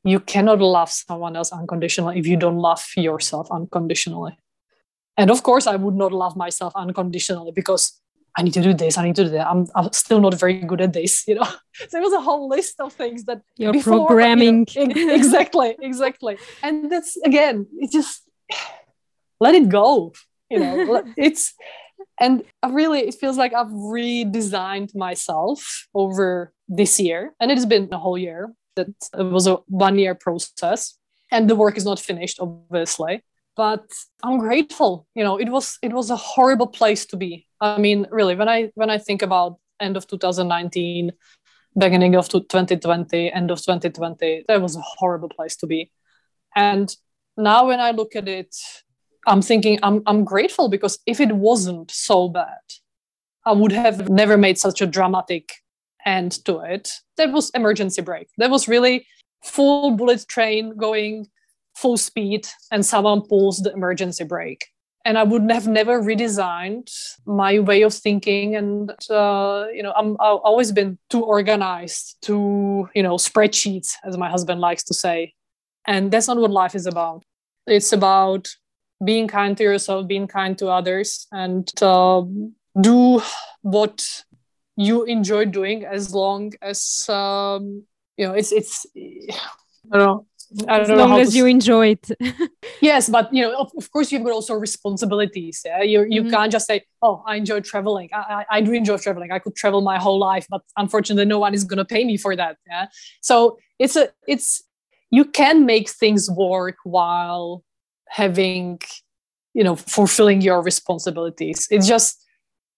You 0.05 0.21
cannot 0.21 0.61
love 0.61 0.91
someone 0.91 1.37
else 1.37 1.53
unconditionally 1.53 2.19
if 2.19 2.27
you 2.27 2.37
don't 2.37 2.59
love 2.59 2.85
yourself 2.97 3.49
unconditionally. 3.51 4.39
And 5.17 5.31
of 5.31 5.43
course, 5.43 5.67
I 5.67 5.77
would 5.77 5.95
not 5.95 6.13
love 6.13 6.37
myself 6.37 6.73
unconditionally 6.75 7.53
because 7.53 8.01
I 8.37 8.43
need 8.43 8.55
to 8.55 8.63
do 8.63 8.73
this, 8.73 8.97
I 8.97 9.05
need 9.05 9.17
to 9.17 9.25
do 9.25 9.31
that. 9.31 9.49
I'm, 9.49 9.67
I'm 9.75 9.93
still 9.93 10.21
not 10.21 10.35
very 10.35 10.61
good 10.61 10.81
at 10.81 10.93
this, 10.93 11.27
you 11.27 11.35
know. 11.35 11.45
so 11.75 11.87
there 11.91 12.01
was 12.01 12.13
a 12.13 12.21
whole 12.21 12.49
list 12.49 12.81
of 12.81 12.93
things 12.93 13.25
that 13.25 13.43
you're 13.57 13.73
before, 13.73 14.07
programming. 14.07 14.67
You 14.71 14.89
know, 14.89 15.15
exactly, 15.15 15.77
exactly. 15.81 16.39
And 16.63 16.91
that's 16.91 17.17
again, 17.19 17.67
it 17.79 17.91
just 17.91 18.23
let 19.41 19.55
it 19.55 19.69
go. 19.69 20.13
You 20.49 20.61
know, 20.61 21.05
it's 21.17 21.55
and 22.21 22.45
I 22.63 22.71
really 22.71 23.01
it 23.01 23.15
feels 23.15 23.37
like 23.37 23.53
I've 23.53 23.69
redesigned 23.69 24.95
myself 24.95 25.87
over 25.95 26.53
this 26.69 27.01
year, 27.01 27.35
and 27.41 27.51
it 27.51 27.57
has 27.57 27.67
been 27.67 27.89
a 27.93 27.99
whole 27.99 28.17
year 28.17 28.55
that 28.77 28.89
it 29.19 29.23
was 29.23 29.47
a 29.47 29.57
one 29.67 29.99
year 29.99 30.15
process. 30.15 30.97
And 31.31 31.49
the 31.49 31.57
work 31.57 31.77
is 31.77 31.85
not 31.85 32.01
finished 32.01 32.39
obviously. 32.41 33.23
But 33.57 33.85
i'm 34.23 34.39
grateful 34.39 35.07
you 35.15 35.25
know 35.25 35.37
it 35.37 35.51
was 35.51 35.79
it 35.83 35.93
was 35.93 36.11
a 36.11 36.17
horrible 36.17 36.69
place 36.69 37.07
to 37.07 37.17
be. 37.17 37.47
I 37.61 37.79
mean 37.79 38.07
really 38.11 38.35
when 38.35 38.49
i 38.49 38.71
when 38.75 38.91
i 38.91 38.99
think 38.99 39.23
about 39.23 39.59
end 39.81 39.97
of 39.97 40.07
2019 40.07 41.13
beginning 41.79 42.15
of 42.17 42.29
2020 42.29 43.33
end 43.33 43.51
of 43.51 43.59
2020 43.59 44.45
that 44.49 44.63
was 44.63 44.77
a 44.77 44.81
horrible 44.81 45.29
place 45.29 45.57
to 45.57 45.67
be. 45.67 45.91
And 46.55 46.95
now 47.37 47.67
when 47.67 47.81
i 47.81 47.91
look 47.91 48.17
at 48.17 48.29
it 48.29 48.55
i'm 49.27 49.43
thinking 49.43 49.79
i'm, 49.83 50.03
I'm 50.07 50.25
grateful 50.25 50.69
because 50.69 50.99
if 51.07 51.21
it 51.21 51.33
wasn't 51.33 51.91
so 51.91 52.29
bad 52.29 52.65
i 53.45 53.53
would 53.53 53.73
have 53.73 54.09
never 54.09 54.37
made 54.37 54.59
such 54.59 54.81
a 54.81 54.87
dramatic 54.87 55.53
end 56.07 56.45
to 56.45 56.61
it. 56.61 56.93
That 57.17 57.33
was 57.33 57.51
emergency 57.51 58.03
brake. 58.03 58.29
That 58.39 58.51
was 58.51 58.69
really 58.69 59.07
full 59.45 59.93
bullet 59.93 60.27
train 60.29 60.77
going 60.77 61.27
full 61.75 61.97
speed 61.97 62.47
and 62.71 62.85
someone 62.85 63.23
pulls 63.23 63.59
the 63.59 63.73
emergency 63.73 64.25
brake. 64.25 64.67
And 65.05 65.17
I 65.17 65.23
would 65.23 65.51
have 65.51 65.67
never 65.67 66.03
redesigned 66.03 66.91
my 67.25 67.59
way 67.59 67.83
of 67.83 67.95
thinking. 67.95 68.55
And, 68.55 68.91
uh, 69.09 69.65
you 69.73 69.83
know, 69.83 69.93
I'm, 69.97 70.13
I've 70.21 70.41
always 70.45 70.73
been 70.73 70.99
too 71.09 71.25
organized, 71.25 72.19
too, 72.21 72.87
you 72.95 73.03
know, 73.03 73.15
spreadsheets, 73.17 73.95
as 74.05 74.19
my 74.19 74.29
husband 74.29 74.61
likes 74.61 74.85
to 74.85 74.95
say. 74.95 75.33
And 75.87 76.11
that's 76.11 76.29
not 76.29 76.37
what 76.37 76.51
life 76.51 76.75
is 76.75 76.85
about. 76.85 77.25
It's 77.67 77.95
about 77.95 78.49
being 79.03 79.27
kind 79.27 79.57
to 79.57 79.63
yourself, 79.63 80.07
being 80.07 80.27
kind 80.27 80.59
to 80.59 80.69
others, 80.69 81.27
and 81.33 81.67
uh, 81.81 82.23
do 82.79 83.23
what 83.63 84.25
you 84.77 85.05
enjoy 85.05 85.45
doing 85.47 85.85
as 85.85 86.15
long 86.15 86.53
as 86.63 87.09
um, 87.09 87.85
you 88.17 88.27
know 88.27 88.35
it's 88.35 88.53
it's 88.53 88.87
I 88.95 89.99
don't 89.99 90.07
know. 90.07 90.27
I 90.69 90.79
don't 90.79 90.83
as 90.83 90.89
know 90.89 90.97
long 90.97 91.21
as 91.21 91.37
you 91.37 91.47
enjoy 91.47 91.89
it. 91.89 92.11
yes, 92.81 93.09
but 93.09 93.33
you 93.33 93.43
know, 93.43 93.57
of, 93.57 93.71
of, 93.77 93.91
course, 93.93 94.11
you've 94.11 94.25
got 94.25 94.33
also 94.33 94.55
responsibilities. 94.55 95.63
Yeah, 95.65 95.83
you 95.83 96.07
you 96.09 96.23
mm-hmm. 96.23 96.31
can't 96.31 96.53
just 96.53 96.67
say, 96.67 96.85
"Oh, 97.03 97.23
I 97.25 97.37
enjoy 97.37 97.61
traveling. 97.61 98.09
I, 98.13 98.45
I, 98.51 98.57
I 98.57 98.61
do 98.61 98.73
enjoy 98.73 98.99
traveling. 98.99 99.31
I 99.31 99.39
could 99.39 99.55
travel 99.55 99.81
my 99.81 99.99
whole 99.99 100.19
life, 100.19 100.47
but 100.51 100.63
unfortunately, 100.77 101.27
no 101.27 101.39
one 101.39 101.55
is 101.55 101.63
going 101.65 101.79
to 101.79 101.85
pay 101.85 102.05
me 102.05 102.17
for 102.17 102.35
that." 102.35 102.57
Yeah, 102.67 102.87
so 103.21 103.59
it's 103.79 103.95
a 103.95 104.09
it's 104.27 104.63
you 105.11 105.25
can 105.25 105.67
make 105.67 105.89
things 105.89 106.29
work 106.29 106.77
while 106.83 107.63
having 108.09 108.81
you 109.55 109.63
know 109.63 109.77
fulfilling 109.77 110.41
your 110.41 110.63
responsibilities. 110.63 111.69
It's 111.71 111.87
just 111.87 112.21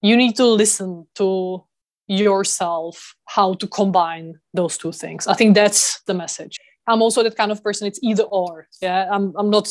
you 0.03 0.17
need 0.17 0.37
to 0.37 0.47
listen 0.47 1.07
to 1.15 1.65
yourself 2.13 3.15
how 3.27 3.55
to 3.55 3.67
combine 3.67 4.39
those 4.55 4.77
two 4.79 4.93
things. 4.93 5.27
I 5.27 5.35
think 5.35 5.55
that's 5.55 6.03
the 6.03 6.15
message. 6.15 6.59
I'm 6.87 7.03
also 7.03 7.23
that 7.23 7.37
kind 7.37 7.53
of 7.53 7.63
person. 7.63 7.87
It's 7.87 8.01
either 8.03 8.25
or. 8.25 8.69
Yeah, 8.81 9.09
I'm 9.11 9.33
I'm 9.37 9.51
not 9.51 9.69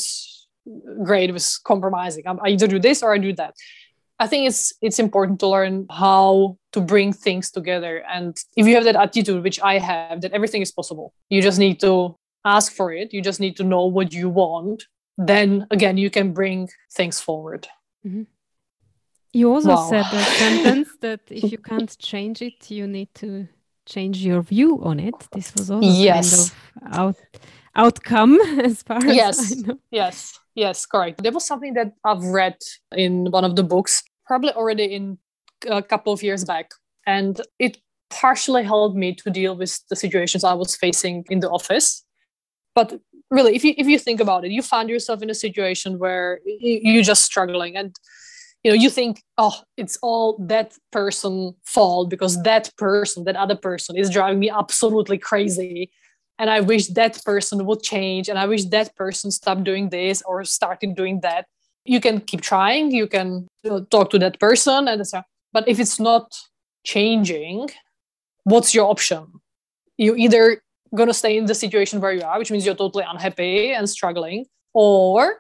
great 1.04 1.32
with 1.34 1.60
compromising. 1.64 2.24
I'm, 2.28 2.40
I 2.44 2.50
either 2.50 2.68
do 2.68 2.80
this 2.80 3.04
or 3.04 3.14
I 3.14 3.18
do 3.18 3.34
that. 3.34 3.54
I 4.20 4.28
think 4.28 4.48
it's 4.48 4.74
it's 4.82 5.00
important 5.00 5.40
to 5.40 5.48
learn 5.48 5.88
how 5.90 6.58
to 6.74 6.82
bring 6.82 7.14
things 7.14 7.52
together. 7.52 8.04
And 8.08 8.38
if 8.56 8.68
you 8.68 8.76
have 8.76 8.86
that 8.86 8.96
attitude, 8.96 9.44
which 9.44 9.60
I 9.62 9.80
have, 9.80 10.22
that 10.22 10.32
everything 10.32 10.62
is 10.62 10.72
possible. 10.72 11.14
You 11.30 11.42
just 11.42 11.60
need 11.60 11.80
to 11.82 12.16
ask 12.46 12.74
for 12.74 12.94
it. 12.94 13.14
You 13.14 13.22
just 13.22 13.40
need 13.40 13.56
to 13.58 13.64
know 13.64 13.86
what 13.86 14.14
you 14.14 14.30
want. 14.30 14.86
Then 15.18 15.68
again, 15.72 15.98
you 15.98 16.10
can 16.10 16.34
bring 16.34 16.70
things 16.94 17.20
forward. 17.20 17.68
Mm-hmm. 18.06 18.24
You 19.34 19.54
also 19.54 19.70
wow. 19.70 19.90
said 19.90 20.06
a 20.12 20.24
sentence 20.24 20.90
that 21.02 21.22
if 21.30 21.52
you 21.52 21.58
can't 21.58 21.98
change 21.98 22.42
it, 22.42 22.70
you 22.70 22.88
need 22.88 23.14
to 23.16 23.48
change 23.86 24.18
your 24.18 24.42
view 24.42 24.80
on 24.84 25.00
it. 25.00 25.16
This 25.32 25.54
was 25.56 25.72
also 25.72 25.88
yes. 25.88 26.52
kind 26.80 26.92
of 26.92 27.00
out, 27.00 27.16
outcome 27.76 28.40
as 28.64 28.84
far 28.84 29.06
yes. 29.06 29.40
as 29.40 29.64
I 29.64 29.68
know. 29.68 29.80
Yes, 29.90 30.40
yes, 30.56 30.86
correct. 30.86 31.24
There 31.24 31.32
was 31.32 31.46
something 31.46 31.74
that 31.76 31.94
I've 32.04 32.24
read 32.24 32.58
in 32.96 33.32
one 33.32 33.46
of 33.46 33.56
the 33.56 33.64
books, 33.64 34.04
probably 34.26 34.52
already 34.52 34.86
in 34.86 35.18
a 35.68 35.82
couple 35.82 36.12
of 36.12 36.22
years 36.22 36.44
back. 36.44 36.72
And 37.08 37.40
it 37.58 37.78
partially 38.10 38.64
helped 38.64 38.96
me 38.96 39.16
to 39.16 39.30
deal 39.30 39.56
with 39.56 39.80
the 39.90 39.96
situations 39.96 40.44
I 40.44 40.54
was 40.54 40.76
facing 40.76 41.26
in 41.30 41.40
the 41.40 41.50
office. 41.50 42.04
But 42.76 43.00
really, 43.30 43.56
if 43.56 43.64
you 43.64 43.74
if 43.78 43.88
you 43.88 43.98
think 43.98 44.20
about 44.20 44.46
it, 44.46 44.52
you 44.52 44.62
find 44.62 44.90
yourself 44.90 45.22
in 45.22 45.30
a 45.30 45.34
situation 45.34 46.00
where 46.00 46.40
you're 46.46 47.04
just 47.04 47.24
struggling 47.24 47.76
and 47.76 47.96
you 48.64 48.72
know 48.72 48.76
you 48.76 48.90
think 48.90 49.24
oh 49.38 49.56
it's 49.78 49.98
all 50.02 50.38
that 50.40 50.78
person 50.92 51.56
fault 51.64 52.10
because 52.10 52.42
that 52.44 52.72
person 52.78 53.24
that 53.24 53.36
other 53.36 53.56
person 53.56 53.98
is 53.98 54.10
driving 54.10 54.40
me 54.40 54.50
absolutely 54.50 55.18
crazy. 55.18 55.92
And 56.40 56.50
i 56.50 56.60
wish 56.60 56.88
that 56.88 57.24
person 57.24 57.66
would 57.66 57.82
change. 57.84 58.30
And 58.30 58.38
i 58.38 58.46
wish 58.46 58.66
that 58.66 58.96
person 58.96 59.32
stopped 59.32 59.64
doing 59.64 59.90
this 59.90 60.22
or 60.26 60.44
started 60.44 60.96
doing 60.96 61.22
that. 61.22 61.46
You 61.86 62.00
can 62.00 62.22
keep 62.22 62.42
trying. 62.42 62.92
You 62.92 63.08
can 63.08 63.48
you 63.64 63.70
know, 63.72 63.84
talk 63.86 64.10
to 64.12 64.20
that 64.20 64.40
person 64.40 64.88
and 64.88 65.08
so 65.08 65.22
but 65.54 65.68
if 65.68 65.80
it's 65.80 66.00
not 66.00 66.34
changing 66.84 67.70
what's 68.44 68.74
your 68.74 68.90
option? 68.90 69.28
You 69.98 70.16
either 70.16 70.62
gonna 70.96 71.14
stay 71.14 71.38
in 71.38 71.46
the 71.46 71.56
situation 71.56 72.02
where 72.02 72.14
you 72.14 72.24
are 72.24 72.38
which 72.38 72.52
means 72.52 72.66
you're 72.66 72.76
totally 72.76 73.06
unhappy 73.08 73.72
and 73.72 73.90
struggling 73.90 74.46
or 74.74 75.38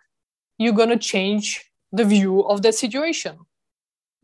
you're 0.57 0.73
gonna 0.73 0.97
change 0.97 1.70
the 1.91 2.05
view 2.05 2.43
of 2.43 2.61
that 2.61 2.75
situation. 2.75 3.37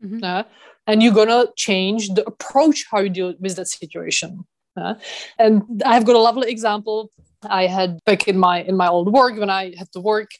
Mm-hmm. 0.02 0.22
Uh, 0.22 0.44
and 0.86 1.02
you're 1.02 1.14
gonna 1.14 1.46
change 1.56 2.08
the 2.10 2.24
approach 2.26 2.86
how 2.90 3.00
you 3.00 3.10
deal 3.10 3.34
with 3.40 3.56
that 3.56 3.68
situation. 3.68 4.46
Uh, 4.76 4.94
and 5.38 5.82
I've 5.84 6.04
got 6.04 6.14
a 6.14 6.20
lovely 6.20 6.50
example 6.50 7.10
I 7.42 7.66
had 7.66 7.98
back 8.04 8.28
in 8.28 8.38
my 8.38 8.62
in 8.62 8.76
my 8.76 8.88
old 8.88 9.12
work 9.12 9.36
when 9.36 9.50
I 9.50 9.74
had 9.76 9.90
to 9.92 10.00
work 10.00 10.30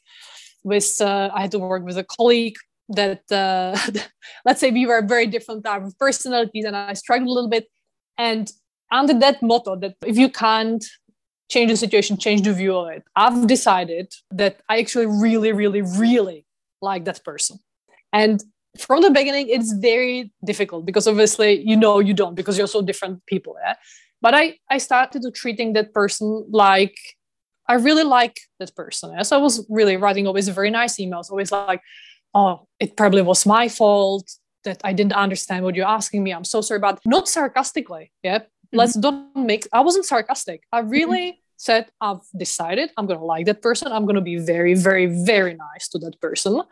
with 0.65 1.01
uh, 1.01 1.31
I 1.35 1.43
had 1.43 1.51
to 1.53 1.59
work 1.59 1.85
with 1.85 1.99
a 1.99 2.05
colleague 2.05 2.57
that 2.89 3.23
uh, 3.31 3.77
let's 4.45 4.61
say 4.61 4.71
we 4.71 4.87
were 4.87 5.03
very 5.03 5.27
different 5.27 5.65
type 5.65 5.83
of 5.83 5.99
personalities 5.99 6.65
and 6.65 6.77
I 6.77 6.95
struggled 6.95 7.29
a 7.29 7.33
little 7.33 7.51
bit 7.51 7.67
and 8.17 8.51
under 8.91 9.15
that 9.15 9.43
motto 9.43 9.77
that 9.77 9.97
if 10.05 10.17
you 10.17 10.31
can't 10.31 10.85
change 11.51 11.71
the 11.71 11.77
situation, 11.77 12.17
change 12.17 12.43
the 12.43 12.53
view 12.53 12.77
of 12.77 12.89
it. 12.91 13.03
I've 13.17 13.47
decided 13.47 14.13
that 14.31 14.61
I 14.69 14.79
actually 14.79 15.07
really, 15.07 15.53
really, 15.53 15.83
really 15.83 16.45
like 16.81 17.05
that 17.05 17.25
person. 17.25 17.59
And 18.13 18.43
from 18.79 19.03
the 19.03 19.11
beginning, 19.11 19.49
it's 19.49 19.73
very 19.73 20.33
difficult 20.45 20.87
because 20.87 21.07
obviously 21.07 21.61
you 21.61 21.77
know 21.77 21.99
you 21.99 22.15
don't 22.15 22.35
because 22.35 22.57
you're 22.59 22.67
so 22.67 22.83
different 22.83 23.25
people. 23.27 23.57
Yeah? 23.63 23.75
But 24.21 24.35
I, 24.35 24.59
I 24.71 24.79
started 24.79 25.23
to 25.23 25.31
treating 25.31 25.73
that 25.75 25.93
person 25.93 26.47
like 26.51 26.97
I 27.69 27.75
really 27.75 28.05
like 28.05 28.41
that 28.59 28.75
person. 28.75 29.13
Yeah? 29.13 29.23
So 29.23 29.39
I 29.39 29.41
was 29.41 29.67
really 29.69 29.97
writing 29.97 30.27
always 30.27 30.49
very 30.49 30.71
nice 30.71 30.97
emails, 30.97 31.31
always 31.31 31.53
like, 31.53 31.83
oh, 32.35 32.67
it 32.81 32.97
probably 32.97 33.23
was 33.23 33.45
my 33.45 33.69
fault 33.69 34.31
that 34.65 34.81
I 34.85 34.93
didn't 34.93 35.13
understand 35.13 35.65
what 35.65 35.75
you're 35.75 35.87
asking 35.87 36.23
me. 36.23 36.33
I'm 36.33 36.45
so 36.45 36.61
sorry 36.61 36.79
about 36.79 37.01
not 37.05 37.29
sarcastically. 37.29 38.13
Yeah. 38.23 38.39
Mm-hmm. 38.39 38.79
Let's 38.79 38.95
don't 38.95 39.35
make 39.35 39.67
I 39.73 39.81
wasn't 39.81 40.05
sarcastic. 40.05 40.63
I 40.73 40.81
really 40.81 41.33
mm-hmm. 41.33 41.48
Said 41.59 41.91
I've 42.01 42.23
decided 42.37 42.91
I'm 42.97 43.07
gonna 43.07 43.25
like 43.25 43.47
that 43.47 43.61
person. 43.61 43.93
I'm 43.93 44.07
gonna 44.07 44.23
be 44.23 44.37
very, 44.37 44.75
very, 44.75 45.07
very 45.07 45.55
nice 45.55 45.89
to 45.91 45.99
that 45.99 46.21
person. 46.21 46.63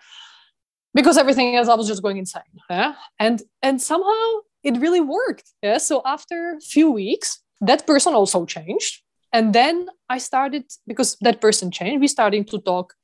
Because 0.94 1.18
everything 1.18 1.54
else 1.56 1.68
I 1.68 1.74
was 1.74 1.86
just 1.86 2.02
going 2.02 2.16
insane. 2.16 2.42
Yeah. 2.70 2.94
And 3.18 3.42
and 3.62 3.82
somehow 3.82 4.26
it 4.62 4.78
really 4.78 5.00
worked. 5.00 5.52
Yeah. 5.62 5.78
So 5.78 6.00
after 6.06 6.56
a 6.56 6.60
few 6.60 6.90
weeks, 6.90 7.42
that 7.60 7.86
person 7.86 8.14
also 8.14 8.46
changed. 8.46 9.02
And 9.32 9.52
then 9.52 9.88
I 10.08 10.18
started 10.18 10.64
because 10.86 11.16
that 11.20 11.40
person 11.40 11.70
changed, 11.70 12.00
we 12.00 12.08
started 12.08 12.48
to 12.48 12.58
talk, 12.58 12.94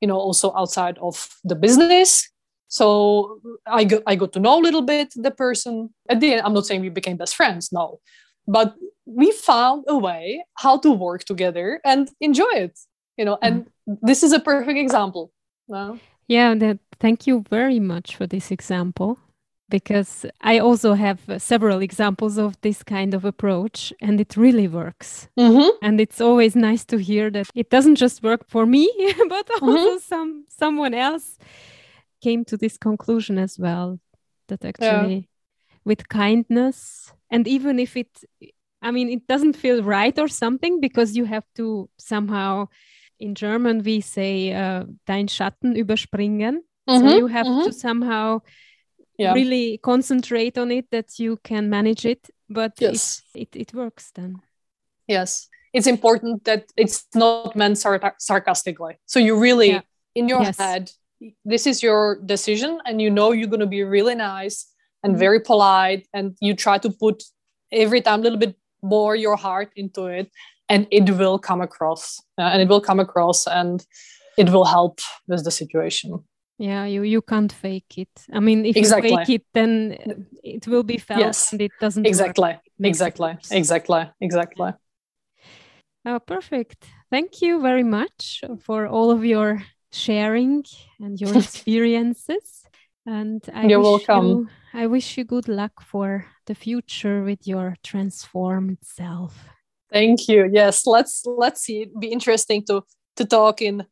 you 0.00 0.06
know, 0.06 0.16
also 0.16 0.54
outside 0.54 0.98
of 0.98 1.26
the 1.42 1.56
business 1.56 2.30
so 2.70 3.40
I 3.66 3.82
got, 3.82 4.02
I 4.06 4.14
got 4.14 4.32
to 4.34 4.40
know 4.40 4.60
a 4.60 4.62
little 4.62 4.82
bit 4.82 5.12
the 5.16 5.32
person. 5.32 5.90
At 6.08 6.20
the 6.20 6.34
end, 6.34 6.42
I'm 6.42 6.54
not 6.54 6.66
saying 6.66 6.80
we 6.80 6.88
became 6.88 7.16
best 7.16 7.34
friends, 7.34 7.72
no, 7.72 7.98
but 8.46 8.76
we 9.10 9.32
found 9.32 9.84
a 9.88 9.96
way 9.96 10.44
how 10.54 10.78
to 10.78 10.90
work 10.90 11.24
together 11.24 11.80
and 11.84 12.10
enjoy 12.20 12.52
it. 12.52 12.78
You 13.16 13.24
know, 13.24 13.38
and 13.42 13.66
mm. 13.88 13.98
this 14.02 14.22
is 14.22 14.32
a 14.32 14.40
perfect 14.40 14.78
example. 14.78 15.32
No? 15.68 15.98
Yeah, 16.26 16.54
that, 16.54 16.78
thank 17.00 17.26
you 17.26 17.44
very 17.50 17.80
much 17.80 18.16
for 18.16 18.26
this 18.26 18.50
example 18.50 19.18
because 19.68 20.26
I 20.40 20.58
also 20.58 20.94
have 20.94 21.28
uh, 21.28 21.38
several 21.38 21.80
examples 21.80 22.38
of 22.38 22.60
this 22.60 22.82
kind 22.82 23.14
of 23.14 23.24
approach 23.24 23.92
and 24.00 24.20
it 24.20 24.36
really 24.36 24.68
works. 24.68 25.28
Mm-hmm. 25.38 25.70
And 25.82 26.00
it's 26.00 26.20
always 26.20 26.56
nice 26.56 26.84
to 26.86 26.98
hear 26.98 27.30
that 27.30 27.48
it 27.54 27.70
doesn't 27.70 27.96
just 27.96 28.22
work 28.22 28.48
for 28.48 28.66
me, 28.66 28.90
but 29.28 29.46
mm-hmm. 29.48 29.64
also 29.64 29.90
mm-hmm. 29.90 29.98
some 29.98 30.44
someone 30.48 30.94
else 30.94 31.38
came 32.20 32.44
to 32.44 32.56
this 32.56 32.76
conclusion 32.76 33.38
as 33.38 33.58
well 33.58 33.98
that 34.48 34.64
actually 34.64 35.14
yeah. 35.14 35.74
with 35.84 36.08
kindness 36.08 37.12
and 37.30 37.48
even 37.48 37.78
if 37.78 37.96
it 37.96 38.08
i 38.82 38.90
mean 38.90 39.08
it 39.08 39.26
doesn't 39.26 39.56
feel 39.56 39.82
right 39.82 40.18
or 40.18 40.28
something 40.28 40.80
because 40.80 41.16
you 41.16 41.24
have 41.24 41.44
to 41.54 41.88
somehow 41.98 42.66
in 43.18 43.34
german 43.34 43.82
we 43.82 44.00
say 44.00 44.52
uh, 44.52 44.84
dein 45.06 45.28
schatten 45.28 45.74
überspringen 45.76 46.62
mm-hmm, 46.88 47.08
so 47.08 47.16
you 47.16 47.26
have 47.26 47.46
mm-hmm. 47.46 47.64
to 47.64 47.72
somehow 47.72 48.40
yeah. 49.18 49.34
really 49.34 49.78
concentrate 49.78 50.56
on 50.58 50.70
it 50.70 50.90
that 50.90 51.18
you 51.18 51.38
can 51.44 51.68
manage 51.68 52.06
it 52.06 52.30
but 52.48 52.72
yes. 52.78 53.22
it, 53.34 53.54
it, 53.54 53.56
it 53.56 53.74
works 53.74 54.10
then 54.14 54.36
yes 55.06 55.48
it's 55.72 55.86
important 55.86 56.44
that 56.44 56.64
it's 56.76 57.06
not 57.14 57.54
meant 57.54 57.78
sar- 57.78 58.16
sarcastically 58.18 58.98
so 59.06 59.18
you 59.18 59.38
really 59.38 59.70
yeah. 59.70 59.80
in 60.14 60.28
your 60.28 60.42
yes. 60.42 60.58
head 60.58 60.90
this 61.44 61.66
is 61.66 61.82
your 61.82 62.20
decision 62.24 62.80
and 62.86 63.00
you 63.00 63.10
know 63.10 63.32
you're 63.32 63.48
going 63.48 63.60
to 63.60 63.66
be 63.66 63.84
really 63.84 64.14
nice 64.14 64.72
and 65.02 65.12
mm-hmm. 65.12 65.20
very 65.20 65.40
polite 65.40 66.08
and 66.12 66.36
you 66.40 66.54
try 66.54 66.78
to 66.78 66.90
put 66.90 67.22
every 67.70 68.00
time 68.00 68.20
a 68.20 68.22
little 68.22 68.38
bit 68.38 68.56
more 68.82 69.16
your 69.16 69.36
heart 69.36 69.70
into 69.76 70.06
it 70.06 70.30
and 70.68 70.86
it 70.90 71.10
will 71.10 71.38
come 71.38 71.60
across. 71.60 72.20
Uh, 72.38 72.42
and 72.42 72.62
it 72.62 72.68
will 72.68 72.80
come 72.80 73.00
across 73.00 73.46
and 73.46 73.84
it 74.38 74.48
will 74.50 74.64
help 74.64 75.00
with 75.26 75.44
the 75.44 75.50
situation. 75.50 76.24
Yeah 76.58 76.84
you 76.84 77.02
you 77.02 77.22
can't 77.22 77.52
fake 77.52 77.96
it. 77.96 78.26
I 78.32 78.40
mean 78.40 78.66
if 78.66 78.76
exactly. 78.76 79.10
you 79.10 79.16
fake 79.16 79.30
it 79.30 79.46
then 79.54 80.26
it 80.44 80.66
will 80.66 80.82
be 80.82 80.98
felt 80.98 81.20
yes. 81.20 81.52
and 81.52 81.60
it 81.62 81.72
doesn't 81.80 82.06
exactly. 82.06 82.58
Exactly. 82.82 83.36
exactly. 83.50 84.10
Exactly. 84.20 84.72
Oh 86.06 86.18
perfect. 86.20 86.86
Thank 87.10 87.42
you 87.42 87.60
very 87.60 87.84
much 87.84 88.44
for 88.62 88.86
all 88.86 89.10
of 89.10 89.24
your 89.24 89.62
sharing 89.92 90.64
and 91.00 91.20
your 91.20 91.36
experiences. 91.44 92.64
and 93.06 93.42
I 93.54 93.66
you're 93.66 93.80
welcome. 93.80 94.26
You, 94.26 94.48
I 94.72 94.86
wish 94.86 95.18
you 95.18 95.24
good 95.24 95.48
luck 95.48 95.82
for 95.82 96.26
the 96.46 96.54
future 96.54 97.22
with 97.22 97.46
your 97.46 97.76
transformed 97.82 98.78
self. 98.82 99.48
Thank 99.92 100.28
you. 100.28 100.48
Yes, 100.52 100.86
let's 100.86 101.22
let's 101.26 101.62
see. 101.62 101.82
It'd 101.82 102.00
be 102.00 102.08
interesting 102.08 102.64
to 102.66 102.82
to 103.16 103.24
talk 103.24 103.60
in 103.62 103.84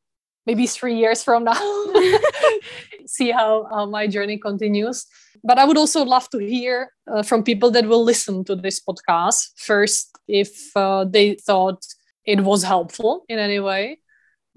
maybe 0.46 0.66
three 0.66 0.96
years 0.96 1.24
from 1.24 1.44
now. 1.44 1.54
see 3.06 3.30
how, 3.30 3.66
how 3.70 3.86
my 3.86 4.06
journey 4.06 4.38
continues. 4.38 5.06
But 5.44 5.58
I 5.58 5.64
would 5.64 5.76
also 5.76 6.04
love 6.04 6.28
to 6.30 6.38
hear 6.38 6.92
uh, 7.06 7.22
from 7.22 7.42
people 7.42 7.70
that 7.72 7.86
will 7.86 8.04
listen 8.04 8.44
to 8.44 8.56
this 8.56 8.80
podcast 8.80 9.50
first 9.56 10.18
if 10.26 10.76
uh, 10.76 11.04
they 11.04 11.34
thought 11.34 11.84
it 12.24 12.40
was 12.40 12.62
helpful 12.62 13.24
in 13.28 13.38
any 13.38 13.60
way 13.60 13.98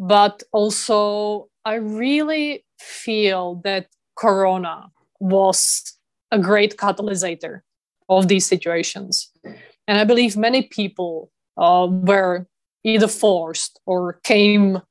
but 0.01 0.41
also 0.51 1.47
I 1.63 1.76
really 1.76 2.65
feel 2.80 3.61
that 3.63 3.88
Corona 4.17 4.88
was 5.19 5.93
a 6.32 6.39
great 6.39 6.77
catalysator 6.77 7.61
of 8.09 8.27
these 8.27 8.45
situations. 8.45 9.32
And 9.88 9.97
I 9.99 10.03
believe 10.03 10.38
many 10.38 10.63
people 10.63 11.32
uh, 11.57 11.88
were 11.89 12.47
either 12.84 13.07
forced 13.07 13.79
or 13.86 14.19
came 14.23 14.82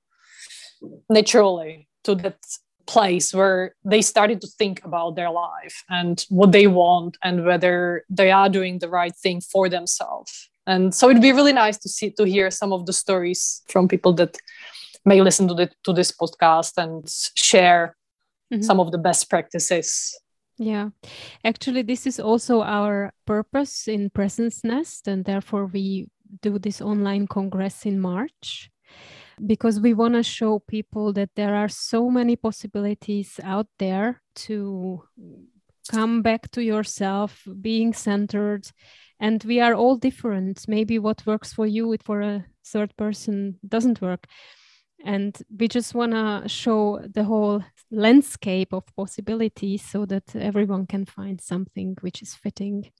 naturally 1.09 1.89
to 2.05 2.15
that 2.15 2.39
place 2.87 3.33
where 3.33 3.75
they 3.85 4.03
started 4.03 4.41
to 4.41 4.49
think 4.59 4.85
about 4.85 5.15
their 5.15 5.31
life 5.31 5.85
and 5.89 6.25
what 6.29 6.53
they 6.53 6.67
want 6.67 7.17
and 7.23 7.45
whether 7.45 8.05
they 8.09 8.31
are 8.31 8.49
doing 8.49 8.79
the 8.79 8.89
right 8.89 9.15
thing 9.15 9.41
for 9.41 9.69
themselves. 9.69 10.51
And 10.67 10.95
so 10.95 11.09
it'd 11.09 11.23
be 11.23 11.33
really 11.33 11.53
nice 11.53 11.79
to 11.79 11.89
see 11.89 12.11
to 12.13 12.25
hear 12.25 12.51
some 12.51 12.73
of 12.73 12.87
the 12.87 12.93
stories 12.93 13.63
from 13.69 13.89
people 13.89 14.13
that 14.15 14.37
may 15.05 15.21
listen 15.23 15.49
to 15.49 15.55
the 15.55 15.71
to 15.85 15.93
this 15.93 16.13
podcast 16.13 16.73
and 16.77 17.09
share 17.35 17.97
mm-hmm. 18.53 18.63
some 18.63 18.81
of 18.81 18.93
the 18.93 18.99
best 18.99 19.31
practices 19.31 20.19
yeah. 20.61 20.91
Actually 21.43 21.83
this 21.83 22.07
is 22.07 22.21
also 22.21 22.61
our 22.61 23.13
purpose 23.27 23.89
in 23.89 24.11
presence 24.11 24.63
nest 24.63 25.09
and 25.09 25.25
therefore 25.25 25.67
we 25.67 26.09
do 26.43 26.59
this 26.59 26.83
online 26.83 27.27
congress 27.27 27.87
in 27.87 27.99
march 27.99 28.71
because 29.47 29.81
we 29.81 29.95
want 29.95 30.15
to 30.15 30.23
show 30.23 30.59
people 30.59 31.15
that 31.15 31.31
there 31.35 31.55
are 31.55 31.69
so 31.69 32.11
many 32.11 32.37
possibilities 32.37 33.41
out 33.43 33.67
there 33.79 34.21
to 34.35 35.03
come 35.91 36.21
back 36.21 36.51
to 36.51 36.63
yourself 36.63 37.43
being 37.61 37.95
centered 37.95 38.71
and 39.19 39.43
we 39.45 39.61
are 39.61 39.75
all 39.75 39.97
different. 39.97 40.65
Maybe 40.69 40.99
what 40.99 41.27
works 41.27 41.53
for 41.53 41.67
you 41.67 41.93
it 41.93 42.03
for 42.03 42.21
a 42.21 42.45
third 42.67 42.97
person 42.97 43.59
doesn't 43.67 44.01
work 44.01 44.27
and 45.05 45.37
we 45.59 45.69
just 45.69 45.95
want 45.95 46.13
to 46.13 46.49
show 46.49 47.01
the 47.15 47.25
whole 47.25 47.65
landscape 47.91 48.73
of 48.73 48.85
possibilities 48.97 49.83
so 49.83 50.05
that 50.07 50.37
everyone 50.37 50.87
can 50.87 51.07
find 51.07 51.41
something 51.41 51.97
which 52.01 52.23
is 52.23 52.35
fitting. 52.35 52.91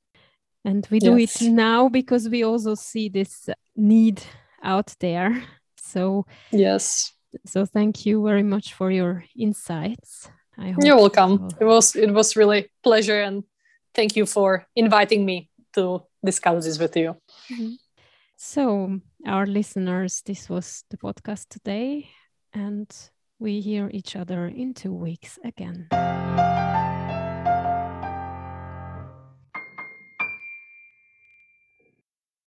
And 0.65 0.87
we 0.91 0.99
do 0.99 1.17
yes. 1.17 1.41
it 1.43 1.51
now 1.51 1.89
because 1.89 2.29
we 2.29 2.43
also 2.45 2.75
see 2.75 3.09
this 3.09 3.49
need 3.77 4.23
out 4.63 4.95
there. 5.01 5.43
So 5.83 6.25
yes. 6.53 7.13
so 7.47 7.67
thank 7.67 8.07
you 8.07 8.23
very 8.23 8.45
much 8.45 8.75
for 8.75 8.93
your 8.93 9.25
insights. 9.37 10.31
I 10.57 10.71
hope 10.71 10.85
you're 10.85 10.95
welcome. 10.95 11.49
it 11.59 11.65
was 11.65 11.97
it 11.97 12.13
was 12.13 12.37
really 12.37 12.71
pleasure 12.85 13.21
and 13.21 13.43
thank 13.93 14.15
you 14.15 14.25
for 14.27 14.67
inviting 14.77 15.25
me 15.25 15.51
to 15.73 16.05
discuss 16.25 16.65
this 16.65 16.79
with 16.79 16.97
you. 16.97 17.17
Mm-hmm. 17.51 17.73
So, 18.43 19.01
our 19.27 19.45
listeners, 19.45 20.23
this 20.25 20.49
was 20.49 20.85
the 20.89 20.97
podcast 20.97 21.51
today, 21.51 22.09
and 22.55 22.89
we 23.39 23.61
hear 23.61 23.91
each 23.93 24.17
other 24.17 24.47
in 24.47 24.73
two 24.73 24.95
weeks 24.95 25.39
again. 25.45 25.89